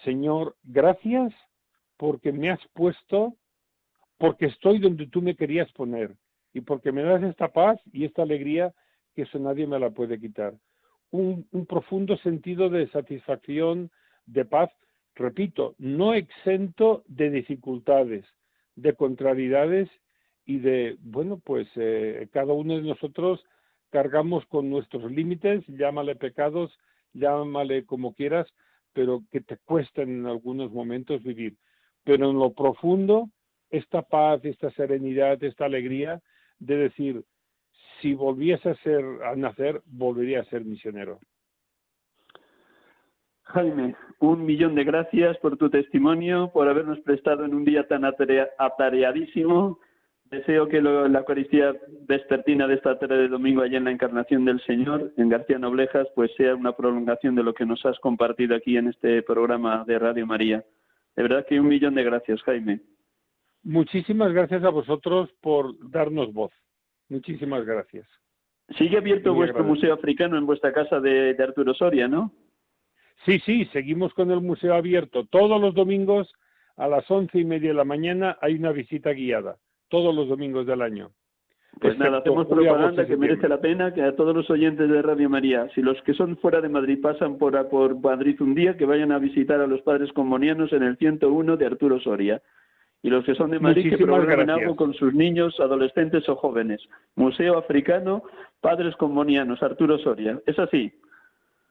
Señor, 0.05 0.57
gracias 0.63 1.33
porque 1.97 2.33
me 2.33 2.51
has 2.51 2.61
puesto, 2.73 3.35
porque 4.21 4.47
estoy 4.47 4.79
donde 4.79 5.07
tú 5.07 5.23
me 5.23 5.35
querías 5.35 5.73
poner 5.73 6.15
y 6.53 6.61
porque 6.61 6.93
me 6.93 7.03
das 7.03 7.23
esta 7.23 7.49
paz 7.49 7.81
y 7.91 8.05
esta 8.05 8.23
alegría 8.23 8.75
que 9.15 9.23
eso 9.23 9.39
nadie 9.39 9.67
me 9.67 9.79
la 9.79 9.89
puede 9.89 10.21
quitar. 10.21 10.53
Un, 11.11 11.49
un 11.53 11.65
profundo 11.65 12.19
sentido 12.19 12.69
de 12.69 12.87
satisfacción, 12.91 13.91
de 14.27 14.45
paz, 14.45 14.71
repito, 15.15 15.75
no 15.79 16.13
exento 16.13 17.03
de 17.07 17.31
dificultades, 17.31 18.27
de 18.77 18.93
contrariedades 18.93 19.89
y 20.45 20.59
de, 20.59 20.99
bueno, 21.01 21.41
pues 21.43 21.67
eh, 21.77 22.29
cada 22.31 22.53
uno 22.53 22.77
de 22.77 22.83
nosotros 22.83 23.43
cargamos 23.89 24.45
con 24.47 24.69
nuestros 24.69 25.11
límites, 25.11 25.65
llámale 25.67 26.15
pecados, 26.15 26.71
llámale 27.15 27.87
como 27.87 28.13
quieras, 28.13 28.47
pero 28.93 29.23
que 29.31 29.41
te 29.41 29.57
cuesta 29.57 30.03
en 30.03 30.27
algunos 30.27 30.71
momentos 30.73 31.23
vivir. 31.23 31.57
Pero 32.05 32.31
en 32.31 32.39
lo 32.39 32.53
profundo, 32.53 33.31
esta 33.71 34.03
paz, 34.03 34.45
esta 34.45 34.71
serenidad, 34.73 35.43
esta 35.43 35.65
alegría 35.65 36.21
de 36.59 36.77
decir, 36.77 37.25
si 38.01 38.15
volviese 38.15 38.75
a 39.25 39.37
nacer, 39.37 39.81
volvería 39.87 40.41
a 40.41 40.45
ser 40.45 40.65
misionero. 40.65 41.19
Jaime, 43.43 43.97
un 44.21 44.45
millón 44.45 44.75
de 44.77 44.85
gracias 44.85 45.37
por 45.39 45.57
tu 45.57 45.71
testimonio, 45.71 46.51
por 46.53 46.69
habernos 46.69 47.01
prestado 47.01 47.45
en 47.45 47.55
un 47.55 47.65
día 47.65 47.87
tan 47.89 48.05
atareadísimo. 48.05 49.81
Deseo 50.31 50.69
que 50.69 50.81
la 50.81 51.19
Eucaristía 51.19 51.75
vespertina 52.07 52.69
de 52.69 52.75
esta 52.75 52.97
tarde 52.97 53.17
de 53.17 53.29
domingo 53.29 53.63
allá 53.63 53.79
en 53.79 53.85
la 53.85 53.91
Encarnación 53.91 54.45
del 54.45 54.61
Señor, 54.61 55.13
en 55.17 55.29
García 55.29 55.59
Noblejas, 55.59 56.07
pues 56.15 56.31
sea 56.37 56.55
una 56.55 56.77
prolongación 56.77 57.35
de 57.35 57.43
lo 57.43 57.53
que 57.53 57.67
nos 57.67 57.85
has 57.85 57.99
compartido 57.99 58.55
aquí 58.55 58.77
en 58.77 58.87
este 58.87 59.23
programa 59.25 59.85
de 59.85 59.99
Radio 59.99 60.27
María. 60.27 60.65
De 61.17 61.23
verdad 61.25 61.45
que 61.49 61.59
un 61.59 61.67
millón 61.67 61.97
de 61.97 62.05
gracias, 62.05 62.41
Jaime. 62.43 62.81
Muchísimas 63.63 64.33
gracias 64.33 64.65
a 64.65 64.71
vosotros 64.71 65.31
por 65.41 65.75
darnos 65.91 66.33
voz. 66.33 66.53
Muchísimas 67.09 67.65
gracias. 67.65 68.07
Sigue 68.79 68.99
abierto 68.99 69.35
vuestro 69.35 69.65
Museo 69.65 69.93
Africano 69.93 70.39
en 70.39 70.47
vuestra 70.47 70.73
casa 70.73 71.01
de 71.01 71.37
Arturo 71.39 71.75
Soria, 71.75 72.09
¿no? 72.09 72.33
Sí, 73.27 73.39
sí, 73.41 73.67
seguimos 73.67 74.15
con 74.15 74.31
el 74.31 74.41
museo 74.41 74.75
abierto. 74.75 75.27
Todos 75.27 75.61
los 75.61 75.75
domingos 75.75 76.33
a 76.77 76.89
las 76.89 77.11
once 77.11 77.39
y 77.39 77.45
media 77.45 77.69
de 77.69 77.75
la 77.75 77.85
mañana 77.85 78.39
hay 78.41 78.55
una 78.55 78.73
visita 78.73 79.11
guiada, 79.11 79.57
todos 79.89 80.15
los 80.15 80.29
domingos 80.29 80.67
del 80.67 80.81
año. 80.81 81.11
Pues 81.79 81.97
nada, 81.99 82.19
hacemos 82.19 82.47
propaganda 82.47 83.07
que 83.07 83.17
merece 83.17 83.49
la 83.49 83.61
pena 83.61 83.95
que 83.95 84.03
a 84.03 84.17
todos 84.17 84.35
los 84.35 84.51
oyentes 84.51 84.89
de 84.89 85.03
Radio 85.03 85.31
María, 85.31 85.69
si 85.75 85.83
los 85.83 86.01
que 86.03 86.15
son 86.15 86.37
fuera 86.39 86.61
de 86.61 86.69
Madrid 86.69 86.99
pasan 87.01 87.39
por, 87.39 87.69
por 87.69 88.01
Madrid 88.01 88.41
un 88.41 88.55
día, 88.55 88.77
que 88.77 88.87
vayan 88.87 89.13
a 89.13 89.19
visitar 89.19 89.61
a 89.61 89.67
los 89.67 89.81
padres 89.83 90.13
comunianos 90.13 90.73
en 90.73 90.83
el 90.83 90.97
101 90.97 91.57
de 91.57 91.67
Arturo 91.67 92.01
Soria. 92.01 92.43
Y 93.03 93.09
los 93.09 93.25
que 93.25 93.35
son 93.35 93.51
de 93.51 93.61
Madrid, 93.61 93.97
que 93.97 94.05
programen 94.05 94.51
algo 94.51 94.77
con 94.77 94.93
sus 94.95 95.15
niños, 95.15 95.59
adolescentes 95.59 96.29
o 96.29 96.37
jóvenes. 96.37 96.83
Museo 97.17 97.57
Africano, 97.57 98.23
Padres 98.61 98.95
Comunianos, 98.97 99.63
Arturo 99.63 99.99
Soria. 99.99 100.39
¿Es 100.47 100.59
así? 100.59 100.93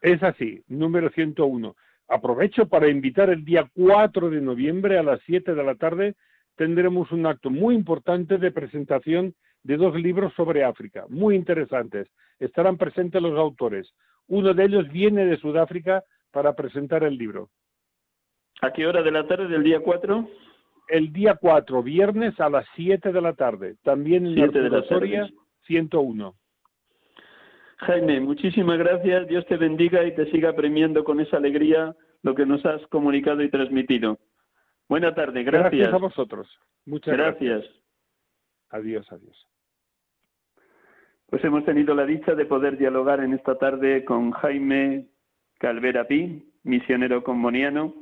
Es 0.02 0.24
así, 0.24 0.64
número 0.68 1.10
101. 1.12 1.76
Aprovecho 2.08 2.68
para 2.68 2.90
invitar 2.90 3.30
el 3.30 3.46
día 3.46 3.70
4 3.76 4.32
de 4.32 4.42
noviembre 4.42 4.98
a 4.98 5.04
las 5.04 5.20
7 5.26 5.54
de 5.54 5.64
la 5.64 5.76
tarde 5.76 6.16
tendremos 6.60 7.10
un 7.14 7.26
acto 7.26 7.50
muy 7.50 7.74
importante 7.74 8.38
de 8.38 8.52
presentación 8.52 9.34
de 9.64 9.78
dos 9.78 9.96
libros 9.96 10.34
sobre 10.34 10.66
África, 10.66 11.06
muy 11.08 11.36
interesantes. 11.36 12.10
Estarán 12.38 12.78
presentes 12.78 13.22
los 13.22 13.40
autores. 13.40 13.94
Uno 14.28 14.54
de 14.54 14.66
ellos 14.66 14.90
viene 14.90 15.26
de 15.26 15.38
Sudáfrica 15.38 16.04
para 16.32 16.58
presentar 16.58 17.06
el 17.06 17.18
libro. 17.18 17.50
¿A 18.62 18.74
qué 18.74 18.86
hora 18.86 19.02
de 19.02 19.12
la 19.12 19.26
tarde 19.26 19.48
del 19.48 19.64
día 19.64 19.80
4? 19.80 20.28
El 20.90 21.14
día 21.14 21.36
4, 21.36 21.84
viernes 21.84 22.40
a 22.40 22.50
las 22.50 22.66
7 22.76 23.12
de 23.12 23.22
la 23.22 23.34
tarde. 23.34 23.76
También 23.84 24.26
en 24.26 24.72
la 24.72 24.84
Soria 24.84 25.30
101. 25.66 26.34
Jaime, 27.78 28.20
muchísimas 28.20 28.78
gracias. 28.78 29.28
Dios 29.28 29.46
te 29.46 29.56
bendiga 29.56 30.04
y 30.04 30.16
te 30.16 30.30
siga 30.32 30.54
premiando 30.54 31.04
con 31.04 31.20
esa 31.20 31.38
alegría 31.38 31.96
lo 32.24 32.36
que 32.36 32.46
nos 32.46 32.66
has 32.66 32.86
comunicado 32.88 33.42
y 33.42 33.50
transmitido. 33.50 34.18
Buena 34.90 35.14
tarde, 35.14 35.44
gracias. 35.44 35.72
Gracias 35.72 35.94
a 35.94 35.98
vosotros. 35.98 36.60
Muchas 36.86 37.16
gracias. 37.16 37.64
Adiós, 38.72 39.10
adiós. 39.12 39.48
Pues 41.28 41.44
hemos 41.44 41.64
tenido 41.64 41.94
la 41.94 42.06
dicha 42.06 42.34
de 42.34 42.46
poder 42.46 42.78
dialogar 42.78 43.24
en 43.24 43.34
esta 43.34 43.56
tarde 43.58 44.04
con 44.04 44.32
Jaime 44.32 45.06
Calvera 45.60 46.06
Pi, 46.08 46.52
misionero 46.64 47.24
comboniano, 47.24 47.94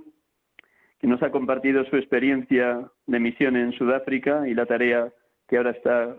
que 0.99 1.07
nos 1.07 1.21
ha 1.21 1.31
compartido 1.31 1.85
su 1.85 1.95
experiencia 1.95 2.89
de 3.05 3.19
misión 3.19 3.55
en 3.55 3.71
Sudáfrica 3.73 4.47
y 4.47 4.53
la 4.53 4.65
tarea 4.65 5.11
que 5.47 5.57
ahora 5.57 5.71
está 5.71 6.15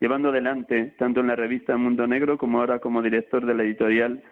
llevando 0.00 0.28
adelante 0.28 0.94
tanto 0.98 1.20
en 1.20 1.28
la 1.28 1.36
revista 1.36 1.76
Mundo 1.76 2.06
Negro 2.06 2.38
como 2.38 2.60
ahora 2.60 2.78
como 2.78 3.02
director 3.02 3.44
de 3.44 3.54
la 3.54 3.64
editorial 3.64 4.22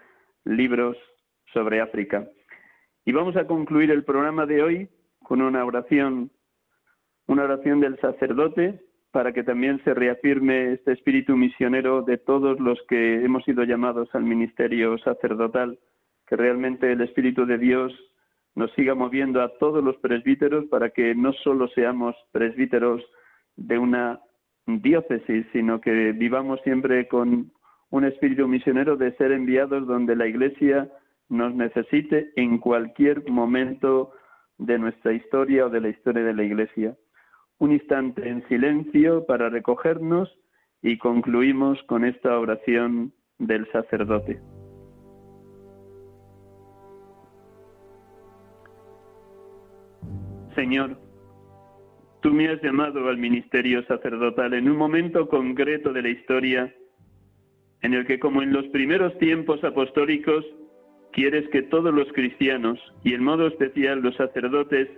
Libros 0.44 0.96
sobre 1.52 1.80
África. 1.80 2.28
Y 3.04 3.12
vamos 3.12 3.36
a 3.36 3.46
concluir 3.46 3.90
el 3.90 4.04
programa 4.04 4.46
de 4.46 4.62
hoy 4.62 4.88
con 5.22 5.40
una 5.40 5.64
oración, 5.64 6.30
una 7.26 7.44
oración 7.44 7.80
del 7.80 7.98
sacerdote 8.00 8.80
para 9.10 9.32
que 9.32 9.42
también 9.42 9.82
se 9.82 9.94
reafirme 9.94 10.74
este 10.74 10.92
espíritu 10.92 11.36
misionero 11.36 12.02
de 12.02 12.18
todos 12.18 12.60
los 12.60 12.78
que 12.86 13.24
hemos 13.24 13.44
sido 13.44 13.64
llamados 13.64 14.08
al 14.14 14.24
ministerio 14.24 14.98
sacerdotal, 14.98 15.78
que 16.26 16.36
realmente 16.36 16.92
el 16.92 17.00
Espíritu 17.00 17.46
de 17.46 17.56
Dios 17.56 17.94
nos 18.56 18.72
siga 18.72 18.94
moviendo 18.94 19.42
a 19.42 19.50
todos 19.58 19.84
los 19.84 19.96
presbíteros 19.98 20.64
para 20.66 20.90
que 20.90 21.14
no 21.14 21.32
solo 21.44 21.68
seamos 21.68 22.16
presbíteros 22.32 23.02
de 23.56 23.78
una 23.78 24.20
diócesis, 24.66 25.46
sino 25.52 25.80
que 25.80 26.12
vivamos 26.12 26.60
siempre 26.62 27.06
con 27.06 27.52
un 27.90 28.04
espíritu 28.04 28.48
misionero 28.48 28.96
de 28.96 29.14
ser 29.16 29.30
enviados 29.30 29.86
donde 29.86 30.16
la 30.16 30.26
Iglesia 30.26 30.90
nos 31.28 31.54
necesite 31.54 32.30
en 32.36 32.58
cualquier 32.58 33.28
momento 33.30 34.12
de 34.58 34.78
nuestra 34.78 35.12
historia 35.12 35.66
o 35.66 35.70
de 35.70 35.82
la 35.82 35.90
historia 35.90 36.24
de 36.24 36.34
la 36.34 36.42
Iglesia. 36.42 36.96
Un 37.58 37.72
instante 37.72 38.26
en 38.28 38.46
silencio 38.48 39.26
para 39.26 39.50
recogernos 39.50 40.34
y 40.82 40.96
concluimos 40.98 41.82
con 41.84 42.04
esta 42.04 42.38
oración 42.38 43.12
del 43.38 43.70
sacerdote. 43.70 44.40
Señor, 50.56 50.98
tú 52.22 52.32
me 52.32 52.48
has 52.48 52.60
llamado 52.62 53.08
al 53.08 53.18
ministerio 53.18 53.84
sacerdotal 53.84 54.54
en 54.54 54.68
un 54.68 54.76
momento 54.76 55.28
concreto 55.28 55.92
de 55.92 56.02
la 56.02 56.08
historia 56.08 56.74
en 57.82 57.94
el 57.94 58.06
que, 58.06 58.18
como 58.18 58.42
en 58.42 58.52
los 58.52 58.66
primeros 58.68 59.16
tiempos 59.18 59.62
apostólicos, 59.62 60.44
quieres 61.12 61.48
que 61.50 61.62
todos 61.62 61.94
los 61.94 62.10
cristianos, 62.12 62.80
y 63.04 63.14
en 63.14 63.22
modo 63.22 63.46
especial 63.46 64.00
los 64.00 64.16
sacerdotes, 64.16 64.88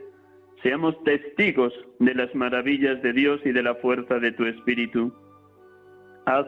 seamos 0.63 1.03
testigos 1.05 1.73
de 1.99 2.15
las 2.15 2.35
maravillas 2.35 3.03
de 3.03 3.13
Dios 3.13 3.41
y 3.45 3.51
de 3.51 3.63
la 3.63 3.75
fuerza 3.75 4.19
de 4.19 4.33
tu 4.33 4.45
Espíritu. 4.47 5.13
Haz 6.27 6.47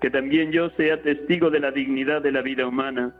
que 0.00 0.10
también 0.10 0.50
yo 0.50 0.70
sea 0.70 1.02
testigo 1.02 1.50
de 1.50 1.60
la 1.60 1.70
dignidad 1.70 2.22
de 2.22 2.32
la 2.32 2.40
vida 2.40 2.66
humana, 2.66 3.14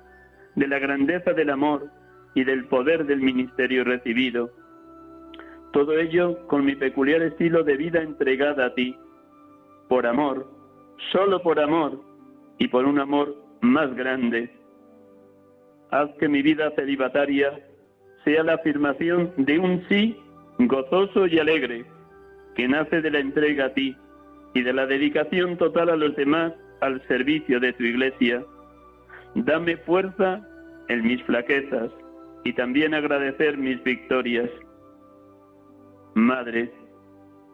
de 0.57 0.67
la 0.67 0.79
grandeza 0.79 1.35
del 1.35 1.51
amor 1.51 1.91
y 2.35 2.45
del 2.45 2.65
poder 2.65 3.05
del 3.05 3.21
ministerio 3.21 3.85
recibido. 3.85 4.51
Todo 5.73 5.99
ello 5.99 6.47
con 6.47 6.65
mi 6.65 6.75
peculiar 6.75 7.23
estilo 7.23 7.63
de 7.63 7.77
vida 7.77 8.03
entregada 8.03 8.67
a 8.67 8.75
ti, 8.75 8.97
por 9.89 10.07
amor, 10.07 10.49
solo 11.13 11.43
por 11.43 11.61
amor 11.61 12.01
y 12.59 12.69
por 12.69 12.85
un 12.85 12.99
amor 12.99 13.37
más 13.61 13.95
grande. 13.95 14.51
Haz 15.91 16.11
que 16.19 16.29
mi 16.29 16.43
vida 16.43 16.73
celibataria 16.77 17.59
sea 18.25 18.43
la 18.43 18.55
afirmación 18.55 19.33
de 19.37 19.59
un 19.59 19.85
sí 19.89 20.17
gozoso 20.59 21.27
y 21.27 21.39
alegre, 21.39 21.85
que 22.55 22.69
nace 22.69 23.01
de 23.01 23.11
la 23.11 23.21
entrega 23.21 23.67
a 23.67 23.75
ti 23.75 23.97
y 24.55 24.63
de 24.63 24.73
la 24.73 24.87
dedicación 24.87 25.57
total 25.57 25.91
a 25.91 25.97
los 25.97 26.15
demás 26.17 26.53
al 26.81 27.07
servicio 27.07 27.61
de 27.61 27.73
tu 27.73 27.85
iglesia. 27.85 28.45
Dame 29.35 29.77
fuerza 29.79 30.47
en 30.89 31.07
mis 31.07 31.23
flaquezas 31.23 31.91
y 32.45 32.53
también 32.55 32.95
agradecer 32.95 33.57
mis 33.57 33.83
victorias. 33.85 34.51
Madre, 36.15 36.71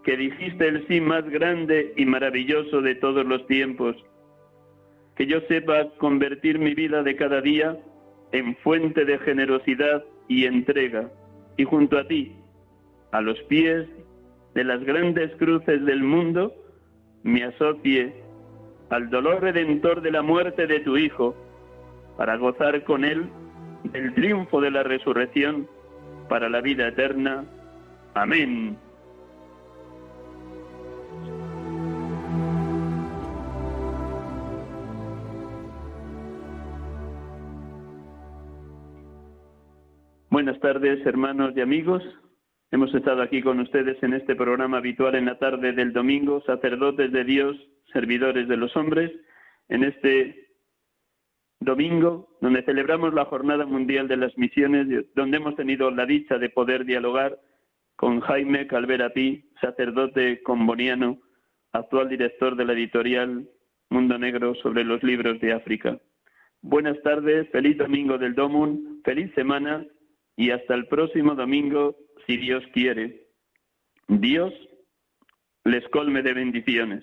que 0.04 0.16
dijiste 0.16 0.68
el 0.68 0.86
sí 0.86 1.00
más 1.00 1.28
grande 1.28 1.92
y 1.96 2.06
maravilloso 2.06 2.80
de 2.80 2.94
todos 2.94 3.26
los 3.26 3.46
tiempos, 3.46 3.96
que 5.16 5.26
yo 5.26 5.40
sepa 5.48 5.88
convertir 5.98 6.58
mi 6.58 6.74
vida 6.74 7.02
de 7.02 7.16
cada 7.16 7.40
día 7.40 7.76
en 8.32 8.56
fuente 8.56 9.04
de 9.04 9.18
generosidad 9.18 10.04
y 10.28 10.44
entrega, 10.46 11.10
y 11.56 11.64
junto 11.64 11.98
a 11.98 12.06
ti, 12.06 12.36
a 13.12 13.20
los 13.20 13.38
pies 13.42 13.86
de 14.54 14.64
las 14.64 14.82
grandes 14.84 15.34
cruces 15.36 15.84
del 15.84 16.02
mundo, 16.02 16.54
me 17.22 17.44
asocie 17.44 18.12
al 18.90 19.10
dolor 19.10 19.42
redentor 19.42 20.00
de 20.00 20.10
la 20.10 20.22
muerte 20.22 20.66
de 20.66 20.80
tu 20.80 20.96
Hijo, 20.96 21.34
para 22.16 22.36
gozar 22.36 22.82
con 22.84 23.04
Él 23.04 23.28
del 23.92 24.14
triunfo 24.14 24.60
de 24.60 24.70
la 24.70 24.82
resurrección 24.82 25.68
para 26.28 26.48
la 26.48 26.60
vida 26.60 26.88
eterna. 26.88 27.44
Amén. 28.16 28.78
Buenas 40.30 40.58
tardes, 40.60 41.04
hermanos 41.04 41.52
y 41.56 41.60
amigos. 41.60 42.02
Hemos 42.70 42.94
estado 42.94 43.20
aquí 43.20 43.42
con 43.42 43.60
ustedes 43.60 44.02
en 44.02 44.14
este 44.14 44.34
programa 44.34 44.78
habitual 44.78 45.14
en 45.14 45.26
la 45.26 45.38
tarde 45.38 45.72
del 45.72 45.92
domingo, 45.92 46.42
sacerdotes 46.46 47.12
de 47.12 47.24
Dios, 47.24 47.54
servidores 47.92 48.48
de 48.48 48.56
los 48.56 48.74
hombres, 48.76 49.12
en 49.68 49.84
este 49.84 50.48
domingo, 51.60 52.34
donde 52.40 52.62
celebramos 52.62 53.12
la 53.12 53.26
Jornada 53.26 53.66
Mundial 53.66 54.08
de 54.08 54.16
las 54.16 54.36
Misiones, 54.38 55.06
donde 55.14 55.36
hemos 55.36 55.54
tenido 55.54 55.90
la 55.90 56.06
dicha 56.06 56.38
de 56.38 56.48
poder 56.48 56.86
dialogar 56.86 57.38
con 57.96 58.20
Jaime 58.20 58.66
Calvera 58.66 59.10
Pi, 59.10 59.44
sacerdote 59.60 60.42
comboniano, 60.42 61.18
actual 61.72 62.08
director 62.08 62.56
de 62.56 62.64
la 62.64 62.74
editorial 62.74 63.48
Mundo 63.90 64.18
Negro 64.18 64.54
sobre 64.56 64.84
los 64.84 65.02
libros 65.02 65.40
de 65.40 65.52
África. 65.52 65.98
Buenas 66.62 67.00
tardes, 67.02 67.48
feliz 67.50 67.78
domingo 67.78 68.18
del 68.18 68.34
Domun, 68.34 69.00
feliz 69.04 69.32
semana 69.34 69.86
y 70.36 70.50
hasta 70.50 70.74
el 70.74 70.86
próximo 70.86 71.34
domingo, 71.34 71.96
si 72.26 72.36
Dios 72.36 72.64
quiere. 72.72 73.26
Dios 74.08 74.52
les 75.64 75.86
colme 75.88 76.22
de 76.22 76.34
bendiciones. 76.34 77.02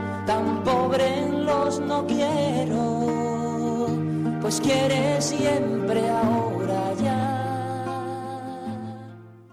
tan 0.31 0.63
pobre 0.63 1.27
los 1.29 1.81
no 1.81 2.07
quiero, 2.07 3.87
pues 4.41 4.61
quiere 4.61 5.21
siempre 5.21 6.09
ahora 6.09 6.50